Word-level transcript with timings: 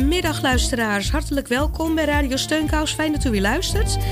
Goedemiddag 0.00 0.42
luisteraars, 0.42 1.10
hartelijk 1.10 1.48
welkom 1.48 1.94
bij 1.94 2.04
Radio 2.04 2.36
Steunkous. 2.36 2.92
Fijn 2.92 3.12
dat 3.12 3.24
u 3.24 3.30
weer 3.30 3.40
luistert. 3.40 3.96
Uh, 3.96 4.02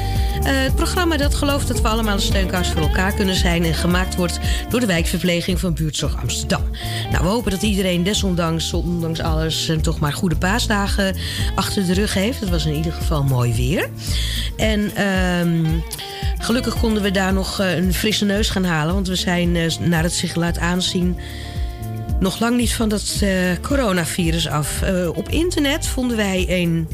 het 0.43 0.75
programma 0.75 1.17
dat 1.17 1.35
gelooft 1.35 1.69
dat 1.69 1.81
we 1.81 1.89
allemaal 1.89 2.15
een 2.15 2.21
steunkous 2.21 2.69
voor 2.69 2.83
elkaar 2.83 3.13
kunnen 3.15 3.35
zijn... 3.35 3.65
en 3.65 3.75
gemaakt 3.75 4.17
wordt 4.17 4.39
door 4.69 4.81
de 4.81 4.87
wijkverpleging 4.87 5.61
van 5.61 5.75
Buurtzorg 5.75 6.17
Amsterdam. 6.17 6.63
Nou, 7.11 7.25
we 7.25 7.31
hopen 7.31 7.51
dat 7.51 7.63
iedereen 7.63 8.03
desondanks, 8.03 8.73
ondanks 8.73 9.21
alles... 9.21 9.73
toch 9.83 9.99
maar 9.99 10.13
goede 10.13 10.37
paasdagen 10.37 11.17
achter 11.55 11.87
de 11.87 11.95
rug 11.95 12.15
heeft. 12.15 12.41
Het 12.41 12.51
was 12.51 12.67
in 12.67 12.75
ieder 12.75 12.93
geval 12.93 13.23
mooi 13.23 13.55
weer. 13.55 13.89
En... 14.57 14.91
Uh, 14.99 15.71
Gelukkig 16.41 16.79
konden 16.81 17.03
we 17.03 17.11
daar 17.11 17.33
nog 17.33 17.61
uh, 17.61 17.77
een 17.77 17.95
frisse 17.95 18.25
neus 18.25 18.51
gaan 18.51 18.65
halen. 18.65 18.95
Want 18.95 19.09
we 19.09 19.15
zijn, 19.15 19.55
uh, 19.55 19.77
naar 19.81 20.03
het 20.03 20.13
zich 20.13 20.35
laat 20.35 20.59
aanzien, 20.59 21.17
nog 22.21 22.41
lang 22.41 22.57
niet 22.57 22.75
van 22.75 22.89
dat 22.89 23.21
uh, 23.23 23.31
coronavirus 23.63 24.49
af. 24.49 24.83
op 25.15 25.29
internet 25.29 25.87
vonden 25.87 26.17
wij 26.17 26.47
een 26.49 26.89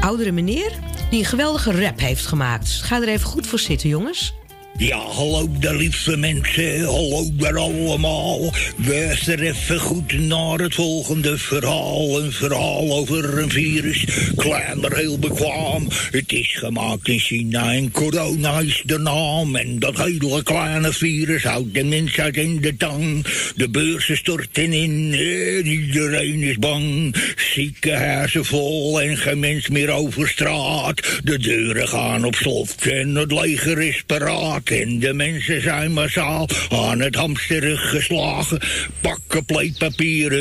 oudere 0.00 0.32
meneer 0.32 0.72
die 1.10 1.18
een 1.18 1.24
geweldige 1.24 1.82
rap 1.82 2.00
heeft 2.00 2.26
gemaakt. 2.26 2.68
Ga 2.68 3.00
er 3.00 3.08
even 3.08 3.26
goed 3.26 3.46
voor 3.46 3.58
zitten, 3.58 3.88
jongens. 3.88 4.34
Ja, 4.80 4.98
hallo 4.98 5.48
de 5.58 5.76
liefste 5.76 6.16
mensen, 6.16 6.84
hallo 6.84 7.30
daar 7.32 7.56
allemaal. 7.56 8.52
Luister 8.86 9.40
even 9.40 9.80
goed 9.80 10.12
naar 10.12 10.58
het 10.58 10.74
volgende 10.74 11.38
verhaal. 11.38 12.20
Een 12.22 12.32
verhaal 12.32 12.92
over 12.92 13.38
een 13.38 13.50
virus, 13.50 14.04
klein 14.36 14.80
maar 14.80 14.96
heel 14.96 15.18
bekwaam. 15.18 15.88
Het 16.10 16.32
is 16.32 16.56
gemaakt 16.58 17.08
in 17.08 17.18
China 17.18 17.72
en 17.72 17.90
corona 17.90 18.60
is 18.60 18.82
de 18.84 18.98
naam. 18.98 19.56
En 19.56 19.78
dat 19.78 19.98
hele 19.98 20.42
kleine 20.42 20.92
virus 20.92 21.42
houdt 21.42 21.74
de 21.74 21.84
mensheid 21.84 22.36
in 22.36 22.60
de 22.60 22.76
tang. 22.76 23.26
De 23.56 23.68
beurzen 23.68 24.16
storten 24.16 24.72
in 24.72 25.12
en 25.12 25.66
iedereen 25.66 26.42
is 26.42 26.58
bang. 26.58 27.16
Ziekenhuizen 27.36 28.44
vol 28.44 29.00
en 29.00 29.16
geen 29.16 29.38
mens 29.38 29.68
meer 29.68 29.90
over 29.90 30.28
straat. 30.28 31.20
De 31.24 31.38
deuren 31.38 31.88
gaan 31.88 32.24
op 32.24 32.34
slot 32.34 32.86
en 32.86 33.14
het 33.14 33.32
leger 33.32 33.80
is 33.80 34.02
paraat. 34.06 34.68
En 34.70 34.98
de 34.98 35.12
mensen 35.12 35.62
zijn 35.62 35.92
massaal 35.92 36.48
aan 36.68 37.00
het 37.00 37.14
hamsteren 37.14 37.78
geslagen. 37.78 38.60
Pakken 39.00 39.44
pleitpapier 39.44 40.32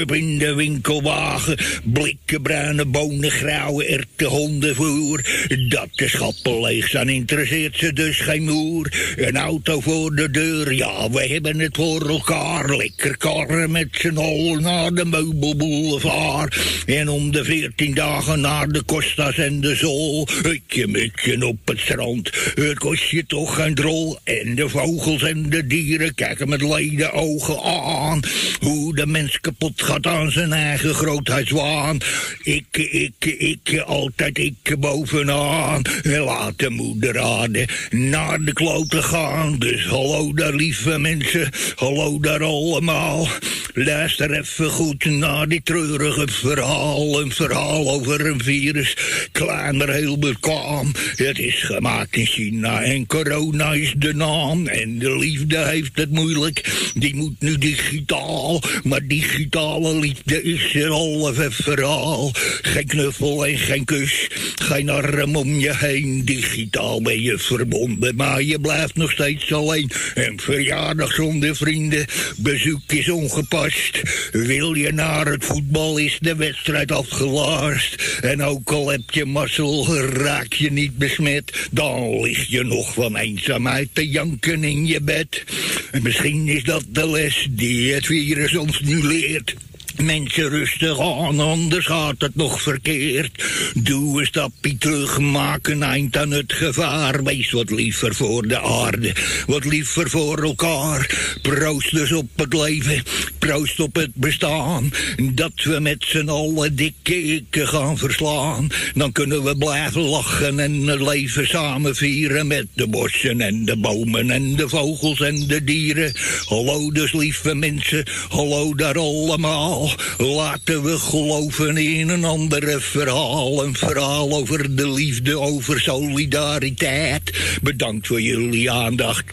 up 0.00 0.12
in 0.12 0.38
de 0.38 0.54
winkelwagen. 0.54 1.58
Blikken 1.84 2.42
bruine 2.42 2.84
bonen, 2.84 3.30
grauwe 3.30 3.84
erwten, 3.84 4.26
hondenvoer. 4.26 5.20
Dat 5.68 5.88
de 5.94 6.08
schappen 6.08 6.60
leeg 6.60 6.88
zijn 6.88 7.08
interesseert 7.08 7.76
ze 7.76 7.92
dus 7.92 8.20
geen 8.20 8.42
moer. 8.42 9.14
Een 9.16 9.36
auto 9.36 9.80
voor 9.80 10.14
de 10.14 10.30
deur, 10.30 10.72
ja, 10.72 11.10
we 11.10 11.26
hebben 11.26 11.58
het 11.58 11.76
voor 11.76 12.08
elkaar. 12.08 12.76
Lekker 12.76 13.16
karren 13.16 13.70
met 13.70 13.88
z'n 13.92 14.16
allen 14.16 14.62
naar 14.62 14.90
de 14.90 15.04
meubelboulevard. 15.04 16.56
En 16.86 17.08
om 17.08 17.30
de 17.30 17.44
veertien 17.44 17.94
dagen 17.94 18.40
naar 18.40 18.68
de 18.68 18.84
Costas 18.84 19.38
en 19.38 19.60
de 19.60 19.74
Zol. 19.74 20.28
Hutje 20.42 20.86
mutje 20.86 21.46
op 21.46 21.58
het 21.64 21.78
strand. 21.78 22.30
Kost 22.74 23.10
je 23.10 23.26
toch 23.26 23.54
geen 23.54 23.74
drol. 23.76 24.18
En 24.24 24.54
de 24.54 24.68
vogels 24.68 25.22
en 25.22 25.50
de 25.50 25.66
dieren 25.66 26.14
kijken 26.14 26.48
met 26.48 26.62
leden 26.62 27.12
ogen 27.12 27.62
aan. 27.62 28.20
Hoe 28.60 28.94
de 28.94 29.06
mens 29.06 29.40
kapot 29.40 29.82
gaat 29.82 30.06
aan 30.06 30.30
zijn 30.30 30.52
eigen 30.52 30.94
grootheidswaan. 30.94 31.98
Ik, 32.42 32.76
ik, 32.76 33.24
ik, 33.38 33.82
altijd 33.86 34.38
ik 34.38 34.76
bovenaan. 34.78 35.82
En 36.02 36.20
laat 36.20 36.58
de 36.58 36.70
moeder 36.70 37.14
raden 37.14 37.66
naar 37.90 38.40
de 38.40 38.52
kloten 38.52 39.04
gaan. 39.04 39.58
Dus 39.58 39.86
hallo 39.86 40.34
daar 40.34 40.54
lieve 40.54 40.98
mensen, 40.98 41.50
hallo 41.74 42.20
daar 42.20 42.42
allemaal. 42.42 43.28
Luister 43.74 44.30
even 44.30 44.70
goed 44.70 45.04
naar 45.04 45.48
dit 45.48 45.64
treurige 45.64 46.28
verhaal. 46.28 47.20
Een 47.20 47.32
verhaal 47.32 47.90
over 47.90 48.26
een 48.26 48.42
virus, 48.42 48.96
klein 49.32 49.76
maar 49.76 49.88
heel 49.88 50.18
bekwaam. 50.18 50.92
Het 51.16 51.38
is 51.38 51.62
gemaakt 51.62 52.16
in 52.16 52.26
China 52.26 52.82
en 52.82 53.06
corona 53.06 53.55
is 53.60 53.94
de 53.96 54.14
naam. 54.14 54.66
En 54.66 54.98
de 54.98 55.18
liefde 55.18 55.58
heeft 55.58 55.96
het 55.96 56.10
moeilijk, 56.10 56.90
die 56.94 57.14
moet 57.14 57.40
nu 57.40 57.58
digitaal. 57.58 58.62
Maar 58.82 59.06
digitale 59.06 59.98
liefde 59.98 60.42
is 60.42 60.74
een 60.74 60.90
halve 60.90 61.50
verhaal. 61.50 62.30
Geen 62.62 62.86
knuffel 62.86 63.46
en 63.46 63.58
geen 63.58 63.84
kus, 63.84 64.28
geen 64.54 64.90
arm 64.90 65.36
om 65.36 65.58
je 65.58 65.76
heen. 65.76 66.24
Digitaal 66.24 67.02
ben 67.02 67.22
je 67.22 67.38
verbonden, 67.38 68.16
maar 68.16 68.42
je 68.42 68.60
blijft 68.60 68.94
nog 68.96 69.10
steeds 69.10 69.52
alleen. 69.52 69.90
En 70.14 70.40
verjaardag 70.40 71.12
zonder 71.12 71.56
vrienden, 71.56 72.06
bezoek 72.36 72.92
is 72.92 73.08
ongepast. 73.08 74.00
Wil 74.32 74.74
je 74.74 74.92
naar 74.92 75.26
het 75.26 75.44
voetbal, 75.44 75.98
is 75.98 76.18
de 76.20 76.36
wedstrijd 76.36 76.92
afgelast. 76.92 78.18
En 78.20 78.42
ook 78.42 78.70
al 78.70 78.90
heb 78.90 79.10
je 79.10 79.24
mazzel, 79.24 79.96
raak 79.96 80.52
je 80.52 80.72
niet 80.72 80.98
besmet. 80.98 81.68
Dan 81.70 82.20
lig 82.20 82.46
je 82.48 82.64
nog 82.64 82.94
van 82.94 83.16
eenzaamheid 83.46 83.88
te 83.92 84.08
janken 84.08 84.64
in 84.64 84.86
je 84.86 85.00
bed. 85.00 85.44
En 85.90 86.02
misschien 86.02 86.48
is 86.48 86.64
dat 86.64 86.84
de 86.88 87.10
les 87.10 87.46
die 87.50 87.92
het 87.92 88.06
virus 88.06 88.56
ons 88.56 88.80
nu 88.80 89.06
leert. 89.06 89.54
Mensen 90.02 90.48
rustig 90.48 91.00
aan, 91.00 91.40
anders 91.40 91.86
gaat 91.86 92.14
het 92.18 92.34
nog 92.34 92.62
verkeerd. 92.62 93.44
Doe 93.74 94.20
een 94.20 94.26
stapje 94.26 94.78
terug, 94.78 95.18
maak 95.18 95.66
een 95.66 95.82
eind 95.82 96.16
aan 96.16 96.30
het 96.30 96.52
gevaar. 96.52 97.24
Wees 97.24 97.50
wat 97.50 97.70
liever 97.70 98.14
voor 98.14 98.48
de 98.48 98.60
aarde, 98.60 99.14
wat 99.46 99.64
liever 99.64 100.10
voor 100.10 100.42
elkaar. 100.42 101.34
Proost 101.42 101.90
dus 101.90 102.12
op 102.12 102.28
het 102.36 102.52
leven, 102.52 103.02
proost 103.38 103.80
op 103.80 103.94
het 103.94 104.14
bestaan. 104.14 104.90
Dat 105.32 105.62
we 105.62 105.80
met 105.80 106.04
z'n 106.08 106.28
allen 106.28 106.76
dikke 106.76 107.44
gaan 107.50 107.98
verslaan. 107.98 108.68
Dan 108.94 109.12
kunnen 109.12 109.42
we 109.42 109.56
blijven 109.56 110.02
lachen 110.02 110.60
en 110.60 110.86
het 110.86 111.00
leven 111.00 111.46
samen 111.46 111.96
vieren. 111.96 112.46
Met 112.46 112.66
de 112.72 112.86
bossen 112.86 113.40
en 113.40 113.64
de 113.64 113.76
bomen 113.76 114.30
en 114.30 114.56
de 114.56 114.68
vogels 114.68 115.20
en 115.20 115.46
de 115.46 115.64
dieren. 115.64 116.12
Hallo 116.46 116.90
dus 116.90 117.12
lieve 117.12 117.54
mensen, 117.54 118.04
hallo 118.28 118.74
daar 118.74 118.98
allemaal. 118.98 119.85
Laten 120.18 120.82
we 120.82 120.98
geloven 120.98 121.76
in 121.76 122.08
een 122.08 122.24
andere 122.24 122.80
verhaal. 122.80 123.64
Een 123.64 123.76
verhaal 123.76 124.32
over 124.32 124.76
de 124.76 124.90
liefde, 124.90 125.38
over 125.38 125.80
solidariteit. 125.80 127.58
Bedankt 127.62 128.06
voor 128.06 128.20
jullie 128.20 128.70
aandacht. 128.70 129.24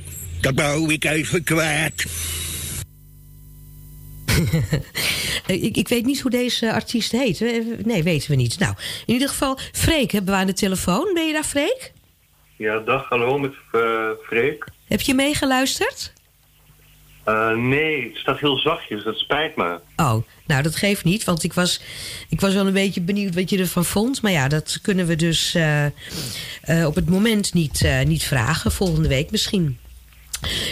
Dat 0.41 0.53
wou 0.56 0.94
ik 0.94 1.06
even 1.06 1.44
kwijt. 1.44 2.06
ik, 5.47 5.78
ik, 5.78 5.88
weet 5.88 6.06
niet 6.06 6.22
hoe 6.22 6.31
deze 6.31 6.74
artiest 6.74 7.12
heet. 7.12 7.40
Nee, 7.85 8.03
weten 8.03 8.30
we 8.30 8.35
niet. 8.35 8.59
Nou, 8.59 8.74
in 9.06 9.14
ieder 9.14 9.30
geval, 9.30 9.59
Freek 9.72 10.12
hebben 10.12 10.34
we 10.34 10.40
aan 10.40 10.47
de 10.47 10.53
telefoon. 10.53 11.12
Ben 11.14 11.28
je 11.28 11.34
daar, 11.34 11.44
Freek? 11.44 11.91
Ja, 12.58 12.80
dag, 12.80 13.09
hallo, 13.09 13.38
met 13.38 13.53
uh, 13.72 14.09
Freek. 14.25 14.68
Heb 14.88 15.02
je 15.02 15.14
meegeluisterd? 15.14 16.14
Uh, 17.25 17.56
nee, 17.56 18.07
het 18.07 18.17
staat 18.17 18.39
heel 18.39 18.57
zachtjes, 18.57 19.03
dat 19.03 19.17
spijt 19.17 19.56
me. 19.56 19.79
Oh, 19.95 20.16
nou 20.45 20.61
dat 20.61 20.75
geeft 20.75 21.03
niet, 21.03 21.23
want 21.23 21.44
ik 21.44 21.53
was, 21.53 21.81
ik 22.29 22.41
was 22.41 22.53
wel 22.53 22.67
een 22.67 22.73
beetje 22.73 23.01
benieuwd 23.01 23.35
wat 23.35 23.50
je 23.50 23.57
ervan 23.57 23.85
vond. 23.85 24.22
Maar 24.22 24.31
ja, 24.31 24.47
dat 24.47 24.79
kunnen 24.81 25.06
we 25.06 25.16
dus 25.16 25.56
uh, 25.56 25.85
uh, 25.85 26.85
op 26.85 26.96
het 26.96 27.09
moment 27.09 27.53
niet, 27.53 27.87
niet 28.05 28.23
vragen. 28.23 28.72
Volgende 28.72 29.08
week 29.08 29.31
misschien. 29.31 29.78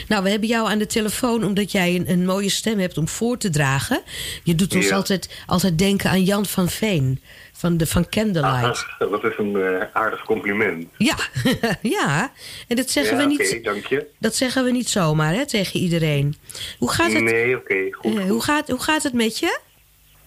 Nou, 0.08 0.24
we 0.24 0.30
hebben 0.30 0.48
jou 0.48 0.70
aan 0.70 0.78
de 0.78 0.86
telefoon 0.86 1.44
omdat 1.44 1.72
jij 1.72 1.96
een, 1.96 2.12
een 2.12 2.26
mooie 2.26 2.50
stem 2.50 2.80
hebt 2.80 2.98
om 2.98 3.08
voor 3.08 3.38
te 3.38 3.50
dragen. 3.50 4.02
Je 4.44 4.56
doet 4.56 4.76
ons 4.76 4.92
altijd, 4.92 5.44
altijd 5.46 5.78
denken 5.78 6.10
aan 6.10 6.24
Jan 6.24 6.46
van 6.46 6.70
Veen 6.70 7.22
van, 7.62 7.78
de, 7.78 7.88
van 7.88 8.10
Candlelight. 8.10 8.86
Ah, 9.00 9.12
dat 9.12 9.24
is 9.24 9.38
een 9.38 9.56
uh, 9.56 9.82
aardig 9.94 10.24
compliment. 10.24 10.88
Ja, 10.98 11.16
ja. 11.98 12.32
En 12.68 12.76
dat 12.76 12.90
zeggen 12.90 13.18
we 13.18 13.24
niet. 13.24 13.60
dank 13.64 13.86
je. 13.86 14.08
Dat 14.20 14.36
zeggen 14.36 14.64
we 14.64 14.72
niet 14.72 14.90
zomaar 14.90 15.34
hè, 15.34 15.46
tegen 15.48 15.80
iedereen. 15.80 16.36
Hoe 16.78 16.92
gaat 16.92 17.14
het? 17.14 17.24
Nee, 17.24 17.56
oké, 17.56 17.74
okay, 17.74 17.92
goed, 17.92 18.16
uh, 18.16 18.30
hoe, 18.30 18.44
gaat, 18.44 18.70
hoe 18.70 18.82
gaat 18.82 19.04
het 19.04 19.14
met 19.14 19.40
je? 19.40 19.60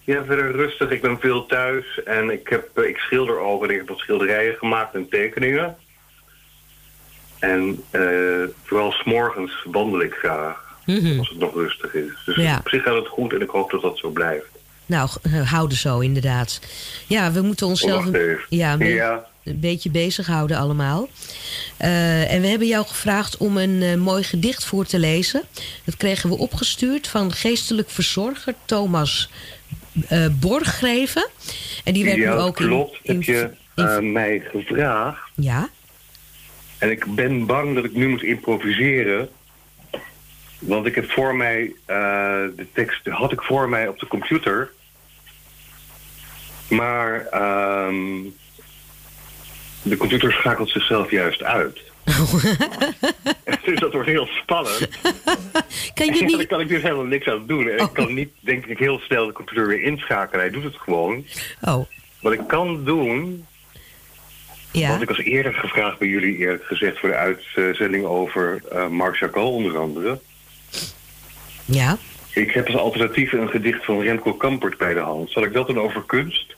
Ja, 0.03 0.23
verder 0.25 0.51
rustig. 0.51 0.89
Ik 0.89 1.01
ben 1.01 1.19
veel 1.19 1.45
thuis 1.45 2.03
en 2.03 2.29
ik, 2.29 2.47
heb, 2.47 2.69
uh, 2.75 2.87
ik 2.87 2.97
schilder 2.97 3.39
ook 3.39 3.63
en 3.63 3.69
ik 3.69 3.77
heb 3.77 3.87
wat 3.87 3.97
schilderijen 3.97 4.55
gemaakt 4.55 4.93
en 4.93 5.09
tekeningen. 5.09 5.77
En 7.39 7.83
vooral 8.63 8.91
s'morgens 8.91 9.65
wandel 9.71 10.01
ik 10.01 10.13
graag, 10.13 10.77
mm 10.85 10.97
-hmm. 10.97 11.19
als 11.19 11.29
het 11.29 11.37
nog 11.37 11.53
rustig 11.53 11.93
is. 11.93 12.21
Dus 12.25 12.35
ja. 12.35 12.57
op 12.57 12.69
zich 12.69 12.83
gaat 12.83 12.95
het 12.95 13.07
goed 13.07 13.33
en 13.33 13.41
ik 13.41 13.49
hoop 13.49 13.71
dat 13.71 13.81
dat 13.81 13.97
zo 13.97 14.09
blijft. 14.09 14.54
Nou, 14.85 15.09
houden 15.45 15.77
zo 15.77 15.99
inderdaad. 15.99 16.59
Ja, 17.07 17.31
we 17.31 17.41
moeten 17.41 17.67
onszelf... 17.67 18.05
Oh, 18.05 18.15
ja, 18.49 18.75
ja, 18.79 19.25
een 19.43 19.59
beetje 19.59 19.89
bezighouden 19.89 20.57
allemaal. 20.57 21.09
Eh, 21.77 22.33
en 22.33 22.41
we 22.41 22.47
hebben 22.47 22.67
jou 22.67 22.85
gevraagd 22.85 23.37
om 23.37 23.57
een 23.57 23.81
eh, 23.81 23.95
mooi 23.95 24.23
gedicht 24.23 24.65
voor 24.65 24.85
te 24.85 24.99
lezen. 24.99 25.43
Dat 25.83 25.97
kregen 25.97 26.29
we 26.29 26.37
opgestuurd 26.37 27.07
van 27.07 27.31
geestelijk 27.31 27.89
verzorger 27.89 28.53
Thomas 28.65 29.29
uh, 30.11 30.27
Borggreven. 30.39 31.29
En 31.83 31.93
die 31.93 32.05
werd 32.05 32.17
ja, 32.17 32.33
nu 32.33 32.39
ook 32.39 32.55
klopt. 32.55 32.99
in... 33.01 33.15
Heb 33.15 33.23
je 33.23 34.01
mij 34.01 34.43
gevraagd. 34.51 35.31
Ja. 35.35 35.69
En 36.77 36.91
ik 36.91 37.15
ben 37.15 37.45
bang 37.45 37.75
dat 37.75 37.83
ik 37.83 37.93
nu 37.93 38.07
moet 38.07 38.23
improviseren. 38.23 39.29
Want 40.65 40.85
ik 40.85 40.95
heb 40.95 41.11
voor 41.11 41.35
mij, 41.35 41.63
uh, 41.63 41.75
de 42.55 42.67
tekst 42.73 43.07
had 43.07 43.31
ik 43.31 43.41
voor 43.41 43.69
mij 43.69 43.87
op 43.87 43.99
de 43.99 44.07
computer. 44.07 44.71
Maar 46.69 47.27
um, 47.87 48.35
de 49.81 49.97
computer 49.97 50.31
schakelt 50.31 50.69
zichzelf 50.69 51.11
juist 51.11 51.43
uit. 51.43 51.81
dus 53.65 53.79
dat 53.79 53.93
wordt 53.93 54.07
heel 54.07 54.25
spannend. 54.25 54.87
kan 55.93 56.05
je 56.05 56.11
niet... 56.25 56.37
daar 56.37 56.45
kan 56.45 56.59
ik 56.59 56.67
dus 56.67 56.81
helemaal 56.81 57.03
niks 57.03 57.27
aan 57.27 57.45
doen. 57.47 57.69
Oh. 57.69 57.73
Ik 57.73 57.93
kan 57.93 58.13
niet, 58.13 58.29
denk 58.39 58.65
ik, 58.65 58.79
heel 58.79 58.99
snel 58.99 59.25
de 59.25 59.33
computer 59.33 59.67
weer 59.67 59.81
inschakelen. 59.81 60.39
Hij 60.39 60.49
doet 60.49 60.63
het 60.63 60.77
gewoon. 60.77 61.25
Oh. 61.61 61.85
Wat 62.21 62.33
ik 62.33 62.47
kan 62.47 62.83
doen... 62.83 63.45
Ja. 64.71 64.89
Want 64.89 65.01
ik 65.01 65.07
was 65.07 65.17
eerder 65.17 65.53
gevraagd 65.53 65.99
bij 65.99 66.07
jullie, 66.07 66.37
eerlijk 66.37 66.63
gezegd... 66.63 66.99
voor 66.99 67.09
de 67.09 67.15
uitzending 67.15 68.05
over 68.05 68.61
uh, 68.73 68.87
Marc 68.87 69.15
Chagall 69.17 69.43
onder 69.43 69.77
andere. 69.77 70.19
Ja. 71.65 71.97
Ik 72.33 72.51
heb 72.51 72.67
als 72.67 72.77
alternatief 72.77 73.31
een 73.31 73.49
gedicht 73.49 73.85
van 73.85 74.01
Remco 74.01 74.33
Kampert 74.33 74.77
bij 74.77 74.93
de 74.93 74.99
hand. 74.99 75.31
Zal 75.31 75.43
ik 75.43 75.53
dat 75.53 75.67
dan 75.67 75.79
over 75.79 76.03
kunst? 76.05 76.55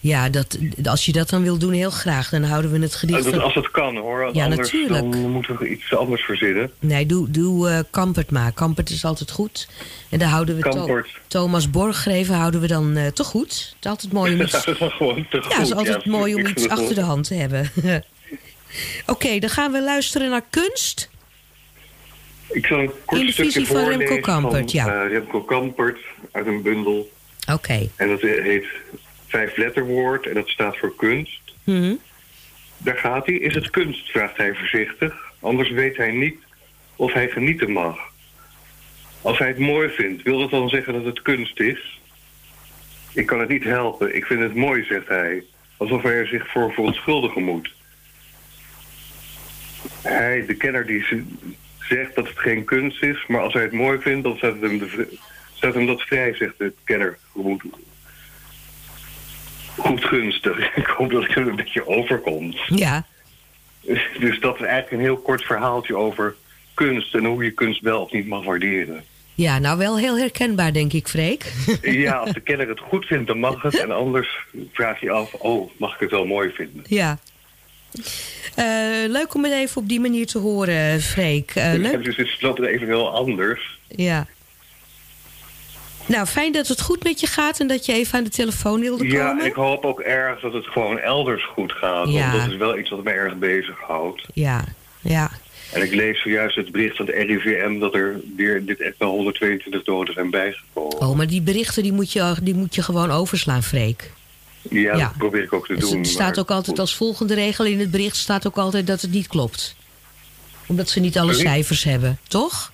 Ja, 0.00 0.28
dat, 0.28 0.58
als 0.84 1.04
je 1.04 1.12
dat 1.12 1.30
dan 1.30 1.42
wil 1.42 1.58
doen, 1.58 1.72
heel 1.72 1.90
graag. 1.90 2.28
Dan 2.28 2.42
houden 2.42 2.70
we 2.70 2.78
het 2.78 2.94
gedicht... 2.94 3.24
Dat, 3.24 3.40
als 3.40 3.54
het 3.54 3.70
kan, 3.70 3.96
hoor. 3.96 4.30
Ja, 4.32 4.44
anders, 4.44 4.72
natuurlijk. 4.72 5.12
Dan 5.12 5.30
moeten 5.30 5.56
we 5.58 5.68
iets 5.68 5.94
anders 5.94 6.22
verzinnen. 6.22 6.70
Nee, 6.78 7.06
doe, 7.06 7.30
doe 7.30 7.68
uh, 7.70 7.78
Kampert 7.90 8.30
maar. 8.30 8.52
Kampert 8.52 8.90
is 8.90 9.04
altijd 9.04 9.30
goed. 9.30 9.68
En 10.10 10.18
daar 10.18 10.28
houden 10.28 10.56
we 10.56 10.62
Kampert. 10.62 11.08
To 11.26 11.40
Thomas 11.40 11.70
Borggreven 11.70 12.34
houden 12.34 12.60
we 12.60 12.66
dan 12.66 12.96
uh, 12.96 13.06
te 13.06 13.24
goed. 13.24 13.74
Het 13.74 13.84
is 13.84 13.90
altijd 13.90 14.12
mooi 14.12 14.34
om 14.34 14.40
iets... 14.42 14.52
dat 14.52 14.66
is 14.80 14.92
gewoon 14.92 15.26
te 15.30 15.42
goed. 15.42 15.52
Ja, 15.52 15.58
het 15.58 15.66
is 15.66 15.74
altijd 15.74 16.04
ja, 16.04 16.10
mooi 16.10 16.34
om 16.34 16.46
iets 16.46 16.68
achter 16.68 16.94
de 16.94 16.94
goed. 16.94 17.04
hand 17.04 17.24
te 17.26 17.34
hebben. 17.34 17.70
Oké, 17.82 18.02
okay, 19.06 19.38
dan 19.38 19.50
gaan 19.50 19.72
we 19.72 19.82
luisteren 19.82 20.30
naar 20.30 20.44
kunst. 20.50 21.10
Ik 22.56 22.66
zal 22.66 22.78
een 22.78 22.90
kort 23.04 23.20
In 23.20 23.26
de 23.26 23.32
stukje 23.32 23.52
visie 23.52 23.66
van 23.66 23.88
Remco 23.88 24.18
Kampert, 24.18 24.70
van, 24.70 24.84
ja. 24.84 25.04
uh, 25.04 25.10
Remco 25.10 25.42
Kampert 25.42 25.98
uit 26.32 26.46
een 26.46 26.62
bundel. 26.62 27.10
Oké. 27.40 27.52
Okay. 27.52 27.90
En 27.96 28.08
dat 28.08 28.20
heet 28.20 28.66
vijf 29.26 29.56
letterwoord 29.56 30.26
en 30.26 30.34
dat 30.34 30.48
staat 30.48 30.76
voor 30.76 30.96
kunst. 30.96 31.40
Mm 31.64 31.80
-hmm. 31.80 31.98
Daar 32.78 32.96
gaat 32.96 33.26
hij. 33.26 33.34
Is 33.34 33.54
het 33.54 33.70
kunst, 33.70 34.10
vraagt 34.10 34.36
hij 34.36 34.54
voorzichtig. 34.54 35.14
Anders 35.40 35.70
weet 35.70 35.96
hij 35.96 36.10
niet 36.10 36.36
of 36.96 37.12
hij 37.12 37.28
genieten 37.28 37.70
mag. 37.70 37.98
Als 39.22 39.38
hij 39.38 39.48
het 39.48 39.58
mooi 39.58 39.88
vindt, 39.88 40.22
wil 40.22 40.38
dat 40.38 40.50
dan 40.50 40.68
zeggen 40.68 40.92
dat 40.92 41.04
het 41.04 41.22
kunst 41.22 41.60
is? 41.60 42.00
Ik 43.12 43.26
kan 43.26 43.40
het 43.40 43.48
niet 43.48 43.64
helpen. 43.64 44.16
Ik 44.16 44.24
vind 44.24 44.40
het 44.40 44.54
mooi, 44.54 44.84
zegt 44.84 45.08
hij. 45.08 45.44
Alsof 45.76 46.02
hij 46.02 46.12
er 46.12 46.26
zich 46.26 46.50
voor 46.50 46.72
verontschuldigen 46.72 47.42
moet. 47.42 47.74
Hij, 50.02 50.46
de 50.46 50.54
kenner 50.54 50.86
die 50.86 51.04
zegt 51.88 52.14
dat 52.14 52.28
het 52.28 52.38
geen 52.38 52.64
kunst 52.64 53.02
is... 53.02 53.24
maar 53.26 53.40
als 53.40 53.52
hij 53.52 53.62
het 53.62 53.72
mooi 53.72 53.98
vindt, 53.98 54.24
dan 54.24 54.36
staat 54.36 54.60
hem, 54.60 54.78
de, 54.78 55.18
staat 55.54 55.74
hem 55.74 55.86
dat 55.86 56.02
vrij, 56.02 56.34
zegt 56.34 56.58
de 56.58 56.72
kenner. 56.84 57.18
Goed, 57.32 57.62
goed 59.76 60.04
gunstig. 60.04 60.58
Ik 60.76 60.86
hoop 60.86 61.10
dat 61.10 61.22
ik 61.22 61.36
er 61.36 61.48
een 61.48 61.56
beetje 61.56 61.86
overkom. 61.86 62.54
Ja. 62.66 63.04
Dus 64.18 64.40
dat 64.40 64.54
is 64.54 64.60
eigenlijk 64.60 64.90
een 64.90 65.00
heel 65.00 65.16
kort 65.16 65.44
verhaaltje 65.44 65.96
over 65.96 66.34
kunst... 66.74 67.14
en 67.14 67.24
hoe 67.24 67.44
je 67.44 67.50
kunst 67.50 67.80
wel 67.80 68.02
of 68.02 68.12
niet 68.12 68.26
mag 68.26 68.44
waarderen. 68.44 69.04
Ja, 69.36 69.58
nou 69.58 69.78
wel 69.78 69.98
heel 69.98 70.18
herkenbaar, 70.18 70.72
denk 70.72 70.92
ik, 70.92 71.08
Freek. 71.08 71.52
Ja, 71.82 72.12
als 72.16 72.32
de 72.32 72.40
kenner 72.40 72.68
het 72.68 72.80
goed 72.80 73.06
vindt, 73.06 73.26
dan 73.26 73.38
mag 73.38 73.62
het. 73.62 73.80
En 73.80 73.90
anders 73.90 74.28
vraag 74.72 75.00
je 75.00 75.10
af, 75.10 75.34
oh, 75.34 75.70
mag 75.76 75.94
ik 75.94 76.00
het 76.00 76.10
wel 76.10 76.26
mooi 76.26 76.50
vinden? 76.50 76.84
Ja. 76.86 77.18
Uh, 78.58 79.08
leuk 79.08 79.34
om 79.34 79.44
het 79.44 79.52
even 79.52 79.82
op 79.82 79.88
die 79.88 80.00
manier 80.00 80.26
te 80.26 80.38
horen, 80.38 81.00
Freek. 81.00 81.54
Uh, 81.56 81.72
leuk. 81.72 82.04
Dus 82.04 82.16
het 82.16 82.26
is 82.26 82.44
altijd 82.44 82.68
even 82.68 82.86
heel 82.86 83.14
anders. 83.14 83.78
Ja. 83.88 84.26
Nou, 86.06 86.26
fijn 86.26 86.52
dat 86.52 86.68
het 86.68 86.80
goed 86.80 87.04
met 87.04 87.20
je 87.20 87.26
gaat 87.26 87.60
en 87.60 87.66
dat 87.66 87.86
je 87.86 87.92
even 87.92 88.18
aan 88.18 88.24
de 88.24 88.30
telefoon 88.30 88.80
wilde 88.80 89.04
komen. 89.08 89.36
Ja, 89.36 89.42
ik 89.42 89.54
hoop 89.54 89.84
ook 89.84 90.00
erg 90.00 90.40
dat 90.40 90.52
het 90.52 90.66
gewoon 90.66 90.98
elders 90.98 91.44
goed 91.44 91.72
gaat. 91.72 92.08
Ja. 92.08 92.30
Want 92.30 92.42
dat 92.42 92.50
is 92.50 92.56
wel 92.56 92.78
iets 92.78 92.90
wat 92.90 93.04
me 93.04 93.10
erg 93.10 93.36
bezighoudt. 93.36 94.22
Ja, 94.32 94.64
ja. 95.00 95.30
En 95.72 95.82
ik 95.82 95.94
lees 95.94 96.22
zojuist 96.22 96.56
het 96.56 96.72
bericht 96.72 96.96
van 96.96 97.06
het 97.06 97.14
RIVM 97.14 97.78
dat 97.78 97.94
er 97.94 98.20
weer 98.36 98.64
dit 98.64 98.80
echt 98.80 98.94
wel 98.98 99.10
122 99.10 99.82
doden 99.82 100.14
zijn 100.14 100.30
bijgekomen. 100.30 100.98
Oh, 100.98 101.16
maar 101.16 101.26
die 101.26 101.42
berichten 101.42 101.82
die 101.82 101.92
moet 101.92 102.12
je, 102.12 102.34
die 102.42 102.54
moet 102.54 102.74
je 102.74 102.82
gewoon 102.82 103.10
overslaan, 103.10 103.62
Freek. 103.62 104.10
Ja, 104.70 104.96
ja. 104.96 104.96
dat 104.96 105.16
probeer 105.18 105.42
ik 105.42 105.52
ook 105.52 105.66
te 105.66 105.74
doen. 105.74 105.98
Er 105.98 106.06
staat 106.06 106.38
ook 106.38 106.50
altijd 106.50 106.78
als 106.78 106.96
volgende 106.96 107.34
regel 107.34 107.64
in 107.64 107.80
het 107.80 107.90
bericht 107.90 108.16
staat 108.16 108.46
ook 108.46 108.56
altijd 108.56 108.86
dat 108.86 109.00
het 109.00 109.10
niet 109.10 109.26
klopt. 109.26 109.76
Omdat 110.66 110.88
ze 110.88 111.00
niet 111.00 111.18
alle 111.18 111.32
Sorry? 111.32 111.46
cijfers 111.46 111.84
hebben, 111.84 112.18
toch? 112.28 112.72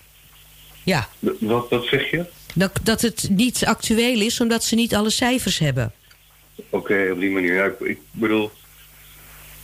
Ja. 0.82 1.08
Wat, 1.38 1.68
wat 1.70 1.84
zeg 1.84 2.10
je? 2.10 2.24
Dat, 2.54 2.80
dat 2.82 3.02
het 3.02 3.28
niet 3.30 3.64
actueel 3.64 4.20
is 4.20 4.40
omdat 4.40 4.64
ze 4.64 4.74
niet 4.74 4.94
alle 4.94 5.10
cijfers 5.10 5.58
hebben. 5.58 5.92
Oké, 6.56 6.76
okay, 6.76 7.10
op 7.10 7.20
die 7.20 7.30
manier. 7.30 7.54
Ja, 7.54 7.64
ik, 7.64 7.80
ik, 7.80 7.98
bedoel... 8.10 8.50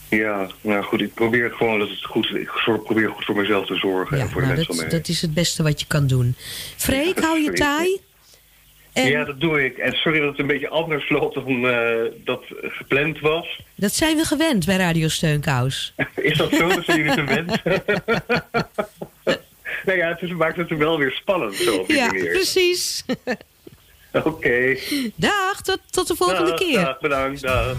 Ja, 0.09 0.49
nou 0.61 0.83
goed, 0.83 1.01
ik 1.01 1.13
probeer 1.13 1.51
gewoon 1.51 1.79
dat 1.79 1.89
het 1.89 2.05
goed 2.05 2.25
is. 2.25 2.31
Ik 2.31 2.51
probeer 2.83 3.09
goed 3.09 3.25
voor 3.25 3.35
mezelf 3.35 3.65
te 3.65 3.75
zorgen 3.75 4.17
ja, 4.17 4.23
en 4.23 4.29
voor 4.29 4.41
nou, 4.41 4.53
de 4.53 4.57
mensen 4.57 4.83
dat, 4.83 4.91
dat 4.91 5.07
is 5.07 5.21
het 5.21 5.33
beste 5.33 5.63
wat 5.63 5.79
je 5.79 5.85
kan 5.87 6.07
doen. 6.07 6.35
Freek, 6.75 7.19
hou 7.19 7.39
je 7.39 7.51
taai? 7.51 7.99
En 8.99 9.09
Ja, 9.09 9.23
dat 9.23 9.39
doe 9.39 9.65
ik. 9.65 9.77
En 9.77 9.93
sorry 9.93 10.19
dat 10.19 10.29
het 10.29 10.39
een 10.39 10.47
beetje 10.47 10.69
anders 10.69 11.09
loopt 11.09 11.35
dan 11.35 11.65
uh, 11.65 11.89
dat 12.25 12.43
gepland 12.61 13.19
was. 13.19 13.59
dat 13.75 13.93
zijn 13.93 14.17
we 14.17 14.23
gewend 14.25 14.65
bij 14.65 14.77
Radio 14.77 15.07
Steunkous. 15.07 15.93
Is 16.15 16.37
dat 16.37 16.53
zo? 16.53 16.67
Dat 16.67 16.85
zijn 16.85 16.97
jullie 16.97 17.11
gewend? 17.13 17.63
nou 19.85 19.97
ja, 19.97 20.07
het 20.07 20.21
is, 20.21 20.29
maakt 20.31 20.57
het 20.57 20.69
wel 20.77 20.97
weer 20.97 21.11
spannend 21.11 21.55
zo 21.55 21.83
Ja, 21.87 22.05
manier. 22.05 22.31
precies. 22.31 23.05
Oké. 24.23 24.75
Dag, 25.15 25.61
tot, 25.61 25.79
tot 25.89 26.07
de 26.07 26.15
volgende 26.15 26.49
Dag, 26.49 26.59
keer. 26.59 26.79
dag, 26.81 26.99
bedankt. 26.99 27.41
Dag. 27.41 27.67
At 27.69 27.77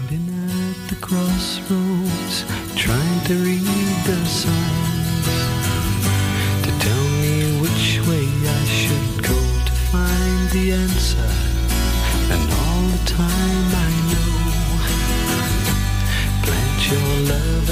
the 0.87 0.99
crossroads, 0.99 2.43
trying 2.75 3.21
to 3.27 3.33
read 3.43 4.05
the 4.05 4.25
signs 4.25 4.60
the 10.51 10.73
answer. 10.73 11.31
And 12.29 12.51
all 12.51 12.83
the 12.95 13.03
time 13.05 13.67
I 13.73 13.91
know, 14.11 14.33
plant 16.43 16.91
your 16.91 17.09
love 17.29 17.69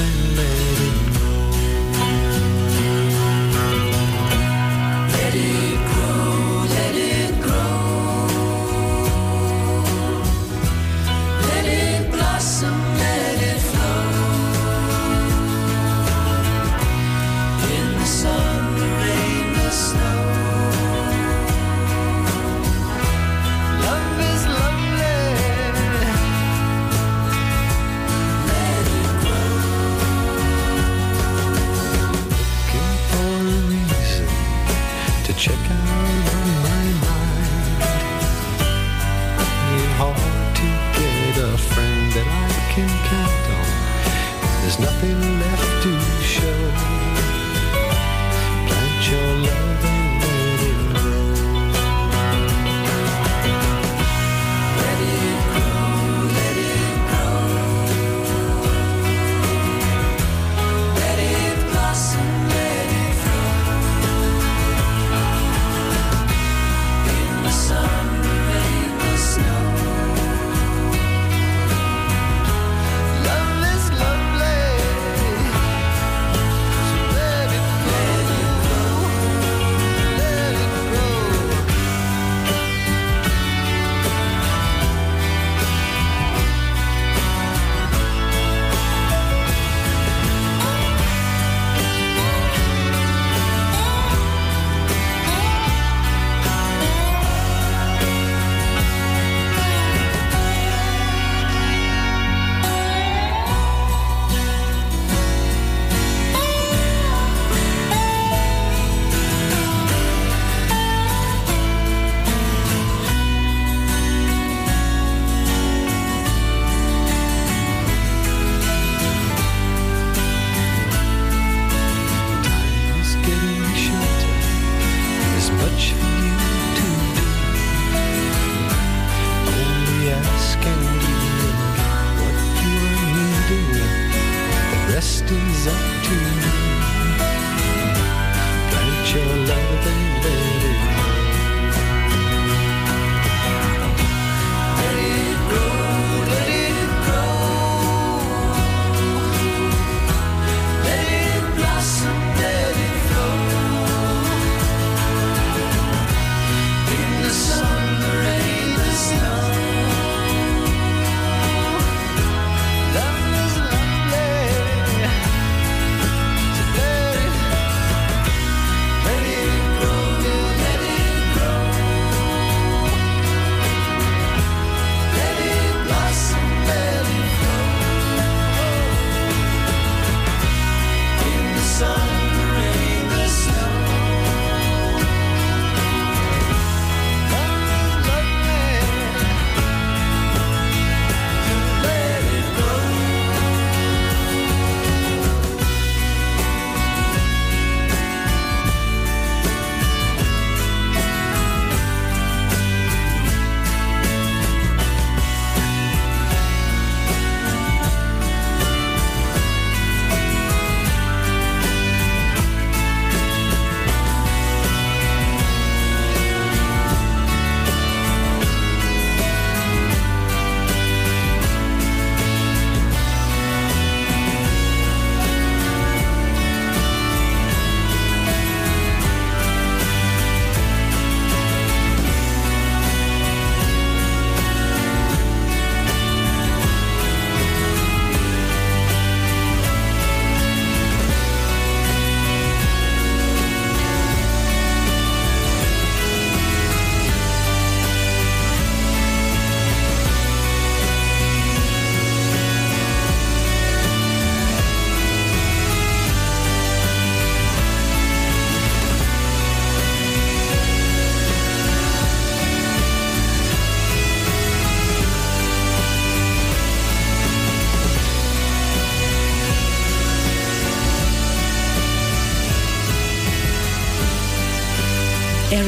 touch 125.70 126.19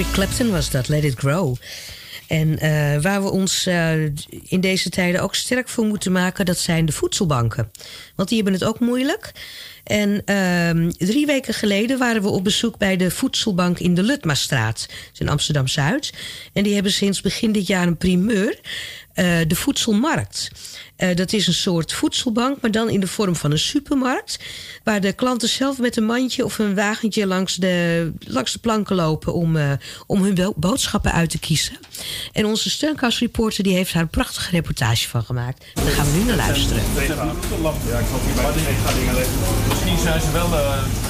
Eric 0.02 0.14
Clapton 0.14 0.52
was 0.52 0.70
dat, 0.70 0.88
Let 0.88 1.04
It 1.04 1.16
Grow. 1.16 1.56
En 2.28 2.60
eh, 2.60 3.02
waar 3.02 3.24
we 3.24 3.32
ons 3.32 3.66
eh, 3.66 4.04
in 4.44 4.62
deze 4.62 4.90
tijden 4.90 5.22
ook 5.22 5.36
sterk 5.36 5.70
voor 5.70 5.86
moeten 5.86 6.12
maken, 6.12 6.46
dat 6.46 6.58
zijn 6.58 6.86
de 6.86 6.92
voedselbanken. 6.92 7.72
Want 8.16 8.30
die 8.30 8.38
hebben 8.38 8.60
het 8.60 8.64
ook 8.64 8.80
moeilijk. 8.80 9.32
En 9.84 10.22
ehm, 10.26 10.90
drie 10.90 11.26
weken 11.26 11.54
geleden 11.54 11.98
waren 11.98 12.22
we 12.22 12.30
op 12.30 12.44
bezoek 12.44 12.78
bij 12.78 12.98
de 12.98 13.12
voedselbank 13.12 13.80
in 13.80 13.94
de 13.94 14.04
Lutmastraat. 14.04 14.88
In 15.18 15.30
Amsterdam 15.30 15.68
Zuid. 15.68 16.14
En 16.54 16.64
die 16.64 16.74
hebben 16.74 16.92
sinds 16.92 17.22
begin 17.22 17.52
dit 17.52 17.68
jaar 17.68 17.88
een 17.88 17.98
primeur. 17.98 18.60
eh, 19.14 19.40
de 19.48 19.56
voedselmarkt. 19.56 20.52
Eh, 21.02 21.16
dat 21.16 21.34
is 21.34 21.48
een 21.48 21.54
soort 21.54 21.94
voedselbank, 21.94 22.58
maar 22.62 22.72
dan 22.72 22.90
in 22.90 23.00
de 23.00 23.08
vorm 23.08 23.36
van 23.36 23.52
een 23.52 23.60
supermarkt. 23.60 24.40
Waar 24.84 25.02
de 25.02 25.14
klanten 25.14 25.50
zelf 25.50 25.78
met 25.80 25.98
een 25.98 26.06
mandje 26.06 26.46
of 26.46 26.60
een 26.60 26.76
wagentje 26.76 27.28
langs 27.28 27.56
de, 27.56 28.12
langs 28.20 28.52
de 28.52 28.60
planken 28.60 28.96
lopen 28.96 29.34
om, 29.34 29.56
eh, 29.58 29.72
om 30.08 30.24
hun 30.24 30.34
bo- 30.36 30.54
boodschappen 30.56 31.12
uit 31.12 31.30
te 31.30 31.40
kiezen. 31.40 31.74
En 32.32 32.46
onze 32.46 32.70
steunkastreporter 32.70 33.64
die 33.64 33.74
heeft 33.74 33.94
daar 33.94 34.02
een 34.02 34.10
prachtige 34.10 34.50
reportage 34.52 35.08
van 35.10 35.24
gemaakt. 35.24 35.66
Daar 35.74 35.86
gaan 35.86 36.12
we 36.12 36.18
nu 36.18 36.24
naar 36.24 36.36
luisteren. 36.36 36.84
Ja, 37.90 37.98
ik 38.00 38.06
ga 38.86 38.94
dingen 38.94 39.14
leggen. 39.16 39.34
Misschien 39.70 39.98
zijn 40.00 40.22
ze 40.22 40.32
wel 40.32 40.50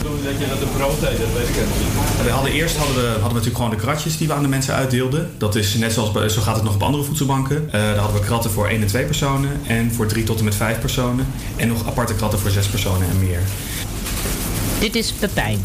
doen 0.04 0.24
dat 0.24 0.40
je 0.40 0.48
dat 0.48 0.62
een 0.62 0.72
brood 0.78 1.02
eet, 1.04 1.18
dat 1.20 1.34
weet 1.34 1.48
ik 1.48 1.56
niet. 1.56 2.24
We 2.24 2.30
hadden 2.30 2.52
eerst 2.52 2.76
hadden 2.76 2.96
we, 2.96 3.02
hadden 3.02 3.18
we 3.28 3.28
natuurlijk 3.28 3.56
gewoon 3.56 3.70
de 3.72 3.76
kratjes 3.78 4.18
die 4.18 4.28
we 4.28 4.34
aan 4.34 4.42
de 4.42 4.48
mensen 4.48 4.74
uitdeelden. 4.74 5.32
Dat 5.38 5.56
is 5.56 5.74
net 5.74 5.94
zoals 5.94 6.12
bij, 6.12 6.30
zo 6.30 6.42
gaat 6.42 6.56
het 6.56 6.64
nog 6.64 6.74
op 6.74 6.84
andere 6.84 7.04
voedselbanken. 7.04 7.68
Eh 7.72 7.80
daar 7.82 7.96
hadden 7.98 8.20
we 8.22 8.26
kratten 8.28 8.52
voor 8.52 8.68
1 8.68 8.82
en 8.82 8.88
2 8.88 9.06
personen 9.06 9.52
en 9.68 9.81
voor 9.90 10.08
3 10.08 10.24
tot 10.24 10.38
en 10.38 10.44
met 10.46 10.56
5 10.56 10.80
personen. 10.80 11.28
En 11.56 11.68
nog 11.68 11.88
aparte 11.88 12.16
kratten 12.16 12.40
voor 12.40 12.52
6 12.52 12.68
personen 12.68 13.10
en 13.10 13.20
meer. 13.20 13.40
Dit 14.80 14.96
is 14.96 15.12
Pepijn. 15.12 15.60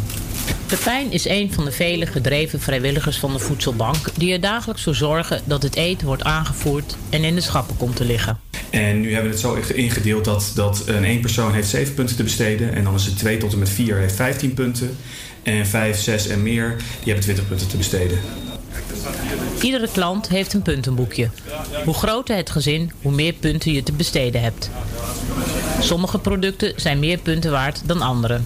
Pepijn 0.67 1.13
is 1.13 1.29
een 1.29 1.53
van 1.53 1.65
de 1.65 1.73
vele 1.73 2.07
gedreven 2.07 2.61
vrijwilligers 2.61 3.19
van 3.19 3.33
de 3.33 3.39
voedselbank... 3.39 3.97
die 4.17 4.33
er 4.33 4.41
dagelijks 4.41 4.83
voor 4.83 4.95
zorgen 4.95 5.41
dat 5.45 5.63
het 5.63 5.77
eten 5.77 6.07
wordt 6.07 6.23
aangevoerd 6.23 6.97
en 7.11 7.25
in 7.25 7.35
de 7.35 7.41
schappen 7.41 7.77
komt 7.77 7.97
te 7.97 8.05
liggen. 8.05 8.41
En 8.71 9.01
nu 9.01 9.13
hebben 9.13 9.31
we 9.31 9.37
het 9.37 9.67
zo 9.67 9.75
ingedeeld 9.75 10.25
dat, 10.25 10.53
dat 10.55 10.83
een 10.87 11.05
1 11.05 11.21
persoon 11.21 11.55
heeft 11.55 11.69
7 11.69 11.95
punten 11.95 12.17
te 12.17 12.23
besteden. 12.23 12.75
En 12.75 12.85
dan 12.85 12.95
is 12.95 13.05
het 13.05 13.19
2 13.19 13.39
tot 13.39 13.53
en 13.53 13.59
met 13.59 13.71
4 13.71 13.97
heeft 13.97 14.15
15 14.15 14.55
punten. 14.55 14.97
En 15.43 15.67
5, 15.67 15.99
6 15.99 16.27
en 16.27 16.43
meer, 16.43 16.77
die 16.77 17.05
hebben 17.05 17.23
20 17.23 17.49
punten 17.49 17.69
te 17.69 17.77
besteden. 17.77 18.19
Iedere 19.61 19.89
klant 19.93 20.29
heeft 20.29 20.53
een 20.53 20.63
puntenboekje. 20.63 21.31
Hoe 21.85 21.95
groter 21.95 22.37
het 22.37 22.51
gezin, 22.51 22.93
hoe 23.03 23.13
meer 23.13 23.33
punten 23.33 23.73
je 23.73 23.83
te 23.83 23.93
besteden 23.93 24.43
hebt. 24.43 24.71
Sommige 25.81 26.19
producten 26.19 26.73
zijn 26.77 26.99
meer 26.99 27.19
punten 27.19 27.51
waard 27.51 27.83
dan 27.85 28.01
andere. 28.01 28.41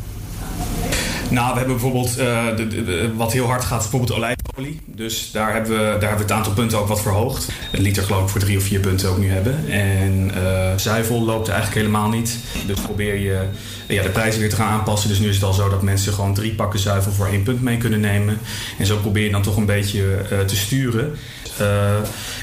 Nou, 1.30 1.52
we 1.52 1.58
hebben 1.58 1.76
bijvoorbeeld, 1.76 2.16
eh, 2.16 2.56
de, 2.56 3.10
wat 3.16 3.32
heel 3.32 3.46
hard 3.46 3.64
gaat, 3.64 3.82
is 3.82 3.88
bijvoorbeeld 3.88 4.18
olijfolie. 4.18 4.80
Dus 4.86 5.30
daar 5.32 5.52
hebben, 5.52 5.70
we, 5.72 5.78
daar 5.78 5.90
hebben 5.90 6.16
we 6.16 6.22
het 6.22 6.32
aantal 6.32 6.52
punten 6.52 6.78
ook 6.78 6.88
wat 6.88 7.02
verhoogd. 7.02 7.48
Een 7.72 7.82
liter 7.82 8.02
geloof 8.02 8.22
ik 8.22 8.28
voor 8.28 8.40
drie 8.40 8.56
of 8.56 8.62
vier 8.62 8.80
punten 8.80 9.08
ook 9.08 9.18
nu 9.18 9.30
hebben. 9.30 9.70
En 9.70 10.30
eh, 10.34 10.76
zuivel 10.76 11.22
loopt 11.22 11.48
eigenlijk 11.48 11.80
helemaal 11.80 12.08
niet. 12.08 12.38
Dus 12.66 12.80
probeer 12.80 13.14
je 13.14 13.48
ja, 13.88 14.02
de 14.02 14.08
prijzen 14.08 14.40
weer 14.40 14.50
te 14.50 14.56
gaan 14.56 14.68
aanpassen. 14.68 15.08
Dus 15.08 15.18
nu 15.18 15.28
is 15.28 15.34
het 15.34 15.44
al 15.44 15.52
zo 15.52 15.68
dat 15.68 15.82
mensen 15.82 16.12
gewoon 16.12 16.34
drie 16.34 16.54
pakken 16.54 16.80
zuivel 16.80 17.12
voor 17.12 17.26
één 17.26 17.42
punt 17.42 17.62
mee 17.62 17.76
kunnen 17.76 18.00
nemen. 18.00 18.38
En 18.78 18.86
zo 18.86 18.96
probeer 18.96 19.24
je 19.24 19.30
dan 19.30 19.42
toch 19.42 19.56
een 19.56 19.66
beetje 19.66 20.16
eh, 20.30 20.38
te 20.40 20.56
sturen. 20.56 21.16
Eh, 21.60 21.94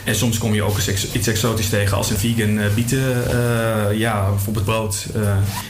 en 0.03 0.15
soms 0.15 0.38
kom 0.38 0.53
je 0.53 0.63
ook 0.63 0.77
iets 1.13 1.27
exotisch 1.27 1.69
tegen 1.69 1.97
als 1.97 2.09
een 2.09 2.17
vegan 2.17 2.59
eh, 2.59 2.74
bieten. 2.74 3.29
eh, 3.29 3.97
ja, 3.97 4.29
bijvoorbeeld 4.29 4.65
brood. 4.65 5.07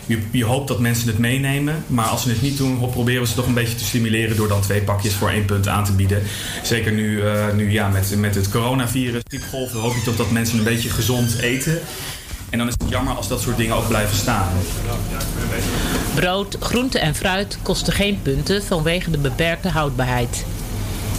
Je, 0.06 0.20
je 0.32 0.46
hoopt 0.46 0.68
dat 0.68 0.80
mensen 0.80 1.08
het 1.08 1.18
meenemen. 1.18 1.84
Maar 1.88 2.06
als 2.06 2.22
ze 2.22 2.30
het 2.30 2.42
niet 2.42 2.58
doen, 2.58 2.90
proberen 2.92 3.22
we 3.22 3.28
ze 3.28 3.36
toch 3.36 3.48
een 3.48 3.54
beetje 3.54 3.76
te 3.76 3.84
stimuleren... 3.84 4.36
door 4.36 4.48
dan 4.48 4.62
twee 4.62 4.82
pakjes 4.82 5.14
voor 5.14 5.30
één 5.30 5.46
punt 5.46 5.68
aan 5.68 5.86
te 5.86 5.92
bieden. 5.92 6.24
Zeker 6.64 6.92
nu, 6.92 7.22
nu 7.56 7.72
ja, 7.72 7.88
met, 7.88 8.16
met 8.18 8.36
het 8.36 8.50
coronavirus, 8.50 9.22
griepgolven... 9.28 9.80
hoop 9.80 9.96
je 9.96 10.04
toch 10.04 10.16
dat 10.16 10.32
mensen 10.32 10.58
een 10.58 10.64
beetje 10.64 10.90
gezond 10.90 11.38
eten. 11.40 11.80
En 12.50 12.58
dan 12.58 12.68
is 12.68 12.74
het 12.78 12.90
jammer 12.90 13.16
als 13.16 13.28
dat 13.28 13.42
soort 13.42 13.58
dingen 13.58 13.76
ook 13.76 13.88
blijven 13.88 14.18
staan. 14.18 14.48
Brood, 16.16 16.58
groente 16.60 17.00
en 17.00 17.16
fruit 17.16 17.58
kosten 17.62 17.94
geen 17.94 18.20
punten 18.22 18.64
vanwege 18.64 19.12
de 19.12 19.18
beperkte 19.18 19.70
houdbaarheid. 19.70 20.46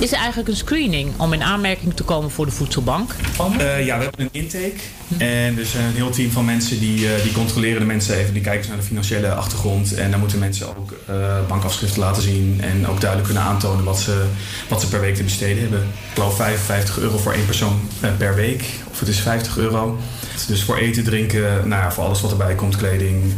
Is 0.00 0.12
er 0.12 0.18
eigenlijk 0.18 0.48
een 0.48 0.56
screening 0.56 1.12
om 1.16 1.32
in 1.32 1.42
aanmerking 1.42 1.94
te 1.94 2.02
komen 2.02 2.30
voor 2.30 2.46
de 2.46 2.52
voedselbank? 2.52 3.14
Eh, 3.58 3.86
ja, 3.86 3.96
we 3.96 4.02
hebben 4.02 4.24
een 4.24 4.28
intake. 4.32 4.74
En 5.18 5.54
dus 5.54 5.74
een 5.74 5.94
heel 5.94 6.10
team 6.10 6.30
van 6.30 6.44
mensen 6.44 6.78
die, 6.78 7.14
eh, 7.14 7.22
die 7.22 7.32
controleren 7.32 7.80
de 7.80 7.86
mensen 7.86 8.16
even. 8.16 8.32
Die 8.32 8.42
kijken 8.42 8.68
naar 8.68 8.76
de 8.78 8.84
financiële 8.84 9.32
achtergrond. 9.32 9.94
En 9.94 10.10
dan 10.10 10.20
moeten 10.20 10.38
mensen 10.38 10.76
ook 10.76 10.92
eh, 11.06 11.14
bankafschriften 11.48 12.00
laten 12.00 12.22
zien. 12.22 12.60
En 12.60 12.86
ook 12.86 13.00
duidelijk 13.00 13.32
kunnen 13.32 13.48
aantonen 13.48 13.84
wat 13.84 14.00
ze, 14.00 14.24
wat 14.68 14.80
ze 14.80 14.88
per 14.88 15.00
week 15.00 15.14
te 15.14 15.22
besteden 15.22 15.60
hebben. 15.60 15.80
Ik 15.80 16.14
geloof 16.14 16.36
55 16.36 16.98
euro 16.98 17.18
voor 17.18 17.32
één 17.32 17.46
persoon 17.46 17.80
per 18.18 18.34
week. 18.34 18.64
Of 18.90 18.98
het 19.00 19.08
is 19.08 19.20
50 19.20 19.58
euro. 19.58 19.98
Dus 20.46 20.62
voor 20.62 20.76
eten, 20.76 21.04
drinken, 21.04 21.68
nou 21.68 21.82
ja, 21.82 21.92
voor 21.92 22.04
alles 22.04 22.20
wat 22.20 22.30
erbij 22.30 22.54
komt. 22.54 22.76
Kleding, 22.76 23.34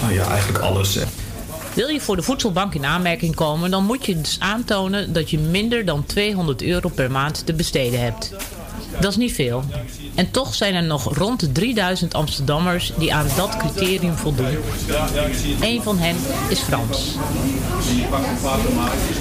nou 0.00 0.14
ja, 0.14 0.28
eigenlijk 0.28 0.64
alles. 0.64 0.98
Wil 1.78 1.88
je 1.88 2.00
voor 2.00 2.16
de 2.16 2.22
voedselbank 2.22 2.74
in 2.74 2.84
aanmerking 2.84 3.34
komen, 3.34 3.70
dan 3.70 3.84
moet 3.84 4.06
je 4.06 4.20
dus 4.20 4.36
aantonen 4.40 5.12
dat 5.12 5.30
je 5.30 5.38
minder 5.38 5.84
dan 5.84 6.06
200 6.06 6.62
euro 6.62 6.88
per 6.88 7.10
maand 7.10 7.46
te 7.46 7.52
besteden 7.52 8.00
hebt. 8.00 8.34
Dat 9.00 9.10
is 9.10 9.16
niet 9.16 9.32
veel. 9.32 9.64
En 10.18 10.30
toch 10.30 10.54
zijn 10.54 10.74
er 10.74 10.82
nog 10.82 11.16
rond 11.16 11.40
de 11.40 11.52
3000 11.52 12.14
Amsterdammers 12.14 12.92
die 12.96 13.14
aan 13.14 13.26
dat 13.36 13.56
criterium 13.56 14.16
voldoen. 14.16 14.56
Eén 15.60 15.82
van 15.82 15.98
hen 15.98 16.16
is 16.48 16.60
Frans. 16.60 17.16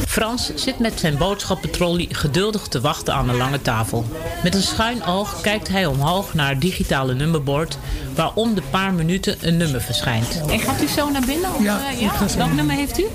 Frans 0.07 0.51
zit 0.55 0.79
met 0.79 0.99
zijn 0.99 1.17
boodschappentrolley 1.17 2.07
geduldig 2.09 2.67
te 2.67 2.81
wachten 2.81 3.13
aan 3.13 3.29
een 3.29 3.37
lange 3.37 3.61
tafel. 3.61 4.05
Met 4.43 4.55
een 4.55 4.61
schuin 4.61 5.05
oog 5.05 5.41
kijkt 5.41 5.67
hij 5.67 5.85
omhoog 5.85 6.33
naar 6.33 6.49
het 6.49 6.61
digitale 6.61 7.13
nummerbord... 7.13 7.77
waar 8.15 8.31
om 8.33 8.53
de 8.55 8.63
paar 8.69 8.93
minuten 8.93 9.37
een 9.41 9.57
nummer 9.57 9.81
verschijnt. 9.81 10.41
En 10.49 10.59
gaat 10.59 10.81
u 10.81 10.87
zo 10.87 11.09
naar 11.09 11.25
binnen? 11.25 11.49
Of, 11.55 11.63
Ja, 11.63 11.79
eh, 11.99 12.27
zo 12.27 12.37
Welk 12.37 12.53
nummer 12.53 12.75
heeft 12.75 12.99
u? 12.99 13.05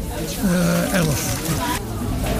Eh, 0.44 0.94
elf. 0.94 1.40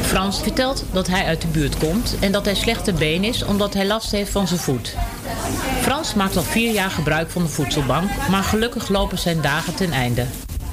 Frans 0.03 0.41
vertelt 0.41 0.85
dat 0.93 1.07
hij 1.07 1.25
uit 1.25 1.41
de 1.41 1.49
buurt 1.49 1.79
komt 1.79 2.17
en 2.21 2.33
dat 2.33 2.45
hij 2.45 2.55
slechte 2.55 2.93
been 2.93 3.25
is 3.25 3.45
omdat 3.45 3.75
hij 3.75 3.87
last 3.87 4.11
heeft 4.11 4.31
van 4.31 4.49
zijn 4.49 4.61
voet. 4.61 4.95
Frans 5.81 6.15
maakt 6.15 6.37
al 6.37 6.43
vier 6.43 6.73
jaar 6.73 6.91
gebruik 6.91 7.31
van 7.31 7.43
de 7.43 7.49
voedselbank, 7.49 8.11
maar 8.31 8.43
gelukkig 8.43 8.89
lopen 8.89 9.19
zijn 9.19 9.41
dagen 9.41 9.75
ten 9.75 9.93
einde. 9.93 10.27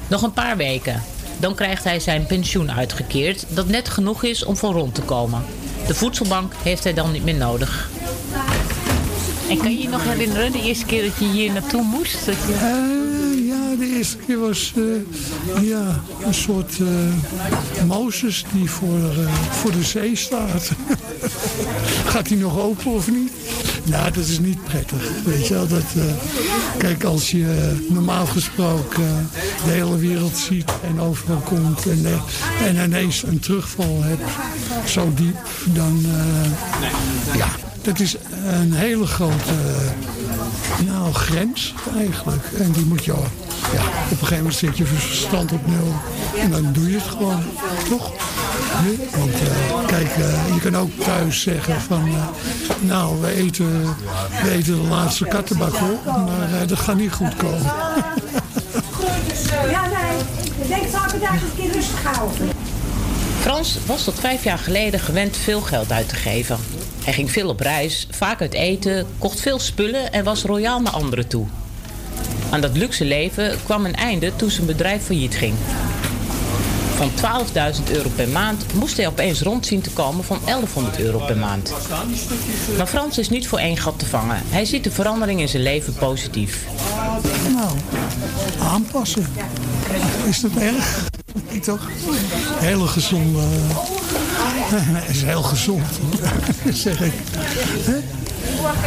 Nog 0.07 0.21
een 0.21 0.33
paar 0.33 0.57
weken. 0.57 1.03
Dan 1.39 1.55
krijgt 1.55 1.83
hij 1.83 1.99
zijn 1.99 2.25
pensioen 2.25 2.71
uitgekeerd, 2.71 3.45
dat 3.49 3.67
net 3.67 3.89
genoeg 3.89 4.23
is 4.23 4.45
om 4.45 4.57
van 4.57 4.73
rond 4.73 4.95
te 4.95 5.01
komen. 5.01 5.43
De 5.87 5.95
voedselbank 5.95 6.53
heeft 6.63 6.83
hij 6.83 6.93
dan 6.93 7.11
niet 7.11 7.23
meer 7.23 7.35
nodig. 7.35 7.89
En 9.49 9.57
kan 9.57 9.71
je 9.71 9.81
je 9.81 9.89
nog 9.89 10.03
herinneren 10.03 10.51
de 10.51 10.61
eerste 10.61 10.85
keer 10.85 11.03
dat 11.03 11.17
je 11.19 11.25
hier 11.25 11.51
naartoe 11.51 11.83
moest? 11.83 12.25
Dat 12.25 12.35
je... 12.35 12.53
Eh, 12.53 13.47
ja, 13.47 13.75
de 13.75 13.95
eerste 13.97 14.17
keer 14.17 14.39
was 14.39 14.73
eh, 14.75 15.67
ja, 15.67 16.03
een 16.23 16.33
soort 16.33 16.77
eh, 16.79 17.85
Mozes 17.85 18.45
die 18.53 18.69
voor, 18.69 19.13
voor 19.49 19.71
de 19.71 19.83
zee 19.83 20.15
staat. 20.15 20.71
Gaat 22.11 22.27
hij 22.27 22.37
nog 22.37 22.59
open 22.59 22.91
of 22.91 23.11
niet? 23.11 23.31
Nou, 23.89 24.11
dat 24.11 24.25
is 24.25 24.39
niet 24.39 24.63
prettig. 24.63 25.09
Weet 25.25 25.47
je 25.47 25.53
wel, 25.53 25.67
dat, 25.67 25.83
eh, 25.95 26.03
kijk, 26.77 27.03
als 27.03 27.31
je 27.31 27.75
normaal 27.89 28.25
gesproken 28.25 29.29
de 29.65 29.71
hele 29.71 29.97
wereld 29.97 30.37
ziet 30.37 30.71
en 30.83 31.01
overal 31.01 31.37
komt 31.39 31.85
en, 31.85 32.05
eh, 32.05 32.67
en 32.67 32.85
ineens 32.85 33.23
een 33.23 33.39
terugval 33.39 34.03
hebt, 34.03 34.29
zo 34.89 35.13
diep, 35.15 35.37
dan 35.63 36.05
eh, 36.05 37.37
ja, 37.37 37.47
dat 37.81 37.99
is 37.99 38.15
een 38.45 38.73
hele 38.73 39.05
grote 39.05 39.53
nou, 40.85 41.13
grens 41.13 41.73
eigenlijk. 41.97 42.43
En 42.57 42.71
die 42.71 42.85
moet 42.85 43.05
je, 43.05 43.11
ja, 43.11 43.83
op 44.03 44.11
een 44.11 44.17
gegeven 44.17 44.37
moment 44.37 44.55
zet 44.55 44.77
je 44.77 44.85
verstand 44.85 45.51
op 45.51 45.67
nul. 45.67 45.93
En 46.37 46.51
dan 46.51 46.73
doe 46.73 46.89
je 46.89 46.97
het 46.97 47.07
gewoon, 47.07 47.43
toch? 47.89 48.11
Want 49.17 49.33
eh, 49.33 49.85
kijk, 49.85 50.09
eh, 50.09 50.53
je 50.53 50.59
kan 50.61 50.77
ook 50.77 50.91
thuis 51.03 51.41
zeggen 51.41 51.81
van, 51.81 52.07
eh, 52.07 52.23
nou, 52.79 53.21
we 53.21 53.33
eten, 53.35 53.81
we 54.43 54.51
eten 54.51 54.81
de 54.81 54.87
laatste 54.87 55.25
kattenbak 55.25 55.73
op, 55.73 56.05
maar 56.05 56.67
dat 56.67 56.79
gaat 56.79 56.95
niet 56.95 57.11
goed 57.11 57.35
komen. 57.35 57.71
Ja, 59.71 59.85
nee. 59.85 60.19
Ik 60.61 60.67
denk 60.67 60.91
dat 60.91 61.13
ik 61.13 61.21
daar 61.21 61.33
eens 61.33 61.41
een 61.41 61.55
keer 61.55 61.71
rustig 61.71 62.03
houden. 62.03 62.49
Frans 63.39 63.77
was 63.85 64.03
tot 64.03 64.19
vijf 64.19 64.43
jaar 64.43 64.57
geleden 64.57 64.99
gewend 64.99 65.37
veel 65.37 65.61
geld 65.61 65.91
uit 65.91 66.09
te 66.09 66.15
geven. 66.15 66.57
Hij 67.03 67.13
ging 67.13 67.31
veel 67.31 67.49
op 67.49 67.59
reis, 67.59 68.07
vaak 68.11 68.41
uit 68.41 68.53
eten, 68.53 69.07
kocht 69.17 69.39
veel 69.39 69.59
spullen 69.59 70.11
en 70.11 70.23
was 70.23 70.43
royaal 70.43 70.81
naar 70.81 70.93
anderen 70.93 71.27
toe. 71.27 71.45
Aan 72.49 72.61
dat 72.61 72.77
luxe 72.77 73.05
leven 73.05 73.57
kwam 73.63 73.85
een 73.85 73.95
einde 73.95 74.35
toen 74.35 74.49
zijn 74.49 74.65
bedrijf 74.65 75.03
failliet 75.03 75.35
ging. 75.35 75.53
Van 76.99 77.11
12.000 77.11 77.91
euro 77.91 78.09
per 78.15 78.27
maand 78.27 78.73
moest 78.73 78.97
hij 78.97 79.07
opeens 79.07 79.41
rond 79.41 79.65
zien 79.65 79.81
te 79.81 79.89
komen 79.89 80.23
van 80.23 80.39
1100 80.45 80.99
euro 80.99 81.19
per 81.19 81.37
maand. 81.37 81.73
Maar 82.77 82.87
Frans 82.87 83.17
is 83.17 83.29
niet 83.29 83.47
voor 83.47 83.59
één 83.59 83.77
gat 83.77 83.99
te 83.99 84.05
vangen. 84.05 84.41
Hij 84.49 84.65
ziet 84.65 84.83
de 84.83 84.91
verandering 84.91 85.39
in 85.39 85.49
zijn 85.49 85.63
leven 85.63 85.93
positief. 85.93 86.65
Nou, 87.53 87.77
aanpassen. 88.59 89.25
Is 90.27 90.39
dat 90.39 90.51
erg? 90.55 91.09
Niet 91.51 91.63
toch? 91.63 91.89
Hele 92.59 92.87
gezonde... 92.87 93.41
Is 95.09 95.23
heel 95.23 95.43
gezond, 95.43 95.85
zeg 96.83 97.01
ik. 97.01 97.13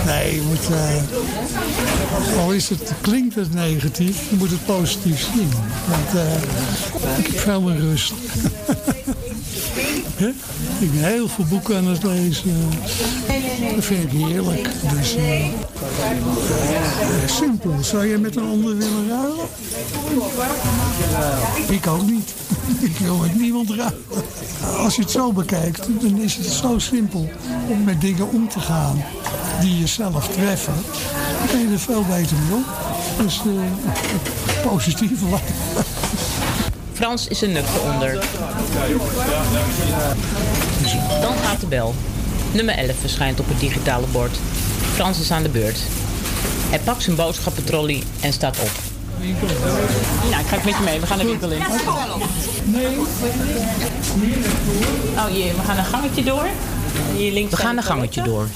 Nee, 0.06 0.34
je 0.34 0.42
moet... 0.42 0.68
eh, 0.70 2.38
al 2.38 2.52
is 2.52 2.68
het, 2.68 2.92
klinkt 3.00 3.34
het 3.34 3.54
negatief, 3.54 4.30
je 4.30 4.36
moet 4.36 4.50
het 4.50 4.64
positief 4.64 5.28
zien. 5.34 5.50
Want 5.88 6.24
eh, 6.24 7.18
ik 7.18 7.26
heb 7.26 7.38
veel 7.38 7.60
meer 7.60 7.80
rust. 7.80 8.12
Ik 10.78 10.92
ben 10.92 11.04
heel 11.04 11.28
veel 11.28 11.44
boeken 11.44 11.76
aan 11.76 11.86
het 11.86 12.02
lezen. 12.02 12.70
Dat 13.74 13.84
vind 13.84 14.12
ik 14.12 14.18
heerlijk. 14.18 14.68
Dus, 14.96 15.16
eh, 15.16 15.44
simpel. 17.26 17.74
Zou 17.80 18.06
je 18.06 18.18
met 18.18 18.36
een 18.36 18.48
ander 18.48 18.76
willen 18.76 19.08
ruilen? 19.08 19.46
Ik 21.68 21.86
ook 21.86 22.06
niet. 22.10 22.34
Ik 22.80 22.96
wil 22.98 23.16
met 23.16 23.34
niemand 23.34 23.70
ruilen. 23.70 24.04
Als 24.78 24.96
je 24.96 25.02
het 25.02 25.10
zo 25.10 25.32
bekijkt, 25.32 25.88
dan 26.00 26.20
is 26.20 26.36
het 26.36 26.46
zo 26.46 26.78
simpel 26.78 27.30
om 27.68 27.84
met 27.84 28.00
dingen 28.00 28.30
om 28.30 28.48
te 28.48 28.60
gaan 28.60 29.02
die 29.60 29.78
jezelf 29.78 30.28
treffen. 30.28 30.74
Dan 31.38 31.46
kun 31.48 31.60
je 31.60 31.72
er 31.72 31.78
veel 31.78 32.04
beter 32.04 32.36
mee 32.36 32.54
om. 32.54 32.64
Dus 33.24 33.38
eh 33.38 34.66
positief. 34.66 35.20
Frans 36.92 37.28
is 37.28 37.40
een 37.40 37.52
nuchter 37.52 37.80
onder. 37.80 38.12
Dan 41.20 41.36
gaat 41.44 41.60
de 41.60 41.66
bel. 41.66 41.94
Nummer 42.52 42.74
11 42.74 42.96
verschijnt 43.00 43.40
op 43.40 43.48
het 43.48 43.60
digitale 43.60 44.06
bord. 44.06 44.36
Frans 44.94 45.20
is 45.20 45.30
aan 45.30 45.42
de 45.42 45.48
beurt. 45.48 45.78
Hij 46.70 46.78
pakt 46.78 47.02
zijn 47.02 47.16
boodschappentrolley 47.16 48.02
en 48.20 48.32
staat 48.32 48.58
op. 48.60 48.91
Ja, 50.30 50.38
ik 50.38 50.46
ga 50.46 50.56
met 50.64 50.76
je 50.76 50.82
mee. 50.84 51.00
We 51.00 51.06
gaan 51.06 51.18
de 51.18 51.24
winkel 51.24 51.50
in. 51.50 51.62
Oh 55.16 55.30
jee, 55.30 55.52
we 55.52 55.62
gaan 55.64 55.78
een 55.78 55.84
gangetje 55.84 56.22
door. 56.22 56.46
Hier 57.16 57.32
links 57.32 57.50
we 57.50 57.56
gaan 57.56 57.76
een 57.76 57.82
gangetje 57.82 58.22
door. 58.22 58.48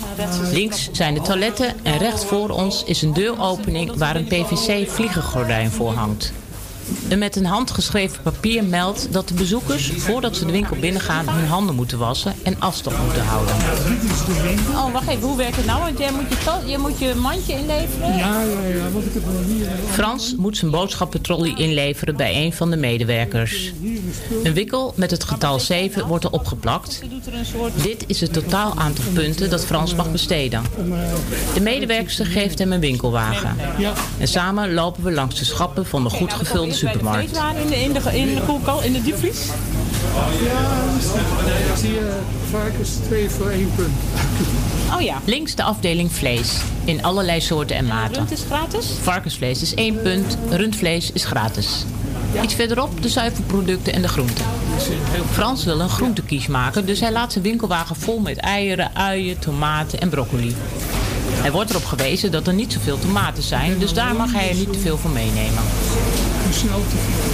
Links 0.53 0.89
zijn 0.93 1.15
de 1.15 1.21
toiletten 1.21 1.75
en 1.83 1.99
recht 1.99 2.25
voor 2.25 2.51
ons 2.51 2.85
is 2.85 3.03
een 3.03 3.13
deuropening 3.13 3.97
waar 3.97 4.17
een 4.17 4.25
PVC 4.25 4.91
vliegengordijn 4.91 5.71
voor 5.71 5.93
hangt. 5.93 6.33
Een 7.09 7.19
met 7.19 7.37
een 7.37 7.45
hand 7.45 7.71
geschreven 7.71 8.23
papier 8.23 8.65
meldt 8.65 9.13
dat 9.13 9.29
de 9.29 9.35
bezoekers, 9.35 9.91
voordat 9.97 10.37
ze 10.37 10.45
de 10.45 10.53
winkel 10.53 10.77
binnengaan, 10.77 11.29
hun 11.29 11.47
handen 11.47 11.75
moeten 11.75 11.99
wassen 11.99 12.35
en 12.43 12.57
afstand 12.59 12.99
moeten 13.03 13.25
houden. 13.25 13.55
Oh, 14.75 14.93
wacht 14.93 15.09
even, 15.09 15.23
hoe 15.23 15.37
werkt 15.37 15.57
het 15.57 15.67
nou? 15.67 15.81
Want 15.81 15.99
jij 15.99 16.11
moet 16.13 16.27
je, 16.67 16.79
moet 16.79 16.99
je 16.99 17.15
mandje 17.15 17.53
inleveren? 17.53 18.17
Ja, 18.17 18.41
ja, 18.43 18.61
ja, 18.75 18.91
want 18.93 19.05
ik 19.05 19.15
heb 19.15 19.25
wel 19.25 19.43
hier... 19.43 19.69
Frans 19.91 20.35
moet 20.37 20.57
zijn 20.57 20.71
boodschappentrolley 20.71 21.55
inleveren 21.57 22.17
bij 22.17 22.45
een 22.45 22.53
van 22.53 22.71
de 22.71 22.77
medewerkers. 22.77 23.73
Een 24.43 24.53
wikkel 24.53 24.93
met 24.97 25.11
het 25.11 25.25
getal 25.25 25.61
7 25.61 26.07
wordt 26.07 26.25
er 26.25 26.31
opgeplakt. 26.31 27.03
Dit 27.83 28.05
is 28.07 28.21
het 28.21 28.33
totaal 28.33 28.75
aantal 28.77 29.05
punten 29.15 29.51
dat 29.51 29.65
Frans 29.65 29.95
mag 29.95 30.13
besteden. 30.13 30.63
De 31.55 31.61
medewerkster 31.61 32.27
geeft 32.27 32.59
hem 32.59 32.73
een 32.73 32.81
winkelwagen. 32.81 33.57
En 34.19 34.29
samen 34.29 34.75
lopen 34.75 35.03
we 35.03 35.13
langs 35.13 35.39
de 35.39 35.45
schappen 35.45 35.87
van 35.87 36.03
de 36.03 36.11
goed 36.11 36.33
gevulde 36.33 36.75
supermarkt. 36.77 37.39
in 37.61 37.69
de, 37.69 37.83
in 37.83 37.93
de, 37.93 38.19
in 38.19 38.35
de 38.35 38.41
koelkast, 38.47 38.85
in 38.85 38.93
de 38.93 39.03
diepvries? 39.03 39.39
Zie 41.77 41.93
je 41.93 42.19
varkens 42.51 42.91
twee 42.91 43.31
voor 43.31 43.49
één 43.49 43.73
punt. 43.77 43.95
Oh 44.95 45.01
ja. 45.01 45.21
Links 45.25 45.55
de 45.55 45.63
afdeling 45.63 46.13
vlees. 46.13 46.57
In 46.85 47.05
allerlei 47.05 47.41
soorten 47.41 47.77
en 47.77 47.87
maten. 47.87 48.15
Rund 48.15 48.33
is 48.33 48.43
gratis? 48.47 48.87
Varkensvlees 49.03 49.63
is 49.63 49.75
1 49.75 50.03
punt, 50.03 50.39
rundvlees 50.51 51.13
is 51.13 51.25
gratis. 51.25 51.85
Iets 52.43 52.55
verderop 52.55 53.03
de 53.03 53.09
zuivelproducten 53.09 53.93
en 53.93 54.03
de 54.03 54.09
groenten. 54.09 54.45
Frans 55.33 55.65
wil 55.65 55.81
een 55.81 55.89
groentekies 55.89 56.47
maken, 56.47 56.87
dus 56.87 57.01
hij 57.01 57.13
laat 57.13 57.33
zijn 57.33 57.45
winkelwagen 57.45 57.97
vol 57.97 58.19
met 58.19 58.37
eieren, 58.37 58.91
uien, 58.95 59.39
tomaten 59.39 60.01
en 60.01 60.09
broccoli. 60.09 60.55
Hij 61.31 61.53
wordt 61.53 61.71
erop 61.71 61.85
gewezen 61.85 62.31
dat 62.31 62.47
er 62.47 62.55
niet 62.55 62.73
zoveel 62.73 62.99
tomaten 62.99 63.43
zijn, 63.43 63.79
dus 63.79 63.93
daar 63.93 64.15
mag 64.15 64.33
hij 64.33 64.49
er 64.49 64.55
niet 64.55 64.73
te 64.73 64.79
veel 64.79 64.99
van 64.99 65.13
meenemen. 65.13 65.63
Snel 66.51 66.83
te 66.91 66.97
veel. 67.05 67.31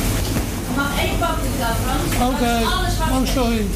Mag 0.77 0.98
één 0.98 1.18
pak 1.18 1.38
is 1.48 1.59
dat, 1.59 1.77
Frans? 1.85 2.33
Oké. 2.35 2.55
Oh, 3.12 3.27
sorry. 3.35 3.66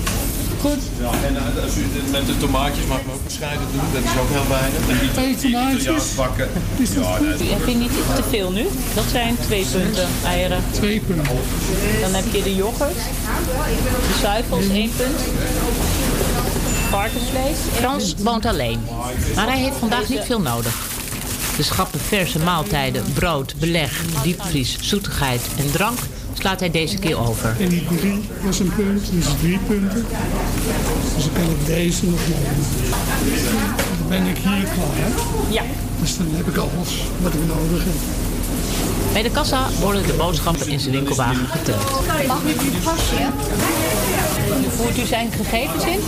Goed. 0.60 0.82
Ja, 1.00 1.10
en 1.26 1.36
eh, 1.36 1.62
als 1.64 1.76
u 1.76 1.86
met 2.10 2.26
de 2.26 2.36
tomaatjes 2.38 2.86
mag 2.86 2.98
u 2.98 3.10
ook 3.14 3.24
bescheiden 3.24 3.66
doen. 3.72 3.80
Dat 3.92 4.02
is 4.02 4.20
ook 4.20 4.30
heel 4.30 4.48
weinig. 4.48 4.80
Twee 5.12 5.36
tomaatjes? 5.36 5.82
Italiaans 5.82 6.14
bakken. 6.14 6.48
Ja, 6.94 7.18
nee, 7.20 7.50
Heb 7.52 7.66
je 7.66 7.74
niet 7.74 7.92
te 8.14 8.22
veel 8.30 8.50
nu? 8.50 8.66
Dat 8.94 9.04
zijn 9.10 9.36
twee 9.40 9.64
punten 9.64 10.08
eieren. 10.24 10.64
Twee 10.70 11.00
punten. 11.00 11.36
Dan 12.00 12.14
heb 12.14 12.24
je 12.32 12.42
de 12.42 12.54
yoghurt. 12.54 12.94
De 14.10 14.18
zuivels, 14.20 14.68
één 14.68 14.90
punt. 14.96 15.20
Varkensvlees. 16.90 17.56
Frans 17.72 18.14
woont 18.18 18.46
alleen. 18.46 18.80
Maar 19.34 19.46
hij 19.46 19.58
heeft 19.58 19.76
vandaag 19.76 20.08
niet 20.08 20.24
veel 20.24 20.40
nodig. 20.40 20.85
De 21.56 21.62
schappen 21.62 22.00
verse 22.00 22.38
maaltijden, 22.38 23.04
brood, 23.12 23.54
beleg, 23.58 24.02
diepvries, 24.22 24.76
zoetigheid 24.80 25.40
en 25.58 25.70
drank 25.70 25.98
slaat 26.38 26.60
hij 26.60 26.70
deze 26.70 26.98
keer 26.98 27.18
over. 27.18 27.56
En 27.60 27.68
die 27.68 27.84
drie, 27.98 28.28
is 28.48 28.58
een 28.58 28.72
punt, 28.74 29.10
dus 29.12 29.26
drie 29.40 29.58
punten. 29.58 30.06
Dus 31.14 31.24
dan 31.24 31.32
kan 31.32 31.50
ik 31.50 31.66
deze 31.66 32.06
nog 32.06 32.20
nemen. 32.28 32.66
Dan 33.98 34.08
ben 34.08 34.26
ik 34.26 34.36
hier 34.36 34.68
klaar. 34.74 35.10
Ja. 35.50 35.62
Dus 36.00 36.16
dan 36.16 36.26
heb 36.30 36.46
ik 36.46 36.56
alles 36.56 37.02
wat 37.22 37.34
ik 37.34 37.40
nodig 37.46 37.84
heb. 37.84 37.94
Bij 39.12 39.22
de 39.22 39.30
kassa 39.30 39.68
worden 39.80 40.06
de 40.06 40.12
boodschappen 40.12 40.68
in 40.68 40.80
zijn 40.80 40.92
winkelwagen 40.92 41.46
geteld. 41.46 41.90
Mag 42.26 42.42
ik 42.44 42.60
uw 42.60 42.80
pasje? 42.84 43.30
Voert 44.76 44.98
u 44.98 45.06
zijn 45.06 45.32
gegevens 45.32 45.84
in? 45.84 46.00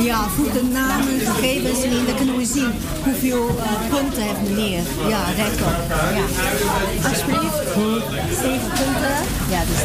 Ja, 0.00 0.28
voeg 0.28 0.52
de 0.52 0.62
namen, 0.62 1.20
gegevens 1.20 1.82
in. 1.82 2.06
Dan 2.06 2.16
kunnen 2.16 2.36
we 2.36 2.44
zien 2.44 2.72
hoeveel 3.04 3.48
eh, 3.48 3.96
punten 3.96 4.22
heeft 4.22 4.40
meneer. 4.48 4.82
Ja, 5.08 5.24
rechtop. 5.36 5.76
Ja. 5.88 7.08
Alsjeblieft. 7.08 7.54
Zeven 8.42 8.68
punten. 8.68 9.16
Ja, 9.50 9.60
dus 9.68 9.78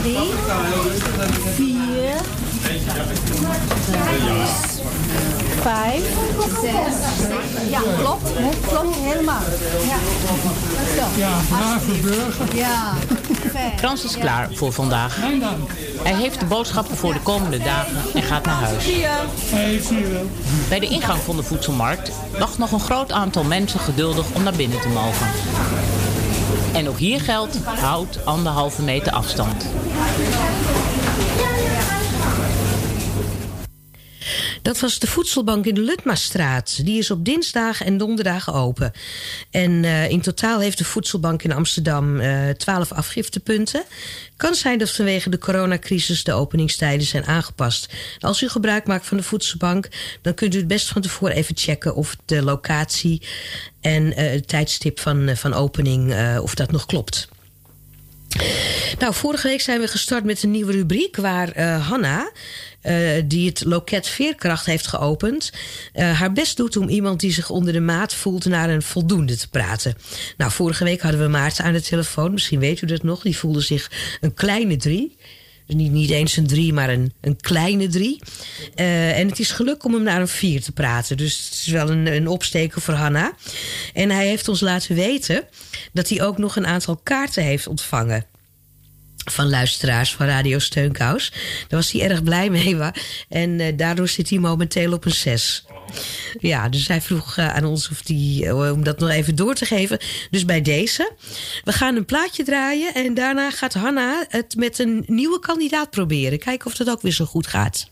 twee, 0.00 0.02
drie, 0.02 0.30
vier, 1.54 2.16
zes, 4.34 4.82
vijf, 5.64 6.04
zes. 6.60 6.94
Ja, 7.70 7.80
klopt. 7.98 8.30
Klopt 8.68 8.96
helemaal. 8.96 9.42
Ja. 9.86 9.96
Zo. 10.96 11.20
Ja, 11.20 11.30
brave 11.48 11.92
burger. 11.92 12.56
Ja. 12.56 12.92
Frans 13.76 14.04
is 14.04 14.18
klaar 14.18 14.48
voor 14.52 14.72
vandaag. 14.72 15.18
Mijn 15.18 15.40
dank. 15.40 15.70
Hij 16.02 16.14
heeft 16.14 16.40
de 16.40 16.46
boodschappen 16.46 16.96
voor 16.96 17.12
de 17.12 17.20
komende 17.20 17.58
dagen 17.58 17.96
en 18.14 18.22
gaat 18.22 18.44
naar 18.44 18.54
huis. 18.54 18.84
Hey, 19.50 19.80
zie 19.82 19.98
je 19.98 20.06
wel. 20.06 20.30
Bij 20.68 20.80
de 20.80 20.86
ingang 20.86 21.20
van 21.20 21.36
de 21.36 21.42
voedselmarkt 21.42 22.10
wacht 22.38 22.58
nog 22.58 22.72
een 22.72 22.80
groot 22.80 23.12
aantal 23.12 23.44
mensen 23.44 23.80
geduldig 23.80 24.26
om 24.34 24.42
naar 24.42 24.56
binnen 24.56 24.80
te 24.80 24.88
mogen. 24.88 25.26
En 26.72 26.88
ook 26.88 26.98
hier 26.98 27.20
geldt, 27.20 27.56
houd 27.64 28.24
anderhalve 28.24 28.82
meter 28.82 29.12
afstand. 29.12 29.66
Dat 34.64 34.80
was 34.80 34.98
de 34.98 35.06
voedselbank 35.06 35.66
in 35.66 35.74
de 35.74 35.80
Lutmastraat. 35.80 36.84
Die 36.84 36.98
is 36.98 37.10
op 37.10 37.24
dinsdagen 37.24 37.86
en 37.86 37.96
donderdagen 37.96 38.52
open. 38.52 38.92
En 39.50 39.84
eh, 39.84 40.10
in 40.10 40.20
totaal 40.20 40.60
heeft 40.60 40.78
de 40.78 40.84
voedselbank 40.84 41.42
in 41.42 41.52
Amsterdam 41.52 42.20
eh 42.20 42.48
12 42.48 42.92
afgiftepunten. 42.92 43.82
Kan 44.36 44.54
zijn 44.54 44.78
dat 44.78 44.90
vanwege 44.90 45.30
de 45.30 45.38
coronacrisis 45.38 46.24
de 46.24 46.32
openingstijden 46.32 47.06
zijn 47.06 47.24
aangepast. 47.24 47.92
Als 48.18 48.42
u 48.42 48.48
gebruik 48.48 48.86
maakt 48.86 49.06
van 49.06 49.16
de 49.16 49.22
voedselbank, 49.22 49.88
dan 50.22 50.34
kunt 50.34 50.54
u 50.54 50.58
het 50.58 50.68
best 50.68 50.88
van 50.88 51.02
tevoren 51.02 51.36
even 51.36 51.56
checken 51.56 51.94
of 51.94 52.16
de 52.24 52.42
locatie 52.42 53.22
en 53.80 54.16
eh, 54.16 54.30
het 54.30 54.48
tijdstip 54.48 55.00
van, 55.00 55.36
van 55.36 55.54
opening, 55.54 56.14
of 56.40 56.54
dat 56.54 56.70
nog 56.70 56.86
klopt. 56.86 57.28
Nou, 58.98 59.14
vorige 59.14 59.48
week 59.48 59.60
zijn 59.60 59.80
we 59.80 59.88
gestart 59.88 60.24
met 60.24 60.42
een 60.42 60.50
nieuwe 60.50 60.72
rubriek 60.72 61.16
waar 61.16 61.52
eh, 61.52 61.88
Hanna, 61.88 62.30
eh, 62.80 63.22
die 63.24 63.48
het 63.48 63.64
loket 63.64 64.08
Veerkracht 64.08 64.66
heeft 64.66 64.86
geopend, 64.86 65.52
eh, 65.92 66.18
haar 66.18 66.32
best 66.32 66.56
doet 66.56 66.76
om 66.76 66.88
iemand 66.88 67.20
die 67.20 67.32
zich 67.32 67.50
onder 67.50 67.72
de 67.72 67.80
maat 67.80 68.14
voelt 68.14 68.44
naar 68.44 68.70
een 68.70 68.82
voldoende 68.82 69.36
te 69.36 69.48
praten. 69.48 69.94
Nou, 70.36 70.50
vorige 70.50 70.84
week 70.84 71.00
hadden 71.00 71.20
we 71.20 71.28
Maarten 71.28 71.64
aan 71.64 71.72
de 71.72 71.82
telefoon, 71.82 72.32
misschien 72.32 72.60
weet 72.60 72.80
u 72.80 72.86
dat 72.86 73.02
nog, 73.02 73.22
die 73.22 73.36
voelde 73.36 73.60
zich 73.60 73.90
een 74.20 74.34
kleine 74.34 74.76
drie. 74.76 75.16
Dus 75.66 75.76
niet, 75.76 75.92
niet 75.92 76.10
eens 76.10 76.36
een 76.36 76.46
drie, 76.46 76.72
maar 76.72 76.88
een, 76.88 77.12
een 77.20 77.36
kleine 77.40 77.88
drie. 77.88 78.22
Eh, 78.74 79.18
en 79.18 79.28
het 79.28 79.38
is 79.38 79.50
geluk 79.50 79.84
om 79.84 79.92
hem 79.94 80.02
naar 80.02 80.20
een 80.20 80.28
vier 80.28 80.62
te 80.62 80.72
praten. 80.72 81.16
Dus 81.16 81.44
het 81.44 81.54
is 81.54 81.66
wel 81.66 81.90
een, 81.90 82.06
een 82.06 82.28
opsteker 82.28 82.80
voor 82.80 82.94
Hanna. 82.94 83.32
En 83.92 84.10
hij 84.10 84.26
heeft 84.26 84.48
ons 84.48 84.60
laten 84.60 84.94
weten 84.94 85.44
dat 85.92 86.08
hij 86.08 86.22
ook 86.22 86.38
nog 86.38 86.56
een 86.56 86.66
aantal 86.66 87.00
kaarten 87.02 87.42
heeft 87.42 87.66
ontvangen 87.66 88.26
van 89.24 89.48
luisteraars 89.48 90.14
van 90.14 90.26
Radio 90.26 90.58
Steunkous. 90.58 91.30
Daar 91.68 91.78
was 91.80 91.92
hij 91.92 92.10
erg 92.10 92.22
blij 92.22 92.50
mee. 92.50 92.76
En 93.28 93.60
eh, 93.60 93.76
daardoor 93.76 94.08
zit 94.08 94.30
hij 94.30 94.38
momenteel 94.38 94.92
op 94.92 95.04
een 95.04 95.12
6. 95.12 95.64
Ja, 96.38 96.68
dus 96.68 96.88
hij 96.88 97.00
vroeg 97.00 97.36
eh, 97.36 97.54
aan 97.54 97.64
ons 97.64 97.90
of 97.90 98.02
die, 98.02 98.46
eh, 98.46 98.72
om 98.72 98.84
dat 98.84 98.98
nog 98.98 99.10
even 99.10 99.34
door 99.34 99.54
te 99.54 99.64
geven. 99.64 99.98
Dus 100.30 100.44
bij 100.44 100.60
deze. 100.60 101.12
We 101.64 101.72
gaan 101.72 101.96
een 101.96 102.04
plaatje 102.04 102.44
draaien. 102.44 102.94
En 102.94 103.14
daarna 103.14 103.50
gaat 103.50 103.74
Hanna 103.74 104.24
het 104.28 104.56
met 104.56 104.78
een 104.78 105.04
nieuwe 105.06 105.40
kandidaat 105.40 105.90
proberen. 105.90 106.38
Kijken 106.38 106.66
of 106.66 106.74
dat 106.74 106.90
ook 106.90 107.02
weer 107.02 107.12
zo 107.12 107.24
goed 107.24 107.46
gaat. 107.46 107.90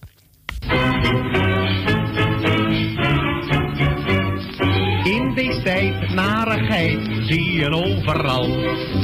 Tijd 5.62 6.14
narigheid 6.14 7.00
zie 7.26 7.52
je 7.52 7.70
overal. 7.70 8.48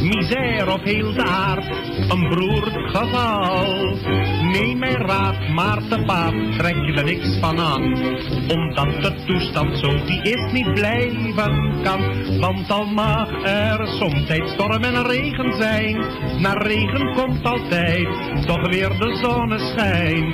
Misère 0.02 0.72
op 0.72 0.84
heel 0.84 1.12
de 1.12 1.24
aard, 1.24 1.66
een 2.08 2.28
beroerd 2.28 2.96
geval. 2.96 3.96
Neem 4.52 4.78
mijn 4.78 4.96
raad, 4.96 5.48
maar 5.48 5.78
te 5.88 6.02
paard 6.06 6.58
trek 6.58 6.74
je 6.74 6.92
er 6.92 7.04
niks 7.04 7.38
van 7.40 7.58
aan. 7.58 7.82
Omdat 8.48 9.02
de 9.02 9.14
toestand 9.26 9.78
zo 9.78 10.04
die 10.04 10.22
is 10.22 10.52
niet 10.52 10.74
blijven 10.74 11.82
kan. 11.82 12.00
Want 12.40 12.70
al 12.70 12.86
mag 12.86 13.28
er 13.42 13.86
soms 13.86 14.26
storm 14.44 14.84
en 14.84 15.06
regen 15.06 15.52
zijn. 15.52 15.96
Na 16.40 16.52
regen 16.52 17.14
komt 17.14 17.44
altijd 17.44 18.08
toch 18.46 18.68
weer 18.68 18.88
de 18.98 19.18
zonneschijn. 19.22 20.32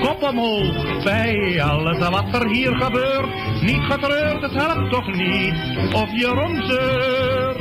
Kop 0.00 0.22
omhoog 0.22 1.04
bij 1.04 1.62
alles 1.62 1.98
wat 1.98 2.34
er 2.34 2.48
hier 2.48 2.76
gebeurt. 2.76 3.62
Niet 3.62 3.82
getreurd, 3.82 4.42
het 4.42 4.54
helpt 4.54 4.90
toch 4.90 5.06
niet 5.06 5.65
of 5.92 6.10
je 6.12 6.26
romzeurt. 6.26 7.60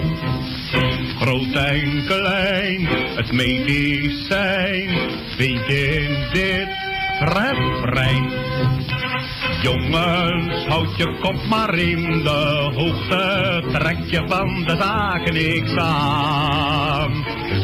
Groot 1.19 1.53
en 1.53 2.05
klein, 2.05 2.87
het 3.15 3.31
medicijn, 3.31 4.89
vind 5.37 5.67
je 5.67 6.07
in 6.07 6.27
dit 6.33 6.67
refrein. 7.19 8.31
Jongens, 9.61 10.65
houd 10.65 10.97
je 10.97 11.17
kop 11.21 11.45
maar 11.49 11.75
in 11.75 12.23
de 12.23 12.71
hoogte, 12.75 13.63
trek 13.71 13.97
je 14.05 14.23
van 14.27 14.63
de 14.63 14.75
zaken 14.75 15.33
niks 15.33 15.75
aan. 15.75 17.11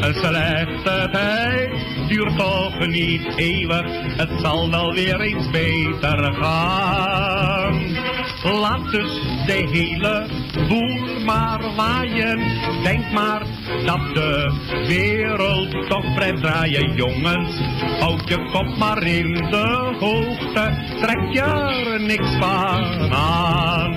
Een 0.00 0.14
slechte 0.14 1.08
tijd 1.12 1.70
duurt 2.08 2.36
toch 2.36 2.86
niet 2.86 3.36
eeuwig, 3.36 3.86
het 4.16 4.30
zal 4.40 4.70
wel 4.70 4.92
weer 4.92 5.20
eens 5.20 5.50
beter 5.50 6.34
gaan. 6.34 8.01
Laat 8.42 8.90
dus 8.90 9.20
de 9.46 9.68
hele 9.70 10.26
boel 10.68 11.24
maar 11.24 11.74
waaien. 11.76 12.38
Denk 12.82 13.12
maar 13.12 13.42
dat 13.84 14.14
de 14.14 14.52
wereld 14.86 15.88
toch 15.88 16.14
blijft 16.14 16.42
draaien. 16.42 16.94
Jongens, 16.94 17.60
houd 18.00 18.28
je 18.28 18.50
kop 18.52 18.76
maar 18.76 19.02
in 19.02 19.34
de 19.34 19.94
hoogte. 19.98 20.84
Trek 21.00 21.32
je 21.32 21.40
er 21.40 22.00
niks 22.00 22.36
van 22.38 23.12
aan. 23.12 23.90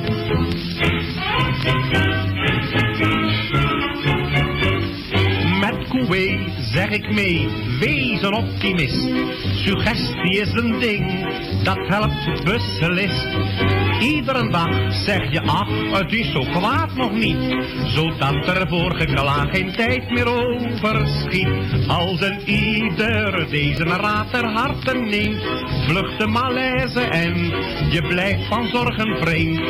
Met 5.60 5.88
Coué 5.89 6.53
zeg 6.60 6.89
ik 6.89 7.13
mee, 7.13 7.47
wees 7.79 8.21
een 8.21 8.34
optimist. 8.34 9.08
Suggestie 9.63 10.39
is 10.39 10.51
een 10.53 10.79
ding, 10.79 11.27
dat 11.63 11.88
helpt 11.88 12.43
beslist. 12.43 13.85
Iedere 13.99 14.49
dag 14.49 14.93
zeg 14.93 15.31
je 15.31 15.41
ach, 15.41 15.99
het 15.99 16.13
is 16.13 16.31
zo 16.31 16.39
kwaad 16.39 16.95
nog 16.95 17.12
niet. 17.12 17.65
Zodat 17.86 18.47
er 18.47 18.67
voor 18.67 18.95
geklaag 18.95 19.49
geen 19.49 19.71
tijd 19.71 20.10
meer 20.10 20.27
overschiet. 20.27 21.47
Als 21.88 22.21
een 22.21 22.49
ieder 22.49 23.49
deze 23.49 23.84
raad 23.84 24.31
ter 24.31 24.45
harte 24.45 24.97
neemt. 24.97 25.41
Vlucht 25.88 26.19
de 26.19 26.27
malaise 26.27 27.01
en 27.01 27.36
je 27.89 28.05
blijft 28.08 28.47
van 28.47 28.67
zorgen 28.67 29.17
vreemd. 29.17 29.62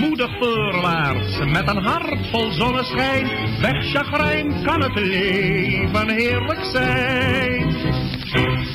Moedig 0.00 0.30
voorwaarts 0.38 1.38
met 1.38 1.68
een 1.68 1.84
hart 1.84 2.26
vol 2.30 2.50
zonneschijn. 2.52 3.26
Weg 3.60 3.90
chagrijn 3.92 4.64
kan 4.64 4.82
het 4.82 4.94
leven 4.94 6.08
heerlijk 6.08 6.64
zijn. 6.64 7.76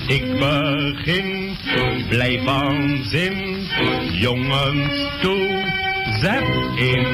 Ik 0.07 0.39
begin, 0.93 1.57
blijf 2.09 2.43
van 2.43 3.03
zin. 3.03 3.67
Jongens 4.11 5.07
toe, 5.21 5.63
zet 6.21 6.43
in. 6.75 7.07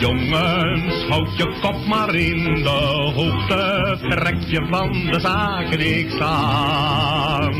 Jongens, 0.00 1.04
houd 1.08 1.36
je 1.36 1.58
kop 1.60 1.86
maar 1.86 2.14
in 2.14 2.54
de 2.54 2.68
hoogte, 3.14 3.96
trek 4.08 4.42
je 4.46 4.66
van 4.70 4.92
de 4.92 5.20
zaken 5.20 5.78
niks 5.78 6.18
aan. 6.18 7.54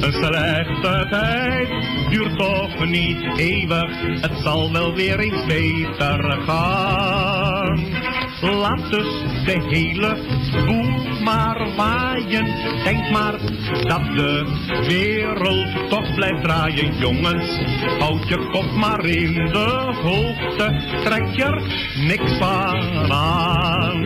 Een 0.00 0.12
slechte 0.12 1.06
tijd 1.10 1.68
duurt 2.10 2.38
toch 2.38 2.84
niet 2.84 3.38
eeuwig, 3.38 4.20
het 4.20 4.38
zal 4.42 4.72
wel 4.72 4.94
weer 4.94 5.18
eens 5.18 5.46
beter 5.46 6.42
gaan. 6.46 8.11
Laat 8.42 8.90
dus 8.90 9.22
de 9.44 9.62
hele 9.68 10.16
boel 10.66 11.22
maar 11.24 11.74
waaien, 11.76 12.46
denk 12.84 13.10
maar 13.10 13.38
dat 13.86 14.04
de 14.16 14.46
wereld 14.86 15.88
toch 15.88 16.14
blijft 16.14 16.42
draaien. 16.42 16.94
Jongens, 16.98 17.60
houd 17.98 18.28
je 18.28 18.48
kop 18.52 18.70
maar 18.74 19.04
in 19.04 19.34
de 19.34 19.92
hoogte, 20.02 20.98
trek 21.04 21.40
er 21.40 21.62
niks 22.06 22.38
van 22.38 23.12
aan. 23.12 24.04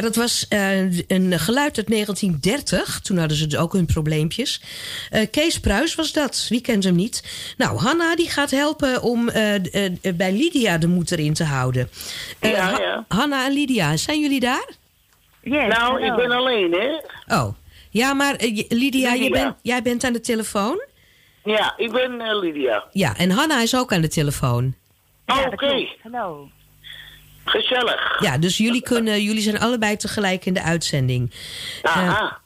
Ja, 0.00 0.06
dat 0.06 0.16
was 0.16 0.46
eh, 0.48 0.78
een 1.08 1.38
geluid 1.38 1.76
uit 1.76 1.86
1930. 1.88 3.00
Toen 3.00 3.18
hadden 3.18 3.36
ze 3.36 3.46
dus 3.46 3.58
ook 3.58 3.72
hun 3.72 3.86
probleempjes. 3.86 4.62
Eh, 5.10 5.26
Kees 5.30 5.60
Pruis 5.60 5.94
was 5.94 6.12
dat. 6.12 6.46
Wie 6.48 6.60
kent 6.60 6.84
hem 6.84 6.94
niet? 6.94 7.24
Nou, 7.56 7.78
Hanna 7.78 8.16
die 8.16 8.30
gaat 8.30 8.50
helpen 8.50 9.02
om 9.02 9.28
eh, 9.28 9.54
bij 10.14 10.32
Lydia 10.32 10.78
de 10.78 10.86
moed 10.86 11.10
erin 11.10 11.34
te 11.34 11.44
houden. 11.44 11.90
Ja, 12.40 12.70
Ha- 12.70 12.78
ja. 12.80 13.04
Hanna 13.08 13.46
en 13.46 13.52
Lydia, 13.52 13.96
zijn 13.96 14.20
jullie 14.20 14.40
daar? 14.40 14.68
nou, 15.42 16.02
ik 16.04 16.14
ben 16.16 16.30
alleen, 16.30 16.72
hè? 16.72 17.00
Oh, 17.36 17.54
ja, 17.90 18.12
maar 18.14 18.34
Lydia, 18.68 19.12
je 19.12 19.20
Lydia. 19.22 19.28
bent, 19.44 19.56
jij 19.62 19.82
bent 19.82 20.04
aan 20.04 20.12
de 20.12 20.20
telefoon? 20.20 20.84
Ja, 21.44 21.74
ik 21.76 21.92
ben 21.92 22.20
eh, 22.20 22.38
Lydia. 22.40 22.84
Ja, 22.92 23.16
en 23.16 23.30
Hanna 23.30 23.60
is 23.62 23.76
ook 23.76 23.92
aan 23.92 24.00
de 24.00 24.08
telefoon. 24.08 24.74
Oh, 25.26 25.46
Oké, 25.52 25.86
Hallo. 26.02 26.48
Gezellig. 27.44 28.22
Ja, 28.22 28.38
dus 28.38 28.56
jullie, 28.56 28.82
kunnen, 28.82 29.22
jullie 29.22 29.42
zijn 29.42 29.58
allebei 29.58 29.96
tegelijk 29.96 30.46
in 30.46 30.54
de 30.54 30.62
uitzending. 30.62 31.34
Aha. 31.82 32.40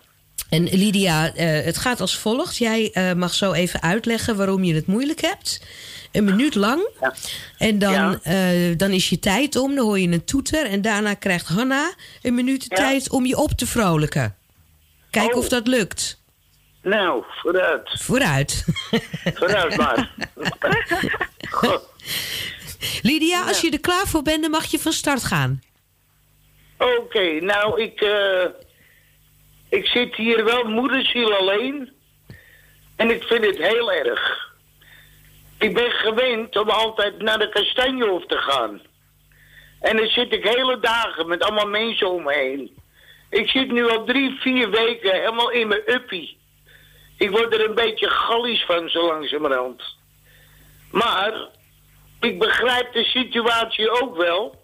Eh, 0.49 0.59
en 0.59 0.65
Lydia, 0.65 1.35
eh, 1.35 1.65
het 1.65 1.77
gaat 1.77 2.01
als 2.01 2.19
volgt. 2.19 2.57
Jij 2.57 2.91
eh, 2.93 3.13
mag 3.13 3.35
zo 3.35 3.53
even 3.53 3.83
uitleggen 3.83 4.37
waarom 4.37 4.65
je 4.65 4.75
het 4.75 4.87
moeilijk 4.87 5.21
hebt. 5.21 5.63
Een 6.13 6.25
minuut 6.25 6.55
lang. 6.55 6.89
En 7.59 7.79
dan, 7.79 8.21
dan 8.77 8.91
is 8.91 9.09
je 9.09 9.19
tijd 9.19 9.57
om. 9.57 9.75
Dan 9.75 9.85
hoor 9.85 9.99
je 9.99 10.09
een 10.09 10.25
toeter. 10.25 10.67
En 10.67 10.83
daarna 10.83 11.15
krijgt 11.15 11.49
Hanna 11.49 11.93
een 12.23 12.35
minuut 12.35 12.69
de 12.69 12.77
tijd 12.77 13.11
om 13.11 13.27
je 13.27 13.37
op 13.37 13.51
te 13.51 13.67
vrolijken. 13.67 14.37
Kijk 15.11 15.37
of 15.37 15.49
dat 15.49 15.67
lukt. 15.67 16.23
Nou, 16.83 17.25
vooruit. 17.29 17.91
Vooruit. 18.01 18.65
Vooruit 19.35 19.77
maar. 19.77 20.11
Lydia, 23.03 23.47
als 23.47 23.61
je 23.61 23.71
er 23.71 23.81
klaar 23.81 24.07
voor 24.07 24.23
bent, 24.23 24.43
dan 24.43 24.51
mag 24.51 24.65
je 24.65 24.79
van 24.79 24.93
start 24.93 25.25
gaan. 25.25 25.63
Oké, 26.79 27.41
nou, 27.41 27.83
ik, 27.83 28.01
eh, 28.01 28.45
ik 29.69 29.87
zit 29.87 30.15
hier 30.15 30.45
wel 30.45 30.65
moederziel 30.65 31.35
alleen. 31.35 31.93
En 32.97 33.11
ik 33.11 33.23
vind 33.23 33.45
het 33.45 33.59
heel 33.59 33.93
erg. 33.93 34.53
Ik 35.59 35.75
ben 35.75 35.91
gewend 35.91 36.57
om 36.57 36.69
altijd 36.69 37.23
naar 37.23 37.39
de 37.39 37.49
Kastanjehof 37.49 38.27
te 38.27 38.37
gaan. 38.37 38.81
En 39.81 39.97
dan 39.97 40.07
zit 40.07 40.33
ik 40.33 40.45
hele 40.45 40.79
dagen 40.81 41.29
met 41.29 41.43
allemaal 41.43 41.69
mensen 41.69 42.11
om 42.11 42.23
me 42.23 42.35
heen. 42.35 42.77
Ik 43.31 43.49
zit 43.49 43.73
nu 43.73 43.89
al 43.89 44.05
drie, 44.05 44.41
vier 44.41 44.71
weken 44.71 45.13
helemaal 45.13 45.51
in 45.51 45.69
mijn 45.69 45.83
uppie. 45.87 46.39
Ik 47.19 47.31
word 47.31 47.55
er 47.55 47.69
een 47.69 47.75
beetje 47.75 48.11
gallisch 48.11 48.65
van, 48.65 48.89
zo 48.89 49.07
langzamerhand. 49.07 49.83
Maar 50.91 51.49
ik 52.25 52.39
begrijp 52.39 52.93
de 52.93 53.05
situatie 53.05 54.03
ook 54.03 54.17
wel. 54.17 54.63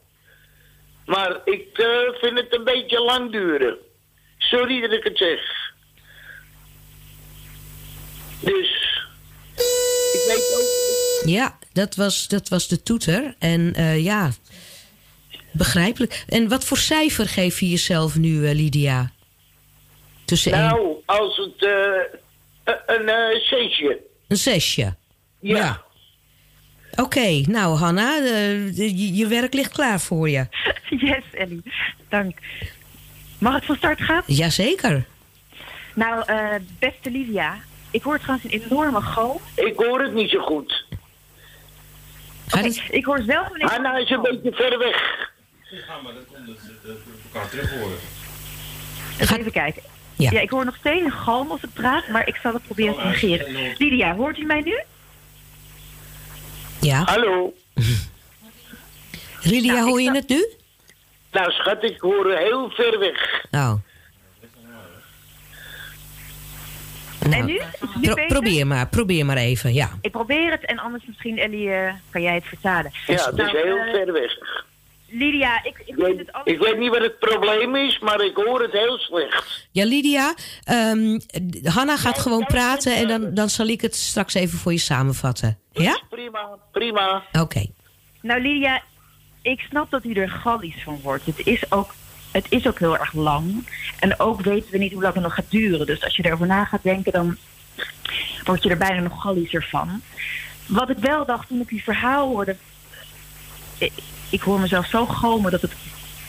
Maar 1.06 1.40
ik 1.44 1.78
eh, 1.78 1.86
vind 2.20 2.38
het 2.38 2.54
een 2.54 2.64
beetje 2.64 3.00
lang 3.00 3.32
duren. 3.32 3.76
Sorry 4.38 4.80
dat 4.80 4.92
ik 4.92 5.04
het 5.04 5.18
zeg. 5.18 5.40
Dus. 8.40 8.98
Ik 10.12 10.22
weet 10.26 10.56
ook. 10.58 11.28
Ja, 11.28 11.58
dat 11.72 11.94
was, 11.94 12.28
dat 12.28 12.48
was 12.48 12.68
de 12.68 12.82
toeter. 12.82 13.34
En 13.38 13.74
eh, 13.74 14.04
ja, 14.04 14.30
begrijpelijk. 15.52 16.24
En 16.28 16.48
wat 16.48 16.64
voor 16.64 16.76
cijfer 16.78 17.28
geef 17.28 17.60
je 17.60 17.68
jezelf 17.68 18.16
nu, 18.16 18.46
eh, 18.46 18.54
Lydia? 18.54 19.10
Tussen 20.24 20.52
één- 20.52 20.60
Nou, 20.62 20.96
als 21.06 21.36
het. 21.36 21.68
een 22.86 23.40
zesje. 23.42 23.98
een 24.28 24.36
zesje. 24.36 24.94
Ja. 25.40 25.84
Oké, 26.96 27.40
nou 27.46 27.76
Hanna, 27.76 28.16
eh, 28.18 28.76
je, 28.76 29.14
je 29.14 29.26
werk 29.26 29.54
ligt 29.54 29.72
klaar 29.72 30.00
voor 30.00 30.28
je. 30.28 30.46
Yes, 30.88 31.22
Ellie. 31.32 31.62
Dank. 32.08 32.38
Mag 33.38 33.54
het 33.54 33.64
van 33.64 33.76
start 33.76 34.00
gaan? 34.00 34.22
Jazeker. 34.26 35.04
Nou, 35.94 36.22
eh, 36.26 36.48
beste 36.78 37.10
Lydia. 37.10 37.54
Ik 37.90 38.02
hoor 38.02 38.18
trouwens 38.18 38.52
een 38.52 38.60
enorme 38.62 39.00
galm. 39.00 39.38
Ik 39.54 39.72
hoor 39.76 40.02
het 40.02 40.14
niet 40.14 40.30
zo 40.30 40.40
goed. 40.40 40.84
Oké, 42.54 42.70
Ik 42.90 43.04
hoor 43.04 43.22
zelf 43.26 43.48
een 43.52 43.68
Hanna 43.68 43.96
is 43.96 44.10
een 44.10 44.22
beetje 44.22 44.52
ver 44.52 44.78
weg. 44.78 45.28
Ja, 45.70 46.00
maar 46.02 46.12
dat 46.12 46.24
komt 46.32 46.46
dat 46.46 46.56
ze 46.58 46.96
elkaar 47.32 47.50
terug 47.50 47.70
horen. 47.70 47.96
Even 49.18 49.52
kijken. 49.52 49.82
Ja. 50.16 50.40
ik 50.40 50.50
hoor 50.50 50.64
nog 50.64 50.76
steeds 50.76 51.04
een 51.04 51.10
galm 51.12 51.50
als 51.50 51.62
ik 51.62 51.72
praat, 51.72 52.08
maar 52.08 52.28
ik 52.28 52.36
zal 52.42 52.52
het 52.52 52.62
proberen 52.62 52.94
te 52.94 53.04
negeren. 53.04 53.74
Lydia, 53.78 54.14
hoort 54.14 54.38
u 54.38 54.44
mij 54.44 54.60
nu? 54.60 54.78
Ja. 56.80 57.02
Hallo. 57.04 57.52
Lydia, 59.42 59.82
hoor 59.82 60.00
je 60.00 60.10
het 60.12 60.28
nu? 60.28 60.46
Nou, 61.32 61.50
schat, 61.52 61.82
ik 61.84 62.00
hoor 62.00 62.32
heel 62.32 62.70
ver 62.70 62.98
weg. 62.98 63.44
Nou. 63.50 63.78
En 67.30 67.44
nu? 67.44 67.60
Pro- 68.00 68.26
probeer 68.26 68.66
maar, 68.66 68.88
probeer 68.88 69.26
maar 69.26 69.36
even, 69.36 69.72
ja. 69.74 69.90
Ik 70.00 70.10
probeer 70.10 70.50
het 70.50 70.64
en 70.64 70.78
anders 70.78 71.04
misschien, 71.06 71.38
Ellie, 71.38 71.70
eh, 71.72 71.92
kan 72.10 72.22
jij 72.22 72.34
het 72.34 72.44
vertalen. 72.44 72.90
Ja, 73.06 73.12
het 73.14 73.38
is 73.38 73.52
Nou, 73.52 73.56
heel 73.56 73.76
eh, 73.76 73.92
ver 73.92 74.12
weg. 74.12 74.32
Lydia, 75.10 75.64
ik, 75.64 75.78
ik 75.78 75.86
Ik 75.86 75.94
vind 75.94 76.06
weet, 76.06 76.18
het 76.18 76.30
ik 76.44 76.58
weet 76.58 76.78
niet 76.78 76.90
wat 76.90 77.00
het 77.00 77.18
probleem 77.18 77.76
is, 77.76 77.98
maar 77.98 78.20
ik 78.20 78.36
hoor 78.36 78.62
het 78.62 78.72
heel 78.72 78.98
slecht. 78.98 79.68
Ja, 79.70 79.84
Lydia, 79.84 80.34
ehm, 80.64 81.18
Hanna 81.62 81.96
gaat 81.96 82.18
gewoon 82.18 82.46
praten 82.46 82.96
en 82.96 83.08
dan, 83.08 83.34
dan 83.34 83.48
zal 83.48 83.66
ik 83.66 83.80
het 83.80 83.96
straks 83.96 84.34
even 84.34 84.58
voor 84.58 84.72
je 84.72 84.78
samenvatten. 84.78 85.58
Ja? 85.72 86.00
Prima, 86.08 86.58
prima. 86.72 87.22
Oké. 87.32 87.66
Nou, 88.20 88.42
Lydia, 88.42 88.82
ik 89.42 89.60
snap 89.60 89.90
dat 89.90 90.04
u 90.04 90.12
er 90.12 90.30
gallisch 90.30 90.82
van 90.82 91.00
wordt. 91.02 91.26
Het 91.26 91.46
is 91.46 91.72
ook, 91.72 91.94
het 92.30 92.46
is 92.48 92.66
ook 92.66 92.78
heel 92.78 92.98
erg 92.98 93.12
lang. 93.12 93.68
En 93.98 94.20
ook 94.20 94.40
weten 94.40 94.70
we 94.70 94.78
niet 94.78 94.92
hoe 94.92 95.02
lang 95.02 95.14
het 95.14 95.22
nog 95.22 95.34
gaat 95.34 95.50
duren. 95.50 95.86
Dus 95.86 96.04
als 96.04 96.16
je 96.16 96.24
erover 96.24 96.46
na 96.46 96.64
gaat 96.64 96.82
denken, 96.82 97.12
dan 97.12 97.36
word 98.44 98.62
je 98.62 98.70
er 98.70 98.76
bijna 98.76 99.00
nog 99.00 99.22
gallischer 99.22 99.66
van. 99.70 100.02
Wat 100.66 100.90
ik 100.90 100.98
wel 100.98 101.24
dacht 101.26 101.48
toen 101.48 101.60
ik 101.60 101.68
uw 101.68 101.78
verhaal 101.78 102.28
hoorde... 102.28 102.56
Ik, 104.30 104.40
hoor 104.40 104.60
mezelf 104.60 104.86
zo 104.86 105.06
gomen 105.06 105.50
dat 105.50 105.62
het, 105.62 105.72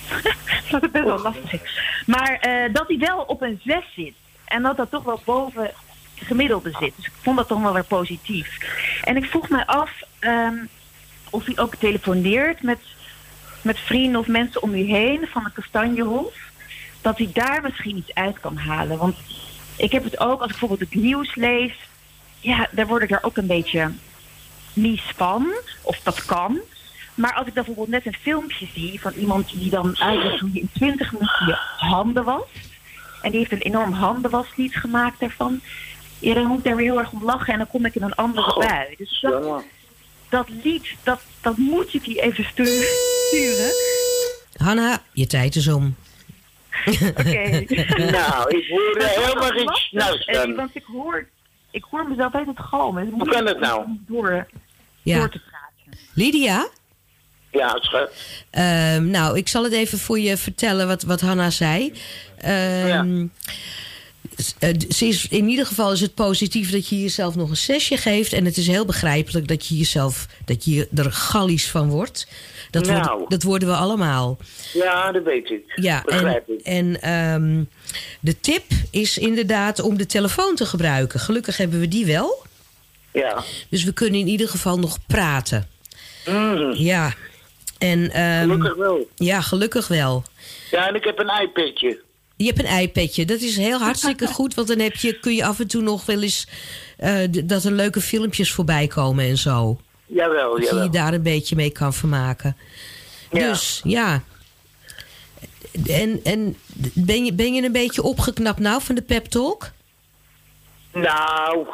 dat 0.71 0.81
het 0.81 0.91
best 0.91 1.05
wel 1.05 1.21
lastig 1.21 1.53
is. 1.53 1.79
Maar 2.05 2.33
eh, 2.39 2.73
dat 2.73 2.87
hij 2.87 2.97
wel 2.97 3.19
op 3.19 3.41
een 3.41 3.61
6 3.63 3.83
zit. 3.95 4.13
En 4.45 4.61
dat 4.61 4.77
dat 4.77 4.91
toch 4.91 5.03
wel 5.03 5.21
boven 5.25 5.71
gemiddelde 6.15 6.71
zit. 6.79 6.93
Dus 6.95 7.05
ik 7.05 7.13
vond 7.21 7.37
dat 7.37 7.47
toch 7.47 7.61
wel 7.61 7.73
weer 7.73 7.83
positief. 7.83 8.57
En 9.03 9.17
ik 9.17 9.25
vroeg 9.25 9.49
mij 9.49 9.65
af 9.65 9.91
ehm, 10.19 10.55
of 11.29 11.47
u 11.47 11.53
ook 11.55 11.75
telefoneert 11.75 12.61
met, 12.61 12.79
met 13.61 13.79
vrienden 13.79 14.19
of 14.19 14.27
mensen 14.27 14.61
om 14.61 14.73
u 14.73 14.83
heen 14.83 15.27
van 15.31 15.43
de 15.43 15.51
Kastanjehof. 15.51 16.33
Dat 17.01 17.19
u 17.19 17.31
daar 17.33 17.61
misschien 17.61 17.97
iets 17.97 18.13
uit 18.13 18.39
kan 18.39 18.57
halen. 18.57 18.97
Want 18.97 19.15
ik 19.75 19.91
heb 19.91 20.03
het 20.03 20.19
ook, 20.19 20.41
als 20.41 20.51
ik 20.51 20.59
bijvoorbeeld 20.59 20.79
het 20.79 21.01
nieuws 21.01 21.35
lees. 21.35 21.73
Ja, 22.39 22.67
daar 22.71 22.87
word 22.87 23.03
ik 23.03 23.11
er 23.11 23.23
ook 23.23 23.37
een 23.37 23.47
beetje 23.47 23.91
mies 24.73 25.03
van. 25.15 25.53
Of 25.81 25.99
dat 26.03 26.25
kan. 26.25 26.59
Maar 27.15 27.33
als 27.33 27.47
ik 27.47 27.53
dan 27.55 27.63
bijvoorbeeld 27.65 28.03
net 28.03 28.13
een 28.13 28.19
filmpje 28.21 28.67
zie 28.73 29.01
van 29.01 29.13
iemand 29.13 29.49
die 29.53 29.69
dan 29.69 29.99
uitlegt 29.99 30.39
hoe 30.39 30.49
je 30.53 30.59
in 30.59 30.69
20 30.73 31.11
minuten 31.11 31.45
je 31.45 31.55
handen 31.77 32.23
was. 32.23 32.43
En 33.21 33.29
die 33.31 33.39
heeft 33.39 33.51
een 33.51 33.61
enorm 33.71 33.91
handenwaslied 33.91 34.75
gemaakt 34.75 35.19
daarvan. 35.19 35.61
Ja, 36.19 36.33
dan 36.33 36.45
moet 36.45 36.57
ik 36.57 36.63
daar 36.63 36.75
weer 36.75 36.85
heel 36.91 36.99
erg 36.99 37.11
om 37.11 37.23
lachen 37.23 37.51
en 37.53 37.57
dan 37.59 37.67
kom 37.67 37.85
ik 37.85 37.95
in 37.95 38.03
een 38.03 38.15
andere 38.15 38.59
bui. 38.59 38.95
Dus 38.97 39.19
dat, 39.21 39.63
dat 40.29 40.47
lied, 40.63 40.87
dat, 41.03 41.21
dat 41.41 41.57
moet 41.57 41.93
ik 41.93 42.05
je 42.05 42.21
even 42.21 42.43
stu- 42.43 42.83
sturen. 43.27 43.71
Hanna, 44.53 45.01
je 45.13 45.27
tijd 45.27 45.55
is 45.55 45.67
om. 45.67 45.95
Oké. 46.85 47.63
Nou, 48.11 48.57
ik 48.57 48.69
hoor 48.69 48.95
eh, 48.97 49.07
helemaal 49.07 49.49
geen 49.49 49.63
Lastig. 49.65 49.87
snus 49.89 50.25
En, 50.25 50.33
dan. 50.47 50.55
Want 50.55 50.75
ik 50.75 50.83
hoor, 50.83 51.27
ik 51.71 51.83
hoor 51.89 52.07
mezelf 52.09 52.33
altijd 52.35 52.59
galmen. 52.59 53.03
Dus 53.05 53.13
Hoe 53.13 53.27
kan 53.29 53.45
dat 53.45 53.59
nou? 53.59 53.85
Door, 54.07 54.47
Ja. 55.01 55.17
door 55.17 55.29
te 55.29 55.39
praten. 55.39 55.99
Lydia? 56.13 56.67
Ja, 57.51 57.77
schat. 57.81 58.11
Ehm, 58.49 59.09
nou, 59.09 59.37
ik 59.37 59.47
zal 59.47 59.63
het 59.63 59.73
even 59.73 59.99
voor 59.99 60.19
je 60.19 60.37
vertellen 60.37 60.87
wat, 60.87 61.03
wat 61.03 61.21
Hanna 61.21 61.49
zei. 61.49 61.93
Ehm, 62.37 63.25
s- 64.35 64.55
eh, 64.59 64.69
ze 64.89 65.05
is, 65.05 65.27
in 65.27 65.47
ieder 65.49 65.65
geval 65.65 65.91
is 65.91 66.01
het 66.01 66.13
positief 66.15 66.71
dat 66.71 66.87
je 66.87 67.01
jezelf 67.01 67.35
nog 67.35 67.49
een 67.49 67.57
zesje 67.57 67.97
geeft. 67.97 68.33
En 68.33 68.45
het 68.45 68.57
is 68.57 68.67
heel 68.67 68.85
begrijpelijk 68.85 69.47
dat 69.47 69.67
je 69.67 69.77
jezelf 69.77 70.27
dat 70.45 70.65
je 70.65 70.87
er 70.95 71.11
gallies 71.11 71.69
van 71.69 71.89
wordt. 71.89 72.27
Dat, 72.71 72.85
Nou. 72.85 73.17
wordt- 73.17 73.31
dat 73.31 73.43
worden 73.43 73.67
we 73.67 73.75
allemaal. 73.75 74.37
Ja, 74.73 75.11
dat 75.11 75.23
weet 75.23 75.49
ik. 75.49 75.63
Ja, 75.75 75.97
en, 75.97 76.03
Begrijp 76.05 76.49
ik. 76.49 76.59
en 76.65 77.01
ehm, 77.01 77.63
de 78.19 78.39
tip 78.39 78.63
is 78.91 79.17
inderdaad 79.17 79.79
om 79.81 79.97
de 79.97 80.05
telefoon 80.05 80.55
te 80.55 80.65
gebruiken. 80.65 81.19
Gelukkig 81.19 81.57
hebben 81.57 81.79
we 81.79 81.87
die 81.87 82.05
wel. 82.05 82.45
Ja. 83.11 83.43
Dus 83.69 83.83
we 83.83 83.91
kunnen 83.93 84.19
in 84.19 84.27
ieder 84.27 84.47
geval 84.49 84.79
nog 84.79 84.97
praten. 85.07 85.67
Mhm. 86.25 86.71
Ja. 86.75 87.13
En, 87.81 88.11
ehm, 88.11 88.41
Gelukkig 88.41 88.75
wel. 88.75 89.07
Ja, 89.15 89.41
gelukkig 89.41 89.87
wel. 89.87 90.23
Ja, 90.71 90.87
en 90.87 90.95
ik 90.95 91.03
heb 91.03 91.19
een 91.19 91.41
iPadje. 91.41 92.01
Je 92.35 92.45
hebt 92.45 92.59
een 92.59 92.79
iPadje. 92.79 93.25
Dat 93.25 93.39
is 93.39 93.57
heel 93.57 93.79
hartstikke 93.79 94.27
goed. 94.37 94.53
Want 94.53 94.67
dan 94.67 94.79
heb 94.79 94.95
je, 94.95 95.19
kun 95.19 95.35
je 95.35 95.45
af 95.45 95.59
en 95.59 95.67
toe 95.67 95.81
nog 95.81 96.05
wel 96.05 96.21
eens... 96.21 96.47
eh, 96.97 97.17
dat 97.43 97.63
er 97.63 97.71
leuke 97.71 98.01
filmpjes 98.01 98.51
voorbij 98.51 98.87
komen 98.87 99.25
en 99.25 99.37
zo. 99.37 99.79
Jawel, 100.05 100.51
Dat 100.51 100.59
je 100.59 100.65
jawel. 100.65 100.83
je 100.83 100.89
daar 100.89 101.13
een 101.13 101.21
beetje 101.23 101.55
mee 101.55 101.71
kan 101.71 101.93
vermaken. 101.93 102.57
Ja. 103.31 103.47
Dus, 103.49 103.81
ja. 103.83 104.23
En, 105.87 106.19
en 106.23 106.57
ben, 106.93 107.25
je, 107.25 107.33
ben 107.33 107.53
je 107.53 107.63
een 107.63 107.71
beetje 107.71 108.03
opgeknapt 108.03 108.59
nou 108.59 108.81
van 108.81 108.95
de 108.95 109.01
pep 109.01 109.25
talk? 109.25 109.71
Nou, 110.93 111.67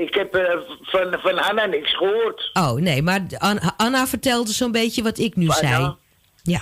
ik 0.00 0.14
heb 0.14 0.34
eh, 0.34 0.58
van, 0.82 1.18
van 1.20 1.38
Hanna 1.38 1.64
niks 1.66 1.96
gehoord. 1.96 2.50
Oh, 2.52 2.72
nee. 2.72 3.02
Maar 3.02 3.20
An- 3.38 3.74
Anna 3.76 4.06
vertelde 4.06 4.52
zo'n 4.52 4.72
beetje 4.72 5.02
wat 5.02 5.18
ik 5.18 5.36
nu 5.36 5.48
Anna? 5.48 5.54
zei. 5.58 5.94
Ja. 6.42 6.60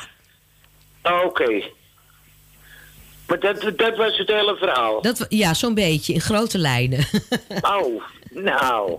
Oh, 1.03 1.25
Oké. 1.25 1.63
Maar 3.27 3.41
dat, 3.41 3.73
dat 3.79 3.97
was 3.97 4.19
het 4.19 4.29
hele 4.29 4.57
verhaal. 4.59 5.03
Dat, 5.03 5.27
ja, 5.29 5.55
zo'n 5.55 5.75
beetje. 5.75 6.13
In 6.13 6.21
grote 6.21 6.59
lijnen. 6.59 7.07
Oh, 7.61 8.03
nou. 8.31 8.99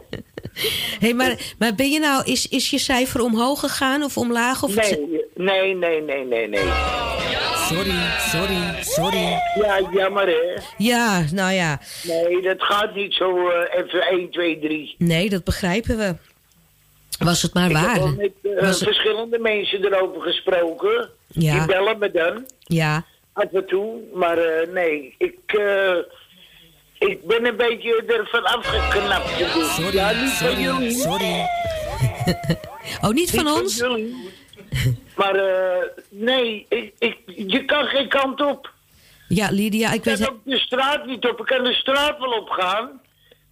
hey, 1.00 1.14
maar, 1.14 1.54
maar 1.60 1.76
ben 1.76 1.90
je 1.92 2.00
nou... 2.00 2.24
Is, 2.26 2.48
is 2.48 2.70
je 2.70 2.78
cijfer 2.78 3.22
omhoog 3.22 3.60
gegaan 3.60 4.04
of 4.04 4.18
omlaag? 4.18 4.64
Of 4.64 4.76
Nee, 4.76 5.22
nee, 5.36 5.76
nee, 5.76 6.02
nee, 6.02 6.26
nee, 6.26 6.48
nee. 6.48 6.64
Sorry, 7.70 7.94
sorry, 8.20 8.58
sorry. 8.82 9.38
Ja, 9.62 9.80
jammer 9.94 10.28
hè. 10.28 10.62
Ja, 10.78 11.24
nou 11.34 11.52
ja. 11.54 11.80
Nee, 12.04 12.42
dat 12.42 12.64
gaat 12.64 12.96
niet 12.96 13.14
zo 13.14 13.50
eh, 13.50 13.80
even 13.80 14.02
1, 14.02 14.32
2, 14.32 14.60
3. 14.60 14.96
Nee, 14.98 15.30
dat 15.30 15.44
begrijpen 15.44 15.98
we. 15.98 16.16
Was 17.20 17.42
het 17.42 17.54
maar 17.54 17.70
Ik 17.70 17.76
heb 17.76 17.86
waar? 17.86 18.00
al 18.00 18.08
met 18.18 18.32
eh, 18.44 18.62
het- 18.68 18.78
verschillende 18.78 19.40
mensen 19.40 19.86
erover 19.86 20.22
gesproken. 20.22 21.10
Ja. 21.28 21.58
Die 21.58 21.66
bellen 21.68 22.00
me 22.00 22.12
dan, 22.12 22.46
Ja. 22.60 23.06
af 23.34 23.52
en 23.54 23.66
toe. 23.68 23.96
Maar 24.14 24.38
eh, 24.38 24.68
nee, 24.74 25.16
ik, 25.18 25.38
ik 27.10 27.28
ben 27.28 27.46
een 27.46 27.56
beetje 27.56 28.04
ervan 28.08 28.44
afgeknapt. 28.44 29.30
Sorry, 29.30 29.96
ja, 29.96 30.12
niet 30.12 30.32
van 30.32 30.62
jullie. 30.62 30.92
sorry. 30.92 31.46
Oh, 33.02 33.10
niet 33.10 33.32
van 33.32 33.48
ons? 33.48 33.78
jullie. 33.78 34.16
Maar 35.16 35.36
eh, 35.36 35.88
nee, 36.10 36.66
ik, 36.70 36.94
ik, 37.00 37.18
je 37.26 37.66
kan 37.66 37.86
geen 37.86 38.08
kant 38.10 38.42
op. 38.42 38.72
Ja, 39.28 39.48
Lydia, 39.52 39.88
ik 39.90 39.96
Ik 39.96 40.04
weet... 40.04 40.20
kan 40.20 40.28
ook 40.28 40.40
de 40.44 40.58
straat 40.60 41.06
niet 41.06 41.28
op. 41.28 41.40
Ik 41.40 41.46
kan 41.46 41.64
de 41.64 41.74
straat 41.74 42.20
wel 42.20 42.32
opgaan. 42.32 43.02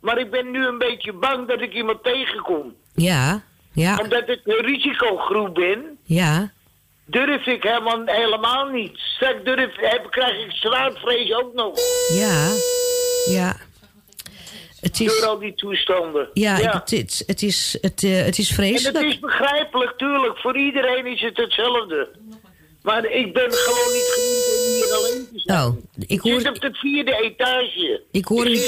Maar 0.01 0.17
ik 0.17 0.31
ben 0.31 0.51
nu 0.51 0.65
een 0.67 0.77
beetje 0.77 1.13
bang 1.13 1.47
dat 1.47 1.61
ik 1.61 1.73
iemand 1.73 2.03
tegenkom. 2.03 2.75
Ja, 2.93 3.43
ja, 3.73 3.97
Omdat 4.01 4.29
ik 4.29 4.41
een 4.43 4.65
risicogroep 4.65 5.53
ben, 5.53 5.97
ja. 6.03 6.51
durf 7.05 7.45
ik 7.45 7.63
helemaal, 7.63 8.01
helemaal 8.05 8.65
niet. 8.65 8.97
Straks 8.97 9.43
durf, 9.43 9.75
heb, 9.75 10.07
krijg 10.11 10.45
ik 10.45 10.51
straatvrees 10.51 11.33
ook 11.33 11.53
nog. 11.53 11.73
Ja, 12.13 12.47
ja. 13.27 13.57
Het 14.81 14.99
is, 14.99 15.17
Door 15.19 15.25
al 15.27 15.39
die 15.39 15.53
toestanden. 15.55 16.29
ja, 16.33 16.55
het, 16.55 16.91
is, 16.91 17.23
het, 17.27 17.41
is, 17.41 17.77
het, 17.81 18.03
eh, 18.03 18.23
het 18.23 18.37
is 18.37 18.49
En 18.49 18.55
vreselijk. 18.55 18.97
het 18.97 19.05
is 19.13 19.19
begrijpelijk, 19.19 19.97
tuurlijk. 19.97 20.37
Voor 20.37 20.57
iedereen 20.57 21.05
is 21.05 21.21
het 21.21 21.37
hetzelfde. 21.37 22.09
Maar 22.81 23.05
ik 23.05 23.33
ben 23.33 23.53
gewoon 23.53 23.93
niet 23.93 24.09
gewend 24.13 24.57
om 24.57 24.73
hier 24.73 24.93
alleen 24.93 25.27
te 25.33 25.39
zijn. 25.39 25.59
Oh, 25.67 25.75
ik 26.07 26.21
zit 26.21 26.31
hoor, 26.43 26.51
op 26.53 26.61
de 26.61 26.69
vierde 26.73 27.15
etage. 27.23 28.01
ik 28.11 28.25
hoor 28.25 28.47
Ik 28.47 28.59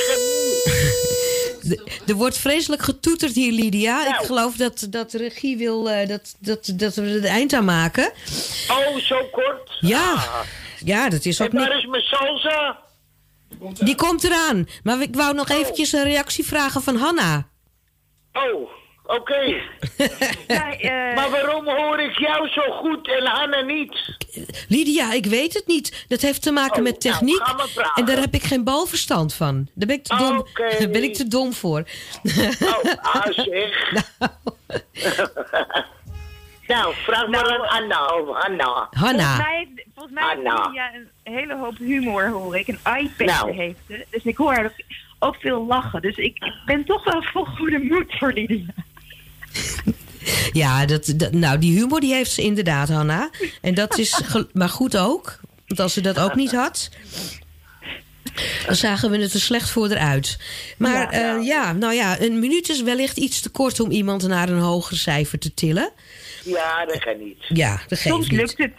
er 2.07 2.13
wordt 2.15 2.37
vreselijk 2.37 2.81
getoeterd 2.81 3.35
hier, 3.35 3.51
Lydia. 3.51 3.97
Nou. 4.03 4.09
Ik 4.09 4.25
geloof 4.25 4.55
dat, 4.55 4.87
dat 4.89 5.11
de 5.11 5.17
regie 5.17 5.57
wil 5.57 5.89
eh, 5.89 6.07
dat, 6.07 6.35
dat, 6.39 6.71
dat 6.75 6.95
we 6.95 7.01
er 7.01 7.13
het 7.13 7.25
eind 7.25 7.53
aan 7.53 7.65
maken. 7.65 8.11
Oh, 8.69 8.97
zo 8.97 9.23
kort? 9.31 9.77
Ja, 9.79 10.13
Ah. 10.13 10.39
ja 10.85 11.09
dat 11.09 11.25
is 11.25 11.41
ook 11.41 11.49
En 11.51 11.57
waar 11.57 11.69
niet... 11.75 11.83
is 11.83 11.89
mijn 11.89 12.03
salsa? 12.03 12.79
Die 13.59 13.95
komt 13.95 14.23
eraan. 14.23 14.67
Maar 14.83 15.01
ik 15.01 15.15
wou 15.15 15.33
nog 15.33 15.49
eventjes 15.49 15.91
een 15.91 16.03
reactie 16.03 16.45
vragen 16.45 16.81
van 16.81 16.95
Hanna. 16.95 17.47
Oh, 18.33 18.69
oké. 19.03 19.61
maar 21.15 21.29
waarom 21.29 21.65
hoor 21.65 21.99
ik 21.99 22.17
jou 22.19 22.47
zo 22.47 22.61
goed 22.61 23.07
en 23.07 23.25
Hanna 23.25 23.61
niet? 23.61 24.17
Lydia, 24.67 25.13
ik 25.13 25.25
weet 25.25 25.53
het 25.53 25.67
niet. 25.67 26.05
Dat 26.07 26.21
heeft 26.21 26.41
te 26.41 26.51
maken 26.51 26.83
met 26.83 27.01
techniek. 27.01 27.39
Oh, 27.39 27.45
nou, 27.45 27.49
ga 27.49 27.57
maar 27.57 27.67
vragen. 27.67 27.95
en 27.95 28.05
daar 28.05 28.19
heb 28.19 28.33
ik 28.33 28.43
geen 28.43 28.63
balverstand 28.63 29.33
van. 29.33 29.67
Daar 29.73 29.87
ben 29.87 29.95
ik 29.95 30.03
te 30.03 30.15
dom, 30.15 30.45
ben 30.91 31.03
ik 31.03 31.13
te 31.13 31.27
dom 31.27 31.53
voor. 31.53 31.83
Oh, 32.61 32.83
ah 33.01 33.31
zeg. 33.31 33.91
nou, 34.19 34.29
vraag 36.93 37.27
maar 37.27 37.45
aan 37.45 37.67
Anna 37.83 38.05
of 38.05 38.37
Hanna. 38.37 38.87
Volgens 38.91 39.37
mij, 39.37 39.67
volgens 39.95 40.13
mij 40.15 40.23
heeft 40.27 40.37
Anna. 40.47 40.65
Lydia 40.67 40.91
een 40.93 41.33
hele 41.33 41.57
hoop 41.57 41.77
humor, 41.77 42.27
hoor 42.29 42.57
ik. 42.57 42.67
Een 42.67 42.79
iPad 42.99 43.27
Nou. 43.27 43.53
heeft 43.55 43.79
ze. 43.87 44.05
Dus 44.09 44.23
ik 44.23 44.37
hoor 44.37 44.53
haar 44.53 44.65
ook, 44.65 44.73
ook 45.19 45.35
veel 45.35 45.65
lachen. 45.65 46.01
Dus 46.01 46.15
ik, 46.15 46.35
ik 46.43 46.53
ben 46.65 46.85
toch 46.85 47.03
wel 47.03 47.21
vol 47.23 47.45
goede 47.45 47.79
moed 47.79 48.17
voor 48.17 48.33
Lydia. 48.33 48.73
Ja, 50.51 50.85
dat, 50.85 51.13
dat- 51.15 51.31
nou, 51.31 51.57
die 51.57 51.77
humor 51.79 51.99
die 51.99 52.13
heeft 52.13 52.31
ze 52.31 52.41
inderdaad, 52.41 52.89
Hanna. 52.89 53.29
En 53.61 53.73
dat 53.73 53.97
is 53.97 54.21
maar 54.53 54.69
goed 54.69 54.97
ook. 54.97 55.39
Want 55.67 55.79
als 55.79 55.93
ze 55.93 56.01
dat 56.01 56.19
ook 56.19 56.35
niet 56.35 56.51
had... 56.55 56.89
dan 58.65 58.75
zagen 58.75 59.09
we 59.11 59.17
het 59.17 59.33
er 59.33 59.39
slecht 59.39 59.69
voor 59.69 59.89
eruit. 59.89 60.39
Maar 60.77 61.15
ja, 61.15 61.35
ja 61.35 61.73
nou 61.73 61.93
ja, 61.93 62.19
een 62.19 62.39
minuut 62.39 62.69
is 62.69 62.81
wellicht 62.81 63.17
iets 63.17 63.41
te 63.41 63.49
kort... 63.49 63.79
om 63.79 63.91
iemand 63.91 64.27
naar 64.27 64.49
een 64.49 64.59
hoger 64.59 64.97
cijfer 64.97 65.39
te 65.39 65.53
tillen. 65.53 65.91
Ja, 66.43 66.85
dat 66.85 67.01
gaat 67.01 67.19
niet. 67.19 67.37
Ja, 67.47 67.71
dat 67.87 67.99
geeft 67.99 68.15
Soms 68.15 68.29
niet. 68.29 68.39
lukt 68.39 68.57
het. 68.57 68.71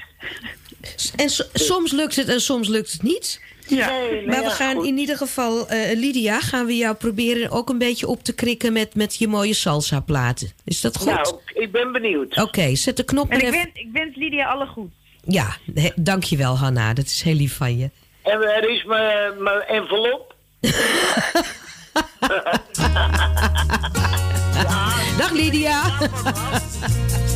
En 1.17 1.31
so- 1.31 1.45
soms 1.53 1.93
lukt 1.93 2.17
het 2.17 2.29
en 2.29 2.41
soms 2.41 2.69
lukt 2.69 2.93
het 2.93 3.03
niet. 3.03 3.41
Ja. 3.67 3.89
Nee, 3.91 4.27
Maar 4.27 4.35
nou 4.37 4.45
we 4.45 4.51
gaan 4.51 4.75
goed. 4.77 4.87
in 4.87 4.99
ieder 4.99 5.17
geval, 5.17 5.69
eh, 5.69 5.97
Lydia, 5.99 6.41
gaan 6.41 6.67
we 6.67 6.77
jou 6.77 6.95
proberen 6.95 7.51
ook 7.51 7.69
een 7.69 7.79
beetje 7.79 8.07
op 8.07 8.25
te 8.25 8.33
krikken 8.35 8.73
met, 8.73 8.95
met 8.95 9.17
je 9.17 9.29
mooie 9.29 9.55
salsa 9.55 10.01
platen. 10.01 10.51
Is 10.65 10.81
dat 10.81 10.97
goed? 10.97 11.07
Nou, 11.07 11.35
ik 11.55 11.73
ben 11.73 11.93
benieuwd. 11.93 12.37
Oké, 12.43 12.75
zet 12.75 12.97
de 12.97 13.05
knop 13.05 13.31
En 13.31 13.37
ik 13.37 13.43
even. 13.43 13.55
wens, 13.55 13.69
ik 13.73 13.89
wens 13.93 14.17
Lydia 14.17 14.49
alle 14.49 14.67
goed. 14.67 14.91
Ja, 15.27 15.57
he, 15.75 15.91
dankjewel 15.97 16.59
Hanna, 16.59 16.93
dat 16.95 17.05
is 17.05 17.23
heel 17.23 17.35
lief 17.35 17.57
van 17.57 17.79
je. 17.79 17.91
En 18.23 18.39
waar 18.39 18.69
is 18.69 18.85
mijn 18.85 19.43
mijn 19.43 19.61
envelop? 19.63 20.35
Dag 25.19 25.31
Lydia. 25.33 25.83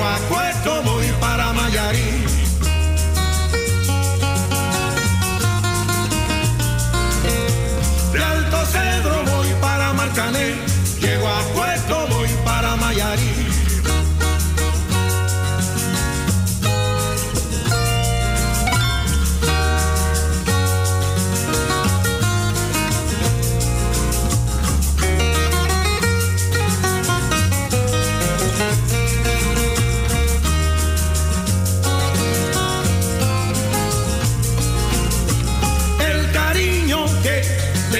walk. 0.00 0.39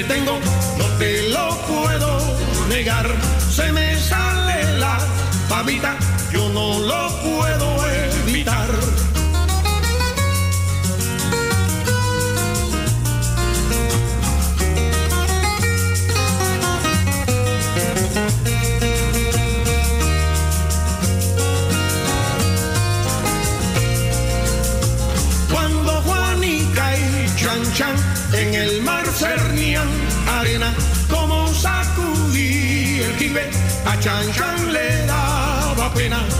tengo, 0.05 0.39
no 0.79 0.85
te 0.99 1.29
lo 1.29 1.57
puedo 1.67 2.39
negar. 2.69 3.07
Se 3.51 3.73
me 3.73 3.90
Chan 34.01 34.33
Chan 34.33 34.73
le 34.73 35.07
daba 35.07 35.91
pena. 35.95 36.40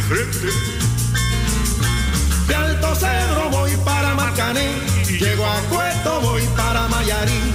De 0.00 0.14
frente. 0.14 0.52
De 2.46 2.54
Alto 2.54 2.94
Cedro 2.94 3.50
voy 3.50 3.72
para 3.84 4.14
Marcané, 4.14 4.68
llego 5.18 5.44
a 5.44 5.60
Cueto 5.68 6.20
voy 6.20 6.42
para 6.56 6.88
Mayarín. 6.88 7.54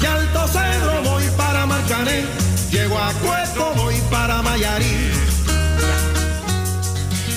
De 0.00 0.06
Alto 0.06 0.46
Cedro 0.48 1.02
voy 1.02 1.24
para 1.36 1.66
Marcané, 1.66 2.24
llego 2.70 2.98
a 2.98 3.12
Cueto 3.12 3.72
voy 3.74 3.94
para 4.10 4.42
Mayarín. 4.42 5.10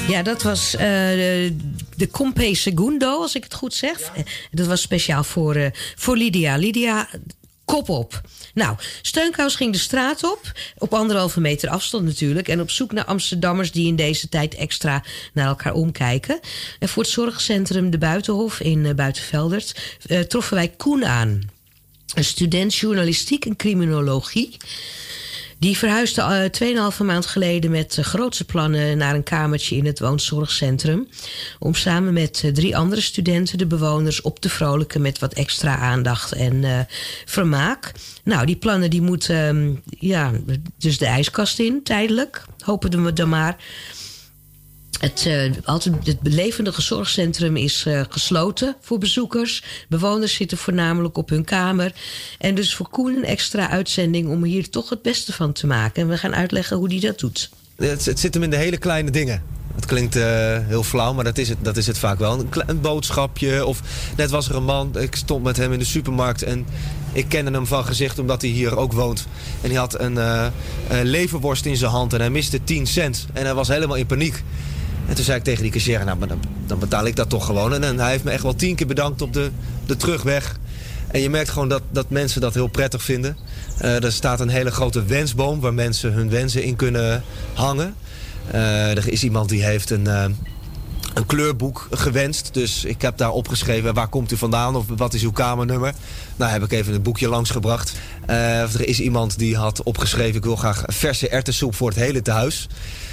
Ja, 0.08 0.24
dat 0.24 0.42
was 0.44 0.76
eh, 0.76 0.80
de, 0.88 1.56
de 1.96 2.08
Compe 2.08 2.56
Segundo, 2.56 3.22
als 3.22 3.36
ik 3.36 3.44
het 3.44 3.54
goed 3.54 3.74
zeg. 3.74 3.98
Eh, 4.16 4.24
Dat 4.52 4.68
was 4.68 4.82
speciaal 4.82 5.24
voor, 5.24 5.56
eh, 5.56 5.72
voor 5.96 6.18
Lydia. 6.18 6.56
Lydia, 6.56 7.08
kop 7.66 7.90
op. 7.90 8.22
Nou, 8.54 8.76
Steunkous 9.02 9.56
ging 9.56 9.74
de 9.74 9.80
straat 9.80 10.24
op, 10.24 10.52
op 10.78 10.94
anderhalve 10.94 11.40
meter 11.40 11.70
afstand 11.70 12.06
natuurlijk... 12.06 12.48
en 12.48 12.62
op 12.62 12.70
zoek 12.70 12.92
naar 12.92 13.06
Amsterdammers 13.06 13.72
die 13.72 13.88
in 13.88 13.96
deze 13.96 14.30
tijd 14.30 14.56
extra 14.56 15.04
naar 15.34 15.48
elkaar 15.48 15.74
omkijken. 15.74 16.40
En 16.80 16.90
voor 16.90 17.04
het 17.04 17.12
zorgcentrum 17.12 17.90
De 17.90 17.98
Buitenhof 17.98 18.60
in 18.60 18.86
uh, 18.86 18.94
Buitenveldert 18.94 19.98
eh, 20.06 20.20
troffen 20.20 20.56
wij 20.56 20.68
Koen 20.68 21.06
aan. 21.06 21.42
Een 22.14 22.24
student 22.24 22.76
journalistiek 22.76 23.46
en 23.46 23.56
criminologie... 23.56 24.58
Die 25.62 25.78
verhuisde 25.78 26.52
uh, 26.62 26.92
2,5 26.92 27.06
maand 27.06 27.26
geleden 27.26 27.72
met 27.72 27.98
uh, 27.98 28.06
grootse 28.06 28.46
plannen 28.46 28.98
naar 28.98 29.16
een 29.16 29.24
kamertje 29.24 29.76
in 29.76 29.86
het 29.86 30.00
woonzorgcentrum. 30.00 31.08
Om 31.60 31.76
samen 31.76 32.14
met 32.14 32.42
uh, 32.46 32.52
drie 32.52 32.78
andere 32.78 33.02
studenten 33.02 33.58
de 33.58 33.66
bewoners 33.66 34.22
op 34.22 34.40
te 34.40 34.50
vrolijken 34.50 35.02
met 35.02 35.20
wat 35.20 35.34
extra 35.34 35.78
aandacht 35.78 36.32
en 36.32 36.88
vermaak. 37.26 37.92
Nou, 38.24 38.46
die 38.46 38.56
plannen 38.56 38.90
die 38.90 39.02
moeten 39.02 39.56
uh, 39.66 39.76
ja, 40.00 40.32
dus 40.78 40.98
de 40.98 41.06
ijskast 41.06 41.60
in, 41.60 41.84
tijdelijk. 41.84 42.46
Hopen 42.60 43.04
we 43.04 43.14
dan 43.14 43.30
maar. 43.30 43.58
Het, 45.02 45.26
uh, 45.28 45.52
altijd, 45.64 45.96
het 46.04 46.18
levendige 46.22 46.82
zorgcentrum 46.82 47.58
is 47.58 47.86
uh, 47.88 48.02
gesloten 48.10 48.76
voor 48.82 48.98
bezoekers. 48.98 49.64
Bewoners 49.90 50.34
zitten 50.34 50.58
voornamelijk 50.58 51.18
op 51.18 51.30
hun 51.30 51.44
kamer. 51.44 51.92
En 52.38 52.56
dus 52.56 52.76
voor 52.76 52.90
Koen 52.90 53.16
een 53.16 53.26
extra 53.26 53.70
uitzending 53.70 54.30
om 54.30 54.44
hier 54.44 54.70
toch 54.70 54.90
het 54.90 55.02
beste 55.02 55.34
van 55.34 55.52
te 55.54 55.68
maken. 55.68 56.02
En 56.02 56.10
we 56.10 56.18
gaan 56.18 56.36
uitleggen 56.36 56.78
hoe 56.78 56.88
hij 56.88 57.00
dat 57.00 57.20
doet. 57.20 57.50
Het, 57.76 58.20
zit 58.20 58.34
hem 58.34 58.44
in 58.44 58.50
de 58.50 58.56
hele 58.56 58.78
kleine 58.78 59.12
dingen. 59.12 59.44
Het 59.76 59.86
klinkt 59.86 60.16
uh, 60.16 60.24
heel 60.68 60.84
flauw, 60.84 61.14
maar 61.14 61.24
dat 61.24 61.38
is, 61.38 61.50
het, 61.50 61.58
dat 61.62 61.78
is 61.78 61.88
het 61.88 61.98
vaak 61.98 62.20
wel. 62.20 62.46
Een, 62.68 62.82
boodschapje 62.82 63.66
of 63.66 63.82
net 64.18 64.30
was 64.30 64.50
er 64.50 64.56
een 64.56 64.64
man. 64.64 65.00
Ik 65.00 65.16
stond 65.16 65.44
met 65.44 65.58
hem 65.58 65.74
in 65.74 65.80
de 65.80 65.86
supermarkt 65.86 66.44
en 66.44 66.66
ik 67.14 67.26
kende 67.30 67.52
hem 67.52 67.68
van 67.68 67.86
gezicht 67.86 68.20
omdat 68.20 68.42
hij 68.42 68.50
hier 68.50 68.78
ook 68.78 68.94
woont. 68.94 69.28
En 69.62 69.70
hij 69.70 69.80
had 69.80 70.00
een, 70.00 70.16
een 70.16 71.06
leverworst 71.06 71.66
in 71.66 71.78
zijn 71.78 71.92
hand 71.92 72.14
en 72.14 72.20
hij 72.20 72.30
miste 72.30 72.64
10 72.64 72.88
cent. 72.88 73.26
En 73.34 73.44
hij 73.44 73.54
was 73.54 73.68
helemaal 73.68 73.98
in 73.98 74.06
paniek. 74.06 74.44
En 75.08 75.16
toen 75.16 75.26
zei 75.26 75.38
ik 75.38 75.44
tegen 75.44 75.64
die 75.64 75.72
cashier, 75.72 76.06
nou, 76.06 76.20
dan, 76.68 76.80
betaal 76.80 77.06
ik 77.06 77.16
dat 77.16 77.30
toch 77.30 77.46
gewoon. 77.46 77.84
En, 77.84 78.00
hij 78.00 78.12
heeft 78.12 78.24
me 78.24 78.32
echt 78.32 78.44
wel 78.44 78.56
tien 78.56 78.76
keer 78.76 78.88
bedankt 78.88 79.22
op 79.22 79.34
de, 79.34 79.52
de 79.86 79.96
terugweg. 79.96 80.60
En 81.12 81.22
je 81.22 81.30
merkt 81.30 81.50
gewoon 81.50 81.70
dat, 81.70 81.82
dat 81.92 82.10
mensen 82.10 82.42
dat 82.42 82.54
heel 82.54 82.68
prettig 82.68 83.04
vinden. 83.04 83.38
Uh, 83.82 84.04
er 84.04 84.12
staat 84.12 84.40
een 84.40 84.50
hele 84.50 84.72
grote 84.72 85.04
wensboom 85.04 85.60
waar 85.60 85.74
mensen 85.74 86.14
hun 86.14 86.30
wensen 86.30 86.64
in 86.64 86.76
kunnen 86.76 87.24
hangen. 87.54 87.96
Uh, 88.54 88.98
er 88.98 89.08
is 89.08 89.24
iemand 89.24 89.50
die 89.50 89.64
heeft 89.64 89.90
een, 89.90 90.06
uh, 90.06 90.26
een 91.14 91.26
kleurboek 91.26 91.88
gewenst. 91.92 92.54
Dus 92.54 92.86
ik 92.86 93.02
heb 93.02 93.18
daar 93.18 93.32
opgeschreven 93.32 93.94
waar 93.94 94.08
komt 94.08 94.32
u 94.32 94.38
vandaan 94.38 94.76
of 94.76 94.86
wat 94.96 95.14
is 95.14 95.24
uw 95.24 95.32
kamernummer. 95.32 95.94
Nou 96.36 96.52
heb 96.52 96.64
ik 96.64 96.72
even 96.72 96.94
het 96.94 97.04
boekje 97.04 97.30
langsgebracht. 97.30 97.94
er 98.26 98.88
is 98.88 99.00
iemand 99.00 99.38
die 99.38 99.58
had 99.58 99.84
opgeschreven 99.84 100.36
ik 100.36 100.44
wil 100.44 100.56
graag 100.56 100.84
verse 100.86 101.30
erwtensoep 101.30 101.76
voor 101.76 101.90
het 101.90 101.98
hele 101.98 102.22
tehuis. 102.22 102.68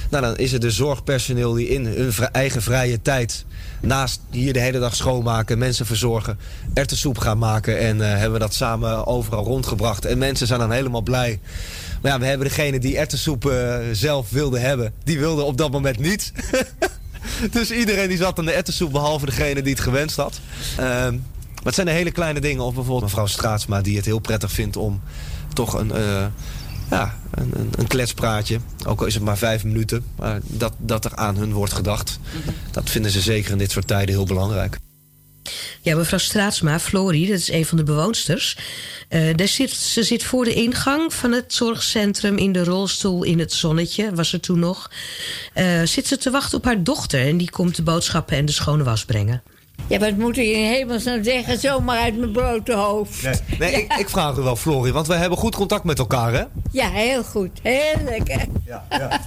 Nou, 0.09 0.25
dan 0.25 0.37
is 0.37 0.53
het 0.53 0.63
de 0.63 0.71
zorgpersoneel 0.71 1.53
die 1.53 1.69
in 1.69 1.87
hun 1.87 2.13
eigen 2.33 2.63
vrije 2.63 3.03
tijd... 3.03 3.45
naast 3.81 4.21
hier 4.31 4.53
de 4.53 4.61
hele 4.61 4.79
dag 4.79 4.97
schoonmaken, 4.97 5.59
mensen 5.59 5.87
verzorgen... 5.87 6.39
erwtensoep 6.75 7.19
gaan 7.19 7.39
maken 7.39 7.79
en 7.79 7.97
uh, 7.97 8.07
hebben 8.09 8.33
we 8.33 8.39
dat 8.39 8.55
samen 8.55 9.07
overal 9.07 9.45
rondgebracht. 9.45 10.05
En 10.05 10.19
mensen 10.19 10.47
zijn 10.47 10.61
dan 10.61 10.71
helemaal 10.71 11.03
blij. 11.03 11.41
Maar 12.03 12.13
ja, 12.13 12.19
we 12.19 12.27
hebben 12.27 12.49
degene 12.49 12.79
die 12.79 12.99
erwtensoep 12.99 13.45
uh, 13.45 13.77
zelf 13.93 14.31
wilde 14.31 14.59
hebben... 14.59 14.93
die 15.05 15.19
wilde 15.19 15.43
op 15.43 15.57
dat 15.57 15.71
moment 15.71 15.99
niet. 15.99 16.33
dus 17.51 17.71
iedereen 17.71 18.09
die 18.09 18.19
zat 18.19 18.39
aan 18.39 18.45
de 18.45 18.53
erwtensoep... 18.53 18.93
behalve 18.93 19.27
degene 19.27 19.63
die 19.63 19.73
het 19.73 19.83
gewenst 19.83 20.17
had. 20.17 20.41
Uh, 20.81 20.87
maar 21.59 21.67
het 21.67 21.75
zijn 21.75 21.87
de 21.87 21.93
hele 21.93 22.11
kleine 22.11 22.41
dingen. 22.41 22.65
Of 22.65 22.75
bijvoorbeeld 22.75 23.05
mevrouw 23.05 23.27
Straatsma 23.27 23.81
die 23.81 23.97
het 23.97 24.05
heel 24.05 24.19
prettig 24.19 24.53
vindt 24.53 24.77
om 24.77 25.01
toch 25.53 25.75
een 25.75 25.93
uh, 25.95 26.27
ja, 26.91 27.18
een, 27.30 27.51
een, 27.55 27.70
een, 27.76 27.86
kletspraatje. 27.86 28.59
Ook 28.86 29.01
al 29.01 29.07
is 29.07 29.14
het 29.14 29.22
maar 29.22 29.39
vijf 29.39 29.64
minuten. 29.64 30.05
Maar 30.16 30.41
dat, 30.45 30.72
dat 30.78 31.05
er 31.05 31.14
aan 31.14 31.36
hun 31.36 31.53
wordt 31.53 31.72
gedacht. 31.72 32.18
Dat 32.70 32.91
vinden 32.91 33.11
ze 33.11 33.20
zeker 33.20 33.53
in 33.53 33.59
dit 33.59 33.70
soort 33.70 33.86
tijden 33.86 34.14
heel 34.14 34.26
belangrijk. 34.26 34.78
Ja, 35.82 35.97
mevrouw 35.97 36.18
Straatsma, 36.18 36.80
Florie, 36.80 37.28
dat 37.28 37.39
is 37.39 37.51
een 37.51 37.66
van 37.66 37.76
de 37.76 37.84
bewoonsters. 37.84 38.57
Uh, 39.09 39.36
daar 39.36 39.49
zit, 39.49 39.70
ze 39.70 40.03
zit 40.03 40.24
voor 40.24 40.45
de 40.45 40.55
ingang 40.55 41.14
van 41.14 41.32
het 41.32 41.55
zorgcentrum 41.55 42.36
in 42.36 42.53
de 42.53 42.64
rolstoel 42.64 43.22
in 43.22 43.39
het 43.39 43.53
zonnetje, 43.53 44.14
was 44.14 44.32
er 44.32 44.41
toen 44.41 44.59
nog. 44.59 44.91
Uh, 45.55 45.82
zit 45.84 46.07
ze 46.07 46.16
te 46.16 46.30
wachten 46.30 46.59
op 46.59 46.64
haar 46.64 46.82
dochter 46.82 47.26
en 47.26 47.36
die 47.36 47.51
komt 47.51 47.76
de 47.76 47.82
boodschappen 47.82 48.36
en 48.36 48.45
de 48.45 48.53
schone 48.53 48.84
was 48.84 49.05
brengen. 49.05 49.43
Ja, 49.87 49.99
wat 49.99 50.16
moet 50.16 50.37
ik 50.37 50.47
in 50.47 50.64
hemelsnaam 50.64 51.22
zeggen, 51.22 51.59
zomaar 51.59 51.99
uit 51.99 52.18
mijn 52.18 52.33
blote 52.33 52.72
hoofd. 52.72 53.22
Nee, 53.22 53.35
nee 53.59 53.70
ja. 53.70 53.79
ik, 53.79 53.93
ik, 53.99 54.09
vraag 54.09 54.37
u 54.37 54.41
wel, 54.41 54.57
Florie, 54.57 54.93
want 54.93 55.07
we 55.07 55.14
hebben 55.14 55.39
goed 55.39 55.55
contact 55.55 55.85
met 55.85 55.99
elkaar, 55.99 56.33
hè? 56.33 56.43
Ja, 56.72 56.91
heel 56.91 57.24
goed. 57.24 57.51
Heel 57.62 58.03
lekker. 58.05 58.47
Ja, 58.66 58.87
ja. 58.91 59.20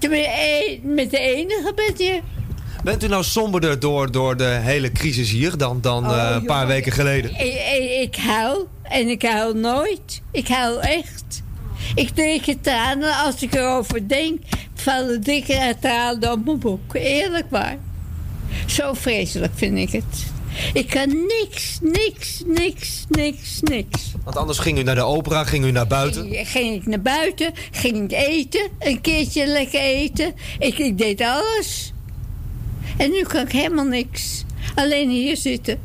met 0.82 1.10
de 1.10 1.18
enige 1.18 1.72
bent 1.74 1.98
je. 1.98 2.20
Bent 2.84 3.02
u 3.02 3.08
nou 3.08 3.24
somberder 3.24 3.80
door, 3.80 4.10
door 4.10 4.36
de 4.36 4.44
hele 4.44 4.92
crisis 4.92 5.30
hier 5.30 5.56
dan, 5.56 5.80
dan 5.80 6.10
oh, 6.10 6.16
uh, 6.16 6.30
een 6.34 6.44
paar 6.44 6.66
weken 6.66 6.92
geleden? 6.92 7.30
Ik, 7.30 7.54
ik, 7.78 8.00
ik 8.00 8.16
huil 8.16 8.68
en 8.82 9.08
ik 9.08 9.22
huil 9.22 9.54
nooit. 9.54 10.22
Ik 10.30 10.48
huil 10.48 10.80
echt. 10.80 11.42
Ik 11.94 12.08
trek 12.08 12.56
tranen 12.60 13.16
als 13.16 13.42
ik 13.42 13.54
erover 13.54 14.08
denk. 14.08 14.42
Vallen 14.74 15.22
dikke 15.22 15.74
tranen 15.80 16.32
op 16.32 16.44
mijn 16.44 16.58
boek. 16.58 16.94
Eerlijk 16.94 17.46
waar. 17.50 17.78
Zo 18.66 18.92
vreselijk 18.92 19.52
vind 19.54 19.78
ik 19.78 19.90
het. 19.90 20.32
Ik 20.72 20.88
kan 20.88 21.08
niks, 21.08 21.78
niks, 21.82 22.42
niks, 22.46 23.04
niks, 23.08 23.60
niks. 23.60 24.12
Want 24.24 24.36
anders 24.36 24.58
ging 24.58 24.78
u 24.78 24.82
naar 24.82 24.94
de 24.94 25.02
opera, 25.02 25.44
ging 25.44 25.64
u 25.64 25.70
naar 25.70 25.86
buiten? 25.86 26.28
Ging, 26.28 26.48
ging 26.48 26.74
ik 26.74 26.86
naar 26.86 27.00
buiten, 27.00 27.52
ging 27.70 27.96
ik 27.96 28.12
eten, 28.12 28.68
een 28.78 29.00
keertje 29.00 29.46
lekker 29.46 29.80
eten. 29.80 30.34
Ik, 30.58 30.78
ik 30.78 30.98
deed 30.98 31.20
alles. 31.20 31.92
En 32.96 33.10
nu 33.10 33.22
kan 33.22 33.46
ik 33.46 33.52
helemaal 33.52 33.84
niks. 33.84 34.44
Alleen 34.74 35.10
hier 35.10 35.36
zitten. 35.36 35.78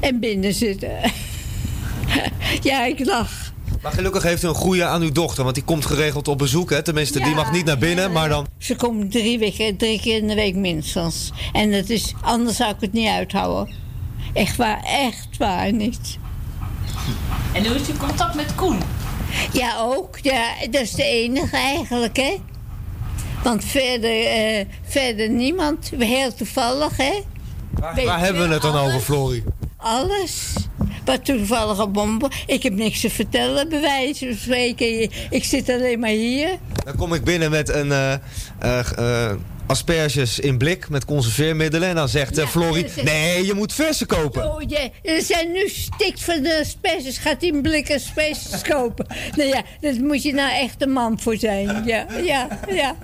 En 0.00 0.20
binnen 0.20 0.54
zitten. 0.54 0.90
ja, 2.62 2.84
ik 2.84 3.04
lach. 3.04 3.53
Maar 3.84 3.92
gelukkig 3.92 4.22
heeft 4.22 4.42
u 4.42 4.48
een 4.48 4.54
goede 4.54 4.84
aan 4.84 5.02
uw 5.02 5.12
dochter, 5.12 5.42
want 5.42 5.54
die 5.54 5.64
komt 5.64 5.86
geregeld 5.86 6.28
op 6.28 6.38
bezoek. 6.38 6.70
Hè? 6.70 6.82
Tenminste, 6.82 7.20
die 7.20 7.34
mag 7.34 7.52
niet 7.52 7.64
naar 7.64 7.78
binnen, 7.78 8.12
maar 8.12 8.28
dan... 8.28 8.46
Ze 8.58 8.76
komt 8.76 9.10
drie, 9.10 9.38
weken, 9.38 9.76
drie 9.76 10.00
keer 10.00 10.16
in 10.16 10.28
de 10.28 10.34
week 10.34 10.54
minstens. 10.54 11.32
En 11.52 11.70
dat 11.70 11.88
is, 11.88 12.14
anders 12.20 12.56
zou 12.56 12.70
ik 12.70 12.80
het 12.80 12.92
niet 12.92 13.08
uithouden. 13.08 13.74
Echt 14.32 14.56
waar, 14.56 14.82
echt 14.84 15.36
waar 15.38 15.72
niet. 15.72 16.18
En 17.52 17.66
hoe 17.66 17.76
is 17.76 17.86
je 17.86 17.96
contact 17.96 18.34
met 18.34 18.54
Koen? 18.54 18.80
Ja, 19.52 19.76
ook. 19.78 20.18
Ja, 20.22 20.46
dat 20.70 20.82
is 20.82 20.92
de 20.92 21.04
enige 21.04 21.56
eigenlijk, 21.56 22.16
hè. 22.16 22.36
Want 23.42 23.64
verder, 23.64 24.26
eh, 24.26 24.64
verder 24.82 25.28
niemand. 25.28 25.90
Heel 25.98 26.34
toevallig, 26.34 26.96
hè. 26.96 27.22
Waar 28.04 28.18
hebben 28.18 28.48
we 28.48 28.52
het 28.52 28.62
dan 28.62 28.74
alles, 28.74 28.86
over, 28.86 29.00
Florie? 29.00 29.44
Alles. 29.76 30.52
Wat 31.04 31.24
toevallige 31.24 31.86
bomben. 31.86 32.30
Ik 32.46 32.62
heb 32.62 32.72
niks 32.72 33.00
te 33.00 33.10
vertellen, 33.10 33.68
bij 33.68 33.80
wijze 33.80 34.26
van 34.26 34.36
spreken. 34.36 35.10
Ik 35.30 35.44
zit 35.44 35.68
alleen 35.68 35.98
maar 35.98 36.10
hier. 36.10 36.48
Dan 36.84 36.96
kom 36.96 37.14
ik 37.14 37.24
binnen 37.24 37.50
met 37.50 37.68
een 37.68 37.92
eh, 37.92 38.12
eh, 38.58 38.98
eh, 38.98 39.36
asperges 39.66 40.38
in 40.38 40.58
blik 40.58 40.88
met 40.88 41.04
conserveermiddelen. 41.04 41.88
En 41.88 41.94
dan 41.94 42.08
zegt 42.08 42.38
is- 42.38 43.02
nee, 43.02 43.46
je 43.46 43.54
moet 43.54 43.72
verse 43.72 44.06
kopen. 44.06 44.54
Oh 44.54 44.62
er 45.02 45.22
zijn 45.22 45.52
nu 45.52 45.68
stikt 45.68 46.22
van 46.22 46.42
de 46.42 46.58
asperges. 46.60 47.18
Gaat 47.18 47.42
een 47.52 47.62
blik 47.62 47.90
asperges 47.92 48.62
kopen? 48.62 49.06
nou 49.36 49.48
ja, 49.48 49.62
daar 49.80 49.94
moet 50.00 50.22
je 50.22 50.32
nou 50.34 50.52
echt 50.52 50.82
een 50.82 50.92
man 50.92 51.20
voor 51.20 51.36
zijn. 51.36 51.82
Ja, 51.86 52.06
ja, 52.22 52.48
ja. 52.70 52.96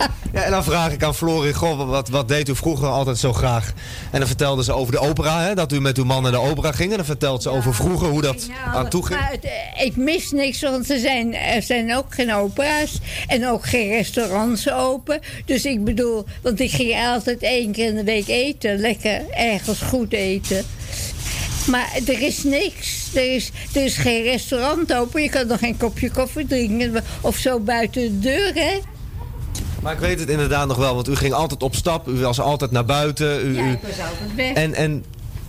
Ja, 0.32 0.42
en 0.42 0.50
dan 0.50 0.64
vraag 0.64 0.92
ik 0.92 1.02
aan 1.02 1.14
Florie, 1.14 1.54
goh, 1.54 1.88
wat, 1.88 2.08
wat 2.08 2.28
deed 2.28 2.48
u 2.48 2.56
vroeger 2.56 2.88
altijd 2.88 3.18
zo 3.18 3.32
graag? 3.32 3.72
En 4.10 4.18
dan 4.18 4.28
vertelde 4.28 4.64
ze 4.64 4.72
over 4.72 4.92
de 4.92 4.98
opera, 4.98 5.42
hè, 5.42 5.54
dat 5.54 5.72
u 5.72 5.80
met 5.80 5.98
uw 5.98 6.04
man 6.04 6.22
naar 6.22 6.32
de 6.32 6.40
opera 6.40 6.72
ging. 6.72 6.90
En 6.90 6.96
dan 6.96 7.06
vertelt 7.06 7.42
ze 7.42 7.48
over 7.48 7.74
vroeger 7.74 8.08
hoe 8.08 8.22
dat 8.22 8.48
aan 8.74 8.88
toe 8.88 9.06
ging. 9.06 9.20
Maar 9.20 9.30
het, 9.30 9.44
eh, 9.44 9.84
ik 9.84 9.96
mis 9.96 10.30
niks, 10.30 10.62
want 10.62 10.90
er 10.90 10.98
zijn, 10.98 11.34
er 11.34 11.62
zijn 11.62 11.96
ook 11.96 12.14
geen 12.14 12.34
opera's 12.34 12.98
en 13.26 13.48
ook 13.48 13.66
geen 13.66 13.88
restaurants 13.88 14.70
open. 14.70 15.20
Dus 15.44 15.64
ik 15.64 15.84
bedoel, 15.84 16.24
want 16.42 16.60
ik 16.60 16.70
ging 16.70 17.06
altijd 17.06 17.42
één 17.42 17.72
keer 17.72 17.88
in 17.88 17.96
de 17.96 18.04
week 18.04 18.28
eten. 18.28 18.78
Lekker 18.78 19.30
ergens 19.30 19.80
goed 19.80 20.12
eten. 20.12 20.64
Maar 21.66 21.98
er 22.06 22.22
is 22.22 22.42
niks. 22.42 23.14
Er 23.14 23.34
is, 23.34 23.50
er 23.74 23.84
is 23.84 23.96
geen 23.96 24.22
restaurant 24.22 24.94
open. 24.94 25.22
Je 25.22 25.28
kan 25.28 25.46
nog 25.46 25.58
geen 25.58 25.76
kopje 25.76 26.10
koffie 26.10 26.46
drinken 26.46 27.04
of 27.20 27.36
zo 27.36 27.58
buiten 27.58 28.02
de 28.02 28.18
deur, 28.18 28.54
hè? 28.54 28.78
Maar 29.82 29.92
ik 29.92 29.98
weet 29.98 30.20
het 30.20 30.28
inderdaad 30.28 30.68
nog 30.68 30.76
wel, 30.76 30.94
want 30.94 31.08
u 31.08 31.16
ging 31.16 31.32
altijd 31.32 31.62
op 31.62 31.74
stap. 31.74 32.08
U 32.08 32.12
was 32.12 32.40
altijd 32.40 32.70
naar 32.70 32.84
buiten. 32.84 33.46
U, 33.46 33.56
Ja, 33.56 33.64
ik 33.64 33.78
was 33.82 34.00
altijd 34.00 34.34
weg. 34.36 34.52
En, 34.52 34.74
en, 34.74 35.04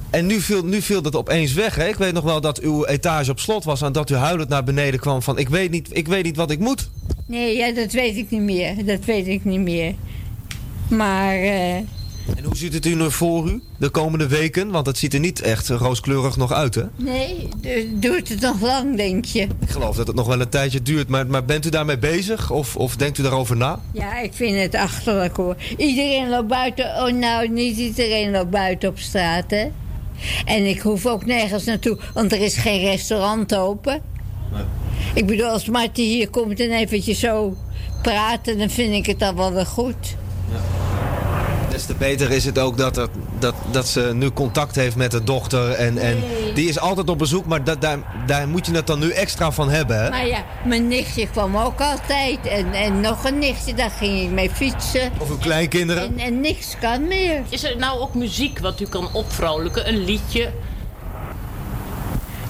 en 0.10 0.26
nu, 0.26 0.40
viel, 0.42 0.66
nu 0.66 0.82
viel 0.82 1.02
dat 1.02 1.16
opeens 1.16 1.54
weg. 1.54 1.76
Hè? 1.76 1.88
Ik 1.88 1.96
weet 1.96 2.14
nog 2.14 2.24
wel 2.24 2.42
dat 2.42 2.60
uw 2.60 2.86
etage 2.86 3.32
op 3.32 3.40
slot 3.40 3.64
was 3.64 3.82
en 3.82 3.92
dat 3.92 4.10
u 4.10 4.16
huilend 4.16 4.50
naar 4.50 4.64
beneden 4.64 5.00
kwam 5.00 5.22
van... 5.22 5.38
ik 5.38 5.50
weet 5.50 5.72
niet, 5.72 5.88
ik 5.92 6.08
weet 6.08 6.24
niet 6.24 6.36
wat 6.36 6.52
ik 6.52 6.60
moet. 6.60 6.90
Nee, 7.26 7.58
ja, 7.58 7.72
dat 7.72 7.92
weet 7.92 8.16
ik 8.16 8.30
niet 8.30 8.42
meer. 8.42 8.86
Dat 8.86 9.06
weet 9.06 9.28
ik 9.28 9.46
niet 9.46 9.60
meer. 9.62 9.94
Maar... 10.90 11.36
eh, 11.36 11.76
En 12.38 12.44
hoe 12.44 12.56
ziet 12.58 12.74
het 12.74 12.86
u 12.86 12.96
nu 12.96 13.12
voor 13.12 13.48
u 13.50 13.62
de 13.78 13.90
komende 13.90 14.28
weken? 14.28 14.72
Want 14.72 14.86
het 14.86 14.98
ziet 14.98 15.14
er 15.14 15.20
niet 15.20 15.42
echt 15.42 15.70
rooskleurig 15.70 16.38
nog 16.38 16.52
uit, 16.54 16.76
hè? 16.76 16.84
Nee, 16.96 17.48
du- 17.62 18.00
duurt 18.00 18.30
het 18.30 18.40
nog 18.42 18.62
lang, 18.62 18.98
denk 18.98 19.26
je? 19.26 19.42
Ik 19.60 19.70
geloof 19.70 19.96
dat 19.96 20.08
het 20.08 20.16
nog 20.16 20.28
wel 20.28 20.42
een 20.42 20.50
tijdje 20.50 20.82
duurt. 20.82 21.08
Maar, 21.08 21.28
maar 21.28 21.46
bent 21.46 21.66
u 21.66 21.70
daarmee 21.70 21.98
bezig? 21.98 22.52
Of, 22.52 22.76
of 22.76 22.96
denkt 22.96 23.18
u 23.18 23.22
daarover 23.24 23.58
na? 23.58 23.80
Ja, 23.94 24.20
ik 24.20 24.34
vind 24.34 24.58
het 24.62 24.76
achterlijk 24.76 25.38
hoor. 25.38 25.56
Iedereen 25.78 26.30
loopt 26.30 26.48
buiten. 26.48 26.86
Oh, 26.86 27.14
nou, 27.14 27.50
niet 27.50 27.78
iedereen 27.78 28.32
loopt 28.32 28.50
buiten 28.50 28.90
op 28.90 29.00
straat, 29.00 29.52
hè? 29.52 29.68
En 30.46 30.66
ik 30.66 30.80
hoef 30.82 31.06
ook 31.06 31.26
nergens 31.26 31.64
naartoe, 31.64 31.98
want 32.14 32.32
er 32.32 32.42
is 32.42 32.58
geen 32.58 32.80
restaurant 32.80 33.56
open. 33.56 34.02
Ik 35.14 35.26
bedoel, 35.26 35.48
als 35.48 35.66
Marty 35.70 36.02
hier 36.02 36.30
komt 36.30 36.60
en 36.60 36.72
eventjes 36.72 37.20
zo 37.20 37.58
praten, 38.02 38.58
dan 38.58 38.70
vind 38.70 38.94
ik 38.94 39.06
het 39.06 39.22
al 39.22 39.36
wel 39.36 39.54
weer 39.54 39.66
goed. 39.66 40.16
Des 41.82 41.90
te 41.90 41.96
beter 42.06 42.32
is 42.32 42.46
het 42.46 42.60
ook 42.60 42.78
dat, 42.78 42.98
er, 42.98 43.08
dat, 43.40 43.54
dat 43.72 43.88
ze 43.88 44.12
nu 44.14 44.30
contact 44.32 44.76
heeft 44.76 44.96
met 44.96 45.12
de 45.12 45.24
dochter. 45.24 45.72
En, 45.72 45.98
en 45.98 46.20
Nee. 46.20 46.54
die 46.54 46.70
is 46.70 46.80
altijd 46.80 47.10
op 47.10 47.18
bezoek, 47.18 47.46
maar 47.46 47.64
dat, 47.64 47.82
daar, 47.82 47.98
daar 48.26 48.48
moet 48.48 48.66
je 48.66 48.72
het 48.74 48.88
dan 48.88 49.00
nu 49.00 49.10
extra 49.12 49.52
van 49.52 49.70
hebben, 49.70 50.04
hè? 50.04 50.10
Maar 50.10 50.28
ja, 50.28 50.44
mijn 50.66 50.88
nichtje 50.88 51.28
kwam 51.30 51.58
ook 51.58 51.82
altijd. 51.82 52.48
En, 52.48 52.74
en 52.74 53.00
nog 53.00 53.24
een 53.24 53.38
nichtje, 53.40 53.74
daar 53.74 53.90
ging 53.90 54.22
ik 54.22 54.30
mee 54.30 54.50
fietsen. 54.50 55.12
Of 55.18 55.30
uw 55.30 55.38
kleinkinderen. 55.38 56.04
En, 56.04 56.18
en 56.20 56.42
niks 56.42 56.76
kan 56.82 57.08
meer. 57.08 57.42
Is 57.50 57.64
er 57.64 57.78
nou 57.78 58.00
ook 58.00 58.14
muziek 58.14 58.60
wat 58.60 58.80
u 58.80 58.86
kan 58.86 59.10
opvrolijken? 59.14 59.88
Een 59.88 60.04
liedje? 60.04 60.50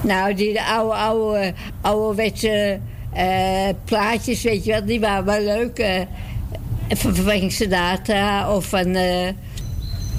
Nou, 0.02 0.34
die 0.34 0.62
oude, 0.62 0.94
oude, 0.94 1.54
ouderwetse 1.80 2.80
eh 3.12 3.68
plaatjes, 3.84 4.42
weet 4.42 4.64
je 4.64 4.70
wel, 4.72 4.84
die 4.84 5.00
waren 5.00 5.24
wel 5.24 5.40
leuk. 5.40 5.78
eh 5.78 6.00
van 6.96 7.50
Sinatra 7.50 8.54
of 8.54 8.66
van, 8.66 8.94
eh, 8.94 9.28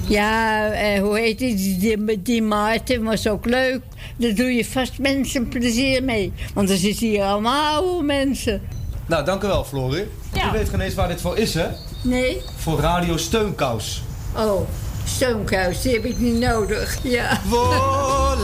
ja, 0.08 0.70
eh, 0.70 1.00
hoe 1.00 1.18
heet 1.18 1.38
die, 1.38 1.78
die, 1.78 2.22
die, 2.22 2.42
Martin 2.42 3.04
was 3.04 3.28
ook 3.28 3.44
leuk. 3.44 3.80
Daar 4.16 4.34
doe 4.34 4.54
je 4.54 4.64
vast 4.64 4.98
mensen 4.98 5.48
plezier 5.48 6.04
mee. 6.04 6.32
Want 6.54 6.70
er 6.70 6.76
zitten 6.76 7.06
hier 7.06 7.22
allemaal 7.22 7.82
oude 7.82 8.04
mensen. 8.04 8.62
Nou, 9.06 9.24
dank 9.24 9.42
u 9.42 9.46
wel, 9.46 9.64
Florie. 9.64 10.04
Ja. 10.32 10.48
U 10.48 10.52
weet 10.52 10.68
geen 10.68 10.80
eens 10.80 10.94
waar 10.94 11.08
dit 11.08 11.20
voor 11.20 11.38
is, 11.38 11.54
hè? 11.54 11.66
Nee? 12.02 12.42
Voor 12.56 12.80
Radio 12.80 13.16
Steunkous. 13.16 14.02
Oh, 14.36 14.68
stoomkous, 15.04 15.82
die 15.82 15.92
heb 15.92 16.04
ik 16.04 16.18
niet 16.18 16.38
nodig. 16.38 16.98
Ja. 17.02 17.40
Volare. 17.48 18.42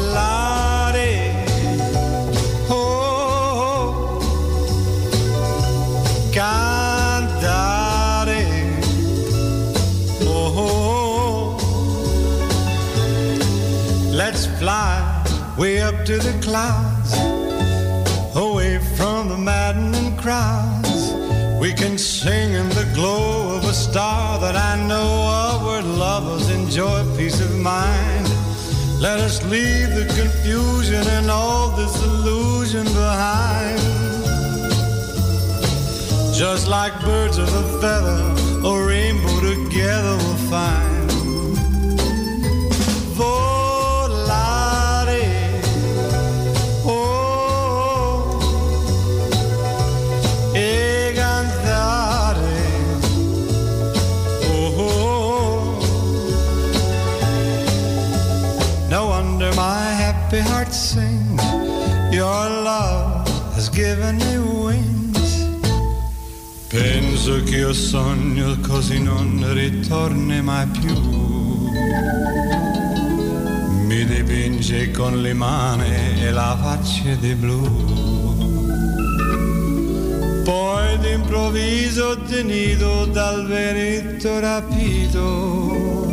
Oh, 2.68 2.76
oh. 2.76 4.20
Let's 14.22 14.44
fly 14.60 15.00
way 15.56 15.80
up 15.80 16.04
to 16.04 16.18
the 16.18 16.38
clouds. 16.42 17.12
Away 18.36 18.78
from 18.94 19.30
the 19.30 19.38
maddening 19.38 20.14
crowds. 20.18 21.14
We 21.58 21.72
can 21.72 21.96
sing 21.96 22.52
in 22.52 22.68
the 22.68 22.86
glow 22.94 23.56
of 23.56 23.64
a 23.64 23.72
star 23.72 24.38
that 24.40 24.56
I 24.56 24.76
know 24.86 25.10
of 25.42 25.64
where 25.64 25.82
lovers 25.82 26.50
enjoy 26.50 26.98
peace 27.16 27.40
of 27.40 27.50
mind. 27.60 28.28
Let 29.00 29.20
us 29.20 29.42
leave 29.46 29.88
the 30.00 30.04
confusion 30.20 31.02
and 31.16 31.30
all 31.30 31.70
this 31.70 31.96
illusion 32.02 32.84
behind. 32.84 33.80
Just 36.34 36.68
like 36.68 36.92
birds 37.00 37.38
of 37.38 37.48
a 37.48 37.66
feather, 37.80 38.20
a 38.68 38.86
rainbow 38.86 39.40
together 39.40 40.14
we'll 40.18 40.42
find. 40.52 40.99
Happy 60.30 60.48
heart 60.48 60.72
sings. 60.72 61.42
Your 62.12 62.48
love 62.62 63.26
has 63.54 63.68
given 63.68 64.16
me 64.18 64.38
wings. 64.38 65.48
Penso 66.68 67.42
che 67.42 67.56
io 67.56 67.72
sogno 67.72 68.56
così 68.60 69.02
non 69.02 69.44
ritorni 69.52 70.40
mai 70.40 70.66
più. 70.68 70.94
Mi 73.86 74.04
dipinge 74.04 74.92
con 74.92 75.20
le 75.20 75.32
mani 75.34 76.22
e 76.22 76.30
la 76.30 76.56
faccia 76.62 77.14
di 77.18 77.34
blu. 77.34 77.58
Poi 80.44 80.98
d'improvviso 80.98 82.22
tenido 82.22 83.06
dal 83.06 83.46
vento 83.48 84.38
rapito 84.38 86.06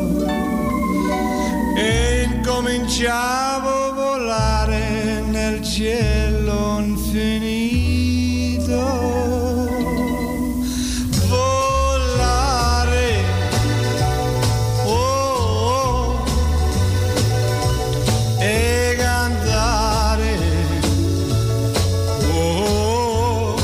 e 1.76 2.28
incominciavo 2.34 3.87
volare 4.28 5.22
nel 5.32 5.62
cielo 5.64 6.80
infinito. 6.80 8.26
Volare, 11.30 13.24
oh, 14.84 14.92
oh, 15.64 16.26
e 18.40 18.96
cantare, 18.98 20.38
oh, 22.30 23.56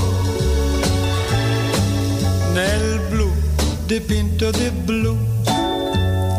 nel 2.54 3.02
blu 3.10 3.30
dipinto 3.86 4.50
di 4.52 4.72
blu. 4.72 5.18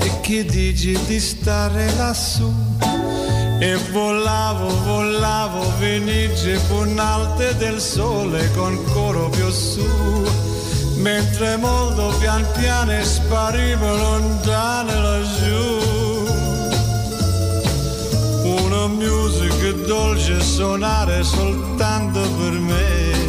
E 0.01 0.21
che 0.23 0.47
dici 0.47 0.99
di 1.07 1.21
stare 1.21 1.95
lassù 1.99 2.64
E 3.65 3.77
volavo, 3.93 4.69
volavo, 4.85 5.73
Venice 5.79 6.61
punalte 6.69 7.57
del 7.57 7.81
sole 7.81 8.51
con 8.51 8.79
coro 8.93 9.31
più 9.31 9.49
su, 9.49 9.89
mentre 10.97 11.57
molto 11.57 12.15
pian 12.19 12.45
piano 12.59 13.03
sparivo 13.03 13.97
lontane 13.97 14.95
laggiù. 15.01 15.83
Una 18.67 18.87
musica 18.87 19.73
dolce 19.87 20.43
suonare 20.43 21.25
soltanto 21.25 22.21
per 22.21 22.53
me. 22.53 23.24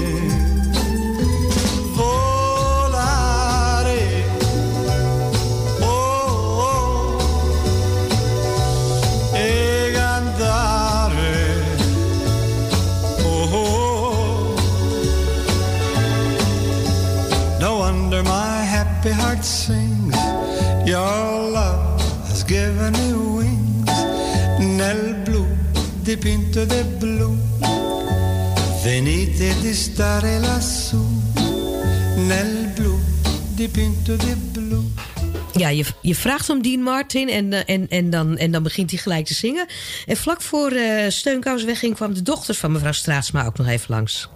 Happy 19.05 19.21
heart 19.21 19.45
sings. 19.45 20.15
Your 20.85 21.51
love 21.51 22.01
has 22.27 22.43
given 22.43 22.91
me 22.93 23.13
wings. 23.37 23.91
Nel 24.59 25.15
blu 25.23 25.45
dipinto 26.03 26.65
di 26.65 26.83
blu. 26.99 27.37
Venite 28.83 29.53
di 29.61 29.73
stare 29.73 30.39
lassù. 30.39 31.03
Nel 32.15 32.71
blu 32.73 32.99
dipinto 33.55 34.15
di 34.15 34.35
blu. 34.51 34.83
Ja, 35.53 35.69
je, 35.69 35.85
je 36.01 36.15
vraagt 36.15 36.49
om 36.49 36.61
Dean 36.61 36.81
Martin 36.81 37.29
en, 37.29 37.53
eh, 37.53 37.75
en, 37.75 37.87
en, 37.87 38.09
dan, 38.09 38.37
en 38.37 38.51
dan 38.51 38.63
begint 38.63 38.89
hij 38.91 38.99
gelijk 38.99 39.25
te 39.25 39.33
zingen. 39.33 39.65
En 40.05 40.17
vlak 40.17 40.41
voor 40.41 40.71
uh, 40.71 41.09
Steunkous 41.09 41.63
wegging 41.63 41.95
kwam 41.95 42.13
de 42.13 42.21
dochter 42.21 42.55
van 42.55 42.71
mevrouw 42.71 42.91
Straatsma 42.91 43.45
ook 43.45 43.57
nog 43.57 43.67
even 43.67 43.85
langs. 43.87 44.29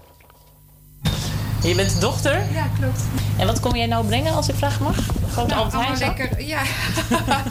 Je 1.63 1.75
bent 1.75 1.93
de 1.93 1.99
dochter? 1.99 2.33
Ja, 2.53 2.65
klopt. 2.79 3.01
En 3.37 3.47
wat 3.47 3.59
kom 3.59 3.75
jij 3.75 3.85
nou 3.85 4.05
brengen 4.05 4.33
als 4.33 4.49
ik 4.49 4.55
vraag 4.55 4.79
mag? 4.79 4.95
Gewoon 5.33 5.49
Nou, 5.49 5.71
allemaal 5.73 5.97
lekker, 5.97 6.43
ja. 6.45 6.59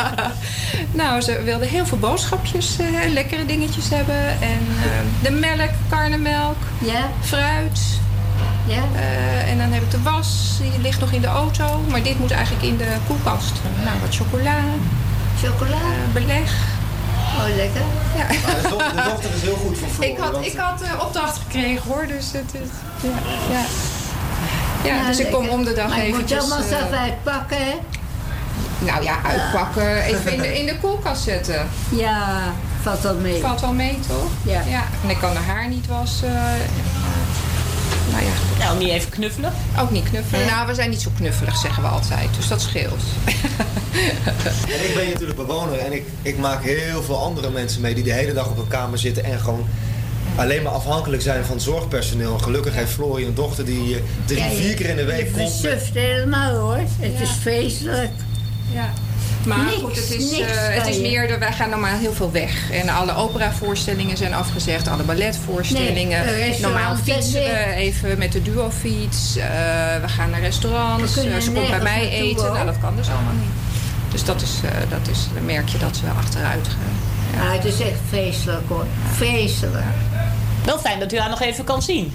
nou, 1.01 1.21
ze 1.21 1.43
wilden 1.43 1.69
heel 1.69 1.87
veel 1.87 1.99
boodschapjes, 1.99 2.77
eh, 2.79 3.11
lekkere 3.13 3.47
dingetjes 3.47 3.89
hebben. 3.89 4.27
En 4.41 4.67
eh, 4.83 5.23
de 5.23 5.31
melk, 5.31 5.71
karnemelk, 5.89 6.57
fruit. 7.21 7.81
Ja. 8.67 8.83
Eh, 8.95 9.51
en 9.51 9.59
dan 9.59 9.73
heb 9.73 9.83
ik 9.83 9.91
de 9.91 10.03
was, 10.03 10.59
die 10.61 10.81
ligt 10.81 11.01
nog 11.01 11.13
in 11.13 11.21
de 11.21 11.27
auto. 11.27 11.81
Maar 11.91 12.03
dit 12.03 12.19
moet 12.19 12.31
eigenlijk 12.31 12.65
in 12.67 12.77
de 12.77 12.97
koelkast. 13.07 13.53
Nou, 13.85 14.01
wat 14.01 14.15
chocola. 14.17 14.57
Chocola? 15.43 15.79
beleg. 16.13 16.53
Oh, 17.39 17.57
lekker. 17.57 17.81
Ja. 18.17 18.27
de, 18.27 18.69
dochter, 18.69 18.97
de 18.97 19.09
dochter 19.11 19.31
is 19.35 19.41
heel 19.43 19.57
goed 19.57 19.79
voor 19.79 19.89
Floor. 19.89 20.09
Ik 20.11 20.19
had, 20.19 20.33
want- 20.33 20.47
ik 20.47 20.57
had 20.57 20.83
opdracht 21.01 21.39
gekregen 21.39 21.83
hoor, 21.91 22.07
dus 22.07 22.33
het 22.33 22.55
is... 22.55 22.69
Ja, 23.03 23.09
ja. 23.51 23.63
Ja 24.85 24.95
Ja, 24.95 25.07
dus 25.07 25.19
ik 25.19 25.31
kom 25.31 25.49
om 25.49 25.65
de 25.65 25.73
dag 25.73 25.89
Maar 25.89 25.99
je 25.99 26.05
moet 26.05 26.13
eventjes... 26.15 26.41
allemaal 26.41 26.69
zelf 26.69 26.91
eh, 26.91 27.01
uitpakken, 27.01 27.57
hè? 27.57 27.75
Nou 28.79 29.03
ja, 29.03 29.23
uitpakken. 29.23 30.03
Even 30.03 30.33
in 30.33 30.41
de, 30.41 30.59
in 30.59 30.67
de 30.67 30.79
koelkast 30.79 31.23
zetten. 31.23 31.69
Ja, 31.89 32.39
valt 32.83 33.01
wel 33.01 33.15
mee. 33.15 33.41
Valt 33.41 33.61
wel 33.61 33.73
mee, 33.73 33.99
toch? 34.09 34.31
Ja. 34.43 34.63
ja. 34.69 34.85
En 35.03 35.11
ik 35.11 35.19
kan 35.19 35.37
haar 35.37 35.57
haar 35.57 35.69
niet 35.69 35.87
wassen. 35.87 36.29
En, 36.29 36.35
eh, 36.35 38.13
nou 38.13 38.25
ja. 38.25 38.65
Nou, 38.65 38.79
niet 38.79 38.89
even 38.89 39.11
knuffelen? 39.11 39.53
Ook 39.81 39.91
niet 39.91 40.05
knuffelen. 40.11 40.47
Nou, 40.47 40.67
we 40.67 40.75
zijn 40.75 40.91
niet 40.91 41.01
zo 41.01 41.11
knuffelig, 41.17 41.57
zeggen 41.57 41.83
we 41.83 41.89
altijd. 41.89 42.29
Dus 42.37 42.49
dat 42.49 42.61
scheelt. 42.61 43.03
En 44.69 44.89
ik 44.89 44.95
ben 44.95 45.09
natuurlijk 45.09 45.39
bewoner 45.39 45.79
en 45.79 45.93
ik, 45.93 46.07
ik 46.23 46.39
maak 46.39 46.65
heel 46.65 47.03
veel 47.03 47.23
andere 47.23 47.51
mensen 47.51 47.81
mee 47.81 47.95
die 47.95 48.05
de 48.05 48.13
hele 48.13 48.33
dag 48.33 48.47
op 48.49 48.59
een 48.59 48.69
kamer 48.69 48.99
zitten 48.99 49.25
en 49.25 49.41
gewoon 49.41 49.69
alleen 50.39 50.63
maar 50.63 50.73
afhankelijk 50.73 51.23
zijn 51.23 51.45
van 51.45 51.61
zorgpersoneel. 51.61 52.35
En 52.35 52.43
gelukkig 52.43 52.75
heeft 52.75 52.91
Florie 52.93 53.27
een 53.27 53.35
dochter 53.35 53.65
die 53.65 53.95
eh, 53.95 54.01
drie, 54.25 54.43
je- 54.43 54.57
vier 54.57 54.75
keer 54.75 54.89
in 54.89 54.97
de 54.97 55.05
week 55.05 55.33
komt. 55.33 55.61
versuft 55.61 55.95
helemaal 55.95 56.55
hoor. 56.55 56.77
Het 57.01 57.21
is 57.21 57.31
vreselijk. 57.41 58.11
Ja. 58.73 58.89
Maar 59.47 59.59
Niks, 59.59 59.77
goed, 59.77 59.97
het 59.97 60.11
is, 60.11 60.39
eh, 60.41 60.47
het 60.51 60.87
is 60.87 60.99
meer, 60.99 61.29
dat 61.29 61.39
wij 61.39 61.53
gaan 61.53 61.71
normaal 61.71 61.99
heel 61.99 62.13
veel 62.13 62.31
weg. 62.33 62.71
En 62.71 62.89
alle 62.89 63.15
operavoorstellingen 63.17 64.17
zijn 64.17 64.35
afgezegd, 64.35 64.89
alle 64.89 65.03
balletvoorstellingen. 65.03 66.25
Nee, 66.25 66.35
restaurants 66.35 66.61
normaal 66.61 66.97
fietsen 66.97 67.43
we 67.43 67.73
even 67.75 68.19
met 68.19 68.33
de 68.33 68.43
duofiets. 68.43 69.37
Eh, 69.37 69.45
we 70.01 70.09
gaan 70.09 70.31
naar 70.31 70.41
restaurants. 70.41 71.17
Eh, 71.17 71.39
ze 71.39 71.51
komt 71.53 71.69
bij 71.71 71.81
mij 71.83 72.11
eten. 72.11 72.53
Nou, 72.53 72.67
dat 72.67 72.79
kan 72.81 72.97
dus 72.97 73.09
allemaal 73.09 73.33
niet. 73.41 73.51
Dus 74.13 74.25
dat 74.25 74.43
is, 74.43 74.61
eh, 74.65 74.71
dat 74.91 75.09
is, 75.17 75.29
dan 75.35 75.45
merk 75.45 75.69
je 75.69 75.79
dat 75.79 75.97
ze 75.97 76.03
wel 76.05 76.15
achteruit 76.15 76.69
gaan. 76.69 76.97
Ja, 77.47 77.53
het 77.53 77.65
is 77.65 77.81
echt 77.81 77.99
vreselijk 78.09 78.69
hoor. 78.69 78.85
Vreselijk. 79.15 79.85
Wel 80.69 80.79
fijn 80.79 80.99
dat 80.99 81.13
u 81.13 81.19
haar 81.19 81.31
nog 81.31 81.41
even 81.41 81.65
kan 81.65 81.83
zien. 81.83 82.13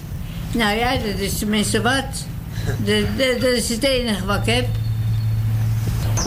Nou 0.51 0.78
ja, 0.78 0.91
dat 0.91 1.20
is 1.20 1.38
tenminste 1.38 1.82
wat. 1.82 2.26
De, 2.86 3.08
de, 3.18 3.38
dat 3.39 3.51
is 3.51 3.70
het 3.70 3.84
enige 3.84 4.26
wat 4.26 4.47
ik 4.47 4.54
heb. 4.54 4.66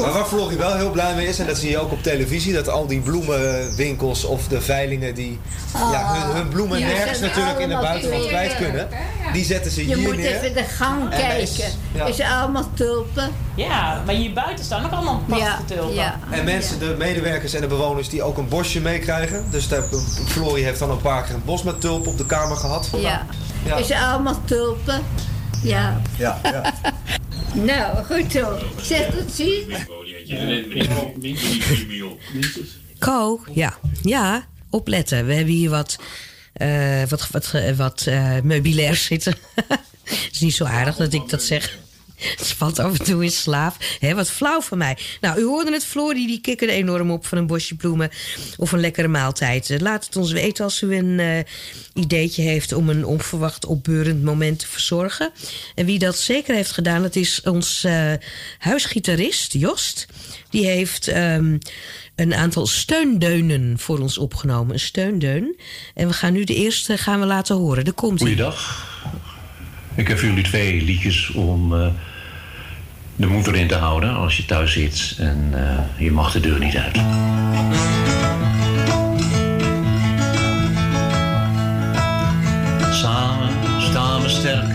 Maar 0.01 0.13
waar 0.13 0.25
Florie 0.25 0.59
wel 0.59 0.75
heel 0.77 0.91
blij 0.91 1.15
mee 1.15 1.27
is, 1.29 1.39
en 1.39 1.47
dat 1.47 1.57
zie 1.59 1.71
je 1.71 1.79
ook 1.79 1.93
op 1.93 2.03
televisie, 2.03 2.53
dat 2.53 2.69
al 2.69 2.87
die 2.87 3.01
bloemenwinkels 3.01 4.25
of 4.25 4.49
de 4.49 4.61
veilingen 4.61 5.15
die 5.15 5.41
ja, 5.73 6.15
hun, 6.15 6.37
hun 6.37 6.49
bloemen 6.49 6.79
Ja, 6.79 6.87
nergens 6.87 7.21
natuurlijk 7.21 7.59
in 7.59 7.71
het 7.71 7.79
allemaal 7.79 7.83
buitenland 7.83 8.27
kwijt 8.27 8.57
kunnen, 8.57 8.89
die 9.33 9.45
zetten 9.45 9.71
ze 9.71 9.89
Je 9.89 9.95
hier 9.95 10.07
moet 10.09 10.17
neer. 10.17 10.37
even 10.37 10.55
de 10.55 10.65
gang 10.65 11.03
En 11.13 11.29
dat 11.29 11.39
is- 11.39 11.57
kijken. 11.57 11.75
ja. 11.95 12.05
Is 12.05 12.21
allemaal 12.21 12.65
tulpen. 12.75 13.31
Ja, 13.55 14.03
maar 14.07 14.15
hier 14.15 14.33
buiten 14.33 14.65
staan 14.65 14.85
ook 14.85 14.93
allemaal 14.93 15.23
prachtige 15.27 15.65
tulpen. 15.65 15.95
ja. 15.95 16.19
En 16.31 16.45
mensen, 16.45 16.79
de 16.79 16.95
medewerkers 16.99 17.55
en 17.55 17.61
de 17.61 17.67
bewoners 17.67 18.09
die 18.09 18.23
ook 18.23 18.39
een 18.39 18.49
bosje 18.49 18.81
meekrijgen. 18.81 19.45
Dus 19.51 19.69
daar, 19.69 19.83
Florie 20.27 20.65
heeft 20.65 20.79
dan 20.79 20.91
een 20.91 21.01
paar 21.01 21.23
keer 21.23 21.35
een 21.35 21.45
bos 21.45 21.63
met 21.63 21.81
tulpen 21.81 22.11
op 22.11 22.19
de 22.19 22.27
kamer 22.27 22.57
gehad. 22.57 22.89
Ja. 22.97 23.27
Ja. 23.65 23.77
Is 23.77 23.91
allemaal 23.93 24.41
tulpen. 24.45 25.03
Ja. 25.63 26.01
Ja, 26.17 26.39
ja. 26.43 26.63
Nou, 27.65 28.05
goed 28.05 28.33
zo. 28.33 28.59
Zeg 28.83 29.11
tot 29.11 29.33
ziens. 29.33 29.75
Ko, 32.99 33.41
ja. 33.53 33.79
Ja, 34.03 34.47
opletten. 34.71 35.27
We 35.27 35.35
hebben 35.35 35.55
hier 35.55 35.71
wat, 35.71 35.99
eh, 36.53 37.03
wat, 37.09 37.29
wat, 37.31 37.51
eh, 37.55 37.77
wat 37.77 38.07
eh, 38.07 38.41
meubilair 38.43 38.95
zitten. 38.95 39.35
Het 40.05 40.29
is 40.33 40.41
niet 40.41 40.55
zo 40.55 40.65
aardig 40.65 40.97
dat 40.97 41.13
ik 41.13 41.29
dat 41.29 41.43
zeg. 41.43 41.79
Het 42.37 42.53
valt 42.57 42.79
af 42.79 42.99
en 42.99 43.05
toe 43.05 43.25
in 43.25 43.31
slaap. 43.31 43.77
Hè, 43.99 44.15
wat 44.15 44.31
flauw 44.31 44.61
van 44.61 44.79
mij. 44.79 44.99
Nou, 45.21 45.41
u 45.41 45.45
hoorde 45.45 45.73
het, 45.73 45.85
Floor, 45.85 46.15
die, 46.15 46.27
die 46.27 46.41
kikkerde 46.41 46.73
enorm 46.73 47.11
op 47.11 47.27
van 47.27 47.39
een 47.39 47.47
bosje 47.47 47.75
bloemen 47.75 48.11
of 48.57 48.73
een 48.73 48.81
lekkere 48.81 49.09
maaltijd. 49.09 49.71
Eh, 49.71 49.79
Laat 49.79 50.05
het 50.05 50.17
ons 50.17 50.33
weten 50.33 50.65
als 50.65 50.83
u 50.83 50.97
een 50.97 51.21
eh, 51.21 51.39
ideetje 51.95 52.43
heeft 52.43 52.73
om 52.73 52.89
een 52.89 53.05
onverwacht 53.05 53.65
opbeurend 53.65 54.23
moment 54.23 54.59
te 54.59 54.67
verzorgen. 54.67 55.31
En 55.75 55.87
wie 55.87 55.99
dat 55.99 56.19
zeker 56.19 56.55
heeft 56.55 56.73
gedaan, 56.73 57.03
dat 57.03 57.17
is 57.17 57.41
ons 57.45 57.85
eh, 57.85 58.13
huisgitarist, 58.59 59.53
Jost. 59.53 60.07
Die 60.51 60.67
heeft 60.67 61.09
ehm, 61.09 61.59
een 62.15 62.35
aantal 62.35 62.67
steundeunen 62.67 63.79
voor 63.79 63.99
ons 63.99 64.19
opgenomen. 64.19 64.73
Een 64.73 64.81
steundeun. 64.81 65.57
En 65.95 66.09
we 66.09 66.13
gaan 66.13 66.33
nu 66.33 66.45
de 66.45 66.55
eerste 66.55 66.99
gaan 66.99 67.21
we 67.21 67.27
laten 67.27 67.57
horen. 67.57 67.85
Er 67.85 67.93
komt 67.93 68.21
ie. 68.21 68.27
Goeiedag. 68.27 68.95
Ik 69.97 70.09
heb 70.09 70.19
voor 70.19 70.29
jullie 70.29 70.45
twee 70.45 70.83
liedjes 70.83 71.31
om 71.31 71.75
eh, 71.75 71.87
de 73.17 73.27
moed 73.27 73.47
erin 73.47 73.67
te 73.67 73.75
houden 73.75 74.15
als 74.15 74.37
je 74.37 74.45
thuis 74.45 74.73
zit 74.73 75.17
en 75.19 75.51
eh, 75.53 76.05
je 76.05 76.11
mag 76.11 76.33
de 76.33 76.41
deur 76.41 76.59
niet 76.59 76.77
uit. 76.77 76.97
Samen 82.95 83.49
staan 83.81 84.23
we 84.23 84.29
sterk. 84.29 84.69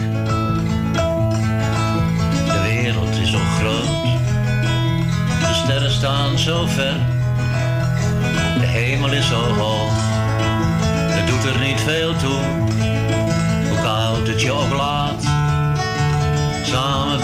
De 2.45 2.61
wereld 2.63 3.15
is 3.21 3.31
zo 3.31 3.39
groot. 3.59 4.03
De 5.39 5.61
sterren 5.63 5.91
staan 5.91 6.39
zo 6.39 6.65
ver. 6.65 6.95
De 8.59 8.65
hemel 8.65 9.11
is 9.11 9.27
zo 9.27 9.41
hoog. 9.41 9.91
Het 11.11 11.27
doet 11.27 11.53
er 11.53 11.59
niet 11.59 11.79
veel 11.79 12.15
toe 12.15 12.61
hoe 14.21 14.29
koud 14.29 14.33
het 14.33 14.41
je 14.41 14.51
ook 14.51 14.73
laat. 14.73 15.23
Samen 16.63 17.21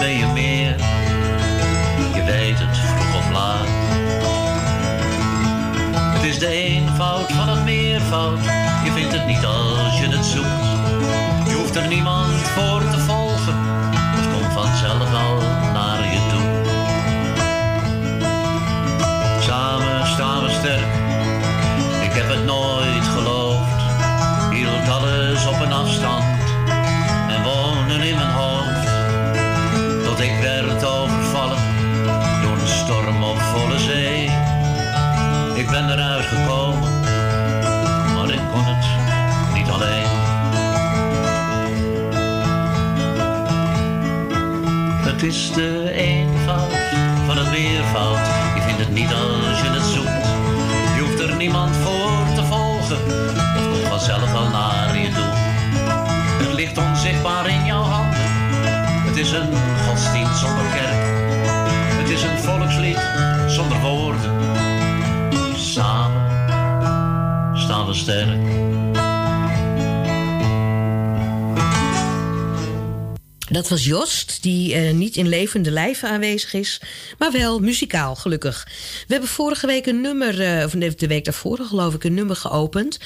Dat 73.58 73.68
was 73.68 73.84
Jost, 73.84 74.42
die 74.42 74.74
eh, 74.74 74.94
niet 74.94 75.16
in 75.16 75.28
levende 75.28 75.70
lijven 75.70 76.08
aanwezig 76.08 76.52
is, 76.54 76.80
maar 77.18 77.32
wel 77.32 77.58
muzikaal, 77.58 78.14
gelukkig. 78.14 78.68
We 79.06 79.12
hebben 79.12 79.28
vorige 79.28 79.66
week 79.66 79.86
een 79.86 80.00
nummer, 80.00 80.40
eh, 80.40 80.64
of 80.64 80.70
de 80.70 81.06
week 81.06 81.24
daarvoor 81.24 81.58
geloof 81.58 81.94
ik, 81.94 82.04
een 82.04 82.14
nummer 82.14 82.36
geopend. 82.36 82.98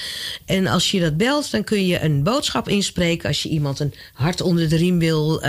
En 0.45 0.67
als 0.67 0.91
je 0.91 0.99
dat 0.99 1.17
belt, 1.17 1.51
dan 1.51 1.63
kun 1.63 1.85
je 1.85 2.01
een 2.01 2.23
boodschap 2.23 2.67
inspreken 2.67 3.27
als 3.27 3.43
je 3.43 3.49
iemand 3.49 3.79
een 3.79 3.93
hart 4.13 4.41
onder 4.41 4.69
de 4.69 4.75
riem 4.75 4.99
wil 4.99 5.41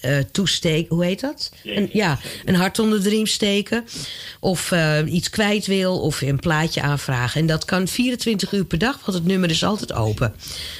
eh, 0.00 0.18
toesteken. 0.32 0.96
Hoe 0.96 1.04
heet 1.04 1.20
dat? 1.20 1.50
Een, 1.64 1.88
ja, 1.92 2.18
een 2.44 2.54
hart 2.54 2.78
onder 2.78 3.02
de 3.02 3.08
riem 3.08 3.26
steken. 3.26 3.84
Of 4.40 4.72
eh, 4.72 4.98
iets 5.06 5.30
kwijt 5.30 5.66
wil, 5.66 6.00
of 6.00 6.20
een 6.20 6.40
plaatje 6.40 6.82
aanvragen. 6.82 7.40
En 7.40 7.46
dat 7.46 7.64
kan 7.64 7.88
24 7.88 8.52
uur 8.52 8.64
per 8.64 8.78
dag, 8.78 9.00
want 9.04 9.18
het 9.18 9.26
nummer 9.26 9.50
is 9.50 9.64
altijd 9.64 9.92
open. 9.92 10.34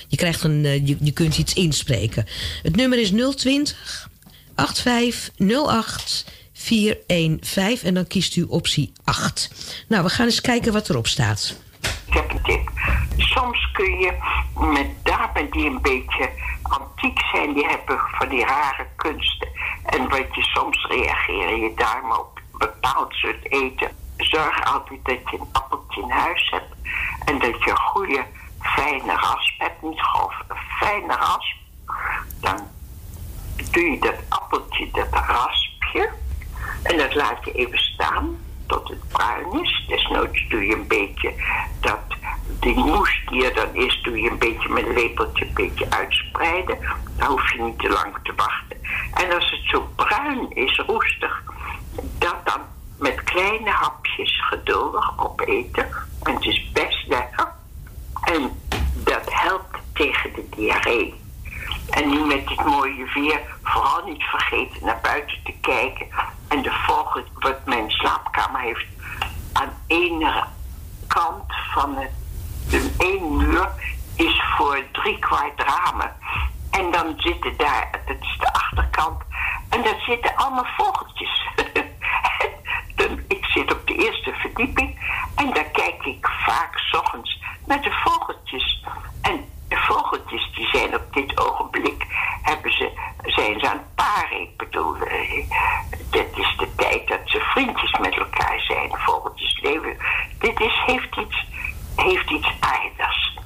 Je, 0.09 0.17
krijgt 0.17 0.43
een, 0.43 0.65
eh, 0.65 0.87
je, 0.87 0.97
je 1.01 1.13
kunt 1.13 1.39
iets 1.39 1.55
inspreken. 1.55 2.27
Het 2.63 2.77
nummer 2.77 2.99
is 2.99 3.11
020 3.37 4.09
8508 4.55 6.25
415 6.53 7.89
en 7.89 7.95
dan 7.95 8.07
kiest 8.07 8.37
u 8.37 8.43
optie 8.43 8.93
8. 9.05 9.49
Nou, 9.89 10.05
we 10.05 10.11
gaan 10.11 10.27
eens 10.27 10.41
kijken 10.41 10.73
wat 10.73 10.89
erop 10.89 11.07
staat. 11.07 11.57
Heb 12.17 12.31
een 12.31 12.43
tip. 12.43 12.71
Soms 13.17 13.71
kun 13.73 13.99
je 13.99 14.13
met 14.55 15.05
dames 15.05 15.51
die 15.51 15.67
een 15.67 15.83
beetje 15.83 16.31
antiek 16.63 17.21
zijn, 17.33 17.53
die 17.53 17.67
hebben 17.67 18.01
van 18.19 18.29
die 18.29 18.45
rare 18.45 18.87
kunsten. 18.97 19.49
En 19.83 20.09
wat 20.09 20.35
je 20.35 20.43
soms 20.43 20.87
reageren 20.87 21.61
je 21.61 21.75
darmen 21.75 22.21
op 22.21 22.37
een 22.37 22.59
bepaald 22.59 23.15
soort 23.15 23.53
eten. 23.53 23.91
Zorg 24.17 24.65
altijd 24.65 25.05
dat 25.05 25.31
je 25.31 25.39
een 25.39 25.49
appeltje 25.53 26.03
in 26.03 26.11
huis 26.11 26.51
hebt. 26.51 26.75
En 27.25 27.39
dat 27.39 27.65
je 27.65 27.71
een 27.71 27.77
goede, 27.77 28.25
fijne 28.61 29.15
rasp 29.15 29.59
hebt. 29.59 29.83
Niet 29.83 30.01
grof, 30.01 30.35
een 30.49 30.57
fijne 30.79 31.17
rasp. 31.17 31.57
Dan 32.41 32.59
doe 33.71 33.91
je 33.91 33.99
dat 33.99 34.17
appeltje, 34.29 34.91
dat 34.91 35.09
raspje. 35.11 36.11
En 36.83 36.97
dat 36.97 37.15
laat 37.15 37.45
je 37.45 37.53
even 37.53 37.79
staan 37.79 38.46
tot 38.67 38.89
het 38.89 39.09
bruin 39.09 39.63
is. 39.63 39.85
Desnoods 39.89 40.49
doe 40.49 40.67
je 40.67 40.75
een 40.75 40.87
beetje 40.87 41.33
dat 41.81 42.01
die 42.61 42.75
moes 42.75 43.23
die 43.27 43.45
er 43.45 43.55
dan 43.55 43.75
is, 43.75 44.01
doe 44.03 44.21
je 44.21 44.31
een 44.31 44.39
beetje 44.39 44.69
met 44.69 44.87
een 44.87 44.95
lepeltje 44.95 45.47
een 45.47 45.55
beetje 45.55 45.91
uitspreiden. 45.91 46.79
Dan 47.17 47.29
hoef 47.29 47.53
je 47.53 47.63
niet 47.63 47.79
te 47.79 47.89
lang 47.89 48.15
te 48.23 48.33
wachten. 48.37 48.77
En 49.15 49.35
als 49.35 49.51
het 49.51 49.61
zo 49.65 49.89
bruin 49.97 50.51
is, 50.51 50.83
roestig, 50.87 51.43
dat 52.19 52.37
dan 52.45 52.61
met 52.99 53.25
kleine 53.25 53.71
hapjes 53.71 54.43
geduldig 54.49 55.19
opeten. 55.19 55.89
En 56.23 56.35
het 56.35 56.45
is 56.45 56.71
best 56.73 57.07
lekker. 57.07 57.49
En 58.25 58.61
dat 58.95 59.25
helpt 59.25 59.79
tegen 59.93 60.33
de 60.35 60.47
diarree. 60.57 61.26
En 61.91 62.09
nu 62.09 62.25
met 62.25 62.49
dit 62.49 62.65
mooie 62.65 63.11
weer, 63.15 63.41
vooral 63.63 64.05
niet 64.05 64.23
vergeten 64.23 64.85
naar 64.85 64.99
buiten 65.03 65.37
te 65.45 65.55
kijken. 65.61 66.07
En 66.49 66.63
de 66.63 66.73
vogel, 66.87 67.23
wat 67.35 67.65
mijn 67.65 67.91
slaapkamer 67.91 68.61
heeft, 68.61 68.87
aan 69.53 69.73
ene 69.87 70.45
kant 71.07 71.53
van 71.75 71.99
de 72.69 72.95
één 72.99 73.37
muur 73.37 73.69
is 74.17 74.43
voor 74.57 74.83
drie 74.93 75.19
kwart 75.19 75.63
ramen. 75.63 76.17
En 76.71 76.91
dan 76.91 77.15
zitten 77.17 77.57
daar, 77.57 77.91
dat 78.07 78.17
is 78.21 78.37
de 78.39 78.53
achterkant, 78.53 79.23
en 79.69 79.83
daar 79.83 80.01
zitten 80.07 80.37
allemaal 80.37 80.67
vogeltjes. 80.77 81.49
ik 83.29 83.45
zit 83.45 83.73
op 83.73 83.87
de 83.87 83.95
eerste 83.95 84.33
verdieping 84.33 84.99
en 85.35 85.53
daar 85.53 85.71
kijk 85.71 86.05
ik 86.05 86.29
vaak 86.29 86.79
's 86.79 86.93
ochtends 86.93 87.43
naar 87.67 87.83
de 87.83 87.91
vogeltjes. 88.05 88.85
En 89.23 89.45
de 89.69 89.77
vogeltjes 89.77 90.53
die 90.55 90.67
zijn 90.67 90.95
op 90.95 91.13
dit 91.13 91.41
ogenblik, 91.41 92.07
hebben 92.43 92.73
ze, 92.73 92.91
zijn 93.23 93.61
ze 93.61 93.71
aan 93.71 93.77
het 93.77 93.95
paren. 93.95 94.41
Ik 94.41 94.57
bedoel, 94.57 94.97
eh, 94.97 95.51
dit 96.11 96.29
is 96.37 96.57
de 96.57 96.75
tijd 96.77 97.09
dat 97.09 97.21
ze 97.25 97.41
vriendjes 97.41 97.99
met 97.99 98.17
elkaar 98.17 98.61
zijn. 98.61 98.91
Vogeltjes 98.93 99.61
leven. 99.61 99.97
Dit 100.39 100.61
is, 100.61 100.83
heeft, 100.87 101.17
iets, 101.17 101.47
heeft 101.97 102.31
iets 102.31 102.49
aardigs. 102.61 103.39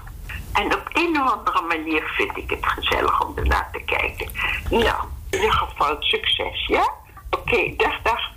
En 0.52 0.74
op 0.74 0.88
een 0.92 1.20
of 1.22 1.32
andere 1.32 1.62
manier 1.62 2.02
vind 2.16 2.36
ik 2.36 2.50
het 2.50 2.66
gezellig 2.66 3.24
om 3.26 3.36
ernaar 3.36 3.68
te 3.72 3.80
kijken. 3.80 4.30
Nou, 4.70 5.04
in 5.30 5.38
ieder 5.38 5.52
geval 5.52 5.96
succes, 5.98 6.66
ja? 6.66 6.90
Oké, 7.30 7.74
dag, 7.76 8.02
dag. 8.02 8.30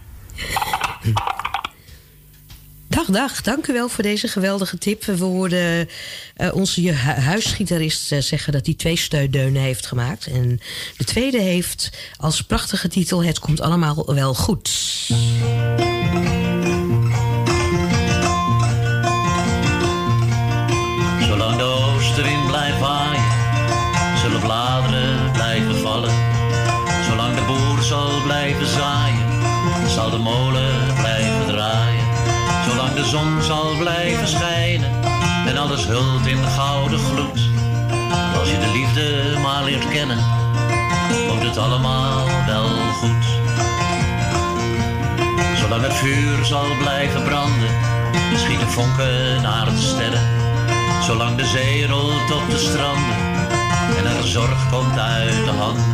Dag, 2.94 3.06
dag. 3.06 3.42
Dank 3.42 3.68
u 3.68 3.74
wel 3.74 3.90
voor 3.90 4.04
deze 4.04 4.28
geweldige 4.28 4.78
tip. 4.78 5.04
We 5.04 5.24
hoorden 5.24 5.90
eh, 6.36 6.56
onze 6.56 6.94
huisgitarist 6.94 8.12
eh, 8.12 8.20
zeggen 8.20 8.54
dat 8.54 8.66
hij 8.66 8.76
twee 8.76 8.98
steudeunen 8.98 9.62
heeft 9.62 9.86
gemaakt. 9.86 10.28
En 10.28 10.60
de 10.98 11.04
tweede 11.04 11.42
heeft 11.42 11.90
als 12.18 12.42
prachtige 12.42 12.88
titel 12.88 13.24
Het 13.24 13.40
komt 13.40 13.62
allemaal 13.62 14.14
wel 14.14 14.34
goed. 14.34 14.72
Alles 35.74 35.88
hult 35.88 36.28
in 36.28 36.44
gouden 36.44 37.00
gloed. 37.00 37.40
Als 38.40 38.50
je 38.50 38.60
de 38.60 38.72
liefde 38.72 39.40
maar 39.42 39.64
leert 39.64 39.90
kennen, 39.90 40.18
komt 41.28 41.44
het 41.44 41.58
allemaal 41.58 42.26
wel 42.46 42.70
goed. 43.00 43.26
Zolang 45.60 45.82
het 45.82 45.94
vuur 45.94 46.46
zal 46.46 46.66
blijven 46.80 47.24
branden, 47.24 47.70
schieten 48.36 48.68
vonken 48.68 49.42
naar 49.42 49.66
de 49.66 49.78
sterren. 49.78 50.22
Zolang 51.04 51.38
de 51.38 51.46
zee 51.46 51.88
rolt 51.88 52.32
op 52.32 52.50
de 52.50 52.58
stranden 52.58 53.18
en 53.98 54.06
er 54.06 54.28
zorg 54.28 54.70
komt 54.72 55.00
uit 55.00 55.46
de 55.46 55.52
handen. 55.52 55.86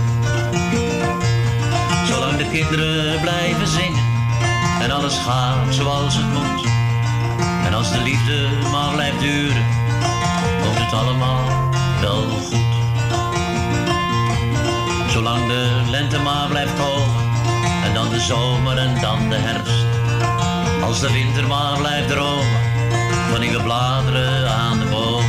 Zolang 2.07 2.37
de 2.37 2.49
kinderen 2.51 3.21
blijven 3.21 3.67
zingen 3.67 4.03
en 4.81 4.91
alles 4.91 5.17
gaat 5.17 5.73
zoals 5.75 6.15
het 6.15 6.33
moet. 6.33 6.68
En 7.69 7.75
als 7.75 7.91
de 7.91 8.01
liefde 8.01 8.47
maar 8.71 8.91
blijft 8.93 9.19
duren, 9.19 9.65
komt 10.63 10.77
het 10.77 10.93
allemaal 10.93 11.69
wel 12.01 12.21
goed. 12.21 12.71
Zolang 15.11 15.47
de 15.47 15.81
lente 15.89 16.19
maar 16.19 16.47
blijft 16.47 16.73
komen 16.73 17.15
en 17.83 17.93
dan 17.93 18.09
de 18.09 18.19
zomer 18.19 18.77
en 18.77 19.01
dan 19.01 19.29
de 19.29 19.35
herfst. 19.35 19.85
Als 20.83 20.99
de 20.99 21.11
winter 21.11 21.47
maar 21.47 21.77
blijft 21.77 22.09
dromen 22.09 22.59
van 23.31 23.39
nieuwe 23.39 23.63
bladeren 23.63 24.49
aan 24.49 24.79
de 24.79 24.85
boom. 24.85 25.23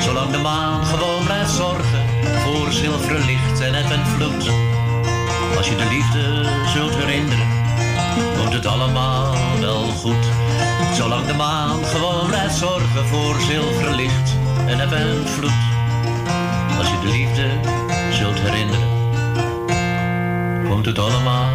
Zolang 0.00 0.30
de 0.30 0.38
maan 0.38 0.86
gewoon 0.86 1.24
blijft 1.24 1.50
zorgen 1.50 2.06
voor 2.44 2.72
zilveren 2.72 3.24
licht 3.24 3.60
en 3.60 3.74
en 3.74 4.06
vloed. 4.06 4.50
Als 5.56 5.68
je 5.68 5.76
de 5.76 5.88
liefde 5.88 6.48
zult 6.66 6.94
herinneren, 6.94 7.48
komt 8.36 8.52
het 8.52 8.66
allemaal 8.66 9.34
wel 9.60 9.82
goed. 9.82 10.41
Zolang 10.92 11.26
de 11.26 11.34
maan 11.34 11.84
gewoon 11.84 12.26
blijft 12.26 12.56
zorgen 12.56 13.06
voor 13.06 13.40
zilveren 13.40 13.94
licht 13.94 14.36
en 14.66 14.80
eb 14.80 14.92
en 14.92 15.28
vloed. 15.28 15.62
Als 16.78 16.88
je 16.90 16.98
de 17.00 17.10
liefde 17.10 17.46
zult 18.10 18.40
herinneren, 18.40 18.88
komt 20.68 20.86
het 20.86 20.98
allemaal 20.98 21.50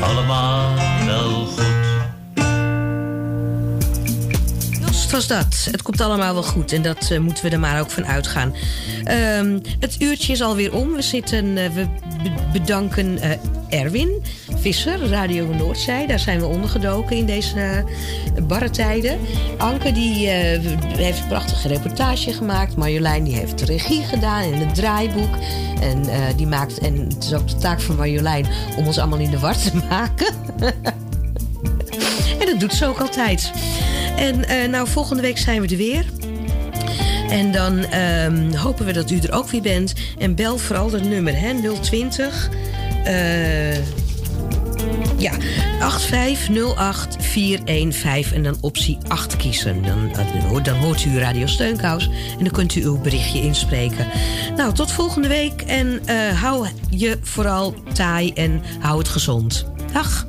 allemaal 0.00 0.75
dat. 5.24 5.68
Het 5.70 5.82
komt 5.82 6.00
allemaal 6.00 6.32
wel 6.32 6.42
goed 6.42 6.72
en 6.72 6.82
dat 6.82 7.10
eh, 7.10 7.18
moeten 7.18 7.44
we 7.44 7.50
er 7.50 7.60
maar 7.60 7.80
ook 7.80 7.90
van 7.90 8.06
uitgaan. 8.06 8.54
Ehm, 9.04 9.58
het 9.80 9.96
uurtje 9.98 10.32
is 10.32 10.42
alweer 10.42 10.74
om. 10.74 10.92
We, 10.92 11.02
zitten, 11.02 11.58
eh, 11.58 11.70
we 11.70 11.86
be- 12.22 12.58
bedanken 12.58 13.18
eh, 13.18 13.30
Erwin 13.80 14.22
Visser, 14.60 15.08
Radio 15.08 15.46
Noordzij. 15.54 16.06
Daar 16.06 16.18
zijn 16.18 16.38
we 16.40 16.46
ondergedoken 16.46 17.16
in 17.16 17.26
deze 17.26 17.84
barre 18.42 18.70
tijden. 18.70 19.18
Anke 19.58 19.92
die, 19.92 20.28
heeft 20.28 21.20
een 21.20 21.28
prachtige 21.28 21.68
reportage 21.68 22.32
gemaakt. 22.32 22.76
Marjolein 22.76 23.24
die 23.24 23.34
heeft 23.34 23.58
de 23.58 23.64
regie 23.64 24.02
gedaan 24.02 24.42
en 24.42 24.66
het 24.66 24.74
draaiboek. 24.74 25.34
En, 25.80 26.04
die 26.36 26.46
maakt, 26.46 26.78
en 26.78 27.08
het 27.14 27.24
is 27.24 27.34
ook 27.34 27.48
de 27.48 27.56
taak 27.56 27.80
van 27.80 27.96
Marjolein 27.96 28.46
om 28.76 28.86
ons 28.86 28.98
allemaal 28.98 29.18
in 29.18 29.30
de 29.30 29.38
war 29.38 29.56
te 29.58 29.70
maken. 29.90 30.34
en 32.38 32.46
dat 32.46 32.60
doet 32.60 32.72
ze 32.72 32.86
ook 32.86 32.98
altijd. 32.98 33.50
En 34.16 34.48
eh, 34.48 34.68
nou, 34.68 34.88
volgende 34.88 35.22
week 35.22 35.38
zijn 35.38 35.60
we 35.60 35.68
er 35.68 35.76
weer. 35.76 36.04
En 37.30 37.52
dan 37.52 37.84
ehm, 37.84 38.54
hopen 38.54 38.86
we 38.86 38.92
dat 38.92 39.10
u 39.10 39.18
er 39.18 39.32
ook 39.32 39.48
weer 39.48 39.62
bent. 39.62 39.94
En 40.18 40.34
bel 40.34 40.58
vooral 40.58 40.90
dat 40.90 41.02
nummer, 41.02 41.38
hè, 41.38 41.52
020. 41.80 42.50
eh 43.04 43.76
ja, 45.18 45.32
8508415 45.80 48.34
en 48.34 48.42
dan 48.42 48.56
optie 48.60 48.98
8 49.08 49.36
kiezen. 49.36 49.82
Dan, 49.82 50.10
dan, 50.12 50.26
dan 50.62 50.76
hoort 50.76 51.04
u 51.04 51.18
Radio 51.18 51.46
Steunkous 51.46 52.10
en 52.38 52.44
dan 52.44 52.52
kunt 52.52 52.74
u 52.74 52.84
uw 52.84 53.00
berichtje 53.00 53.42
inspreken. 53.42 54.06
Nou, 54.56 54.74
tot 54.74 54.92
volgende 54.92 55.28
week 55.28 55.62
en 55.62 56.00
eh, 56.04 56.42
hou 56.42 56.66
je 56.90 57.18
vooral 57.22 57.74
taai 57.92 58.32
en 58.32 58.62
hou 58.80 58.98
het 58.98 59.08
gezond. 59.08 59.66
Dag. 59.92 60.26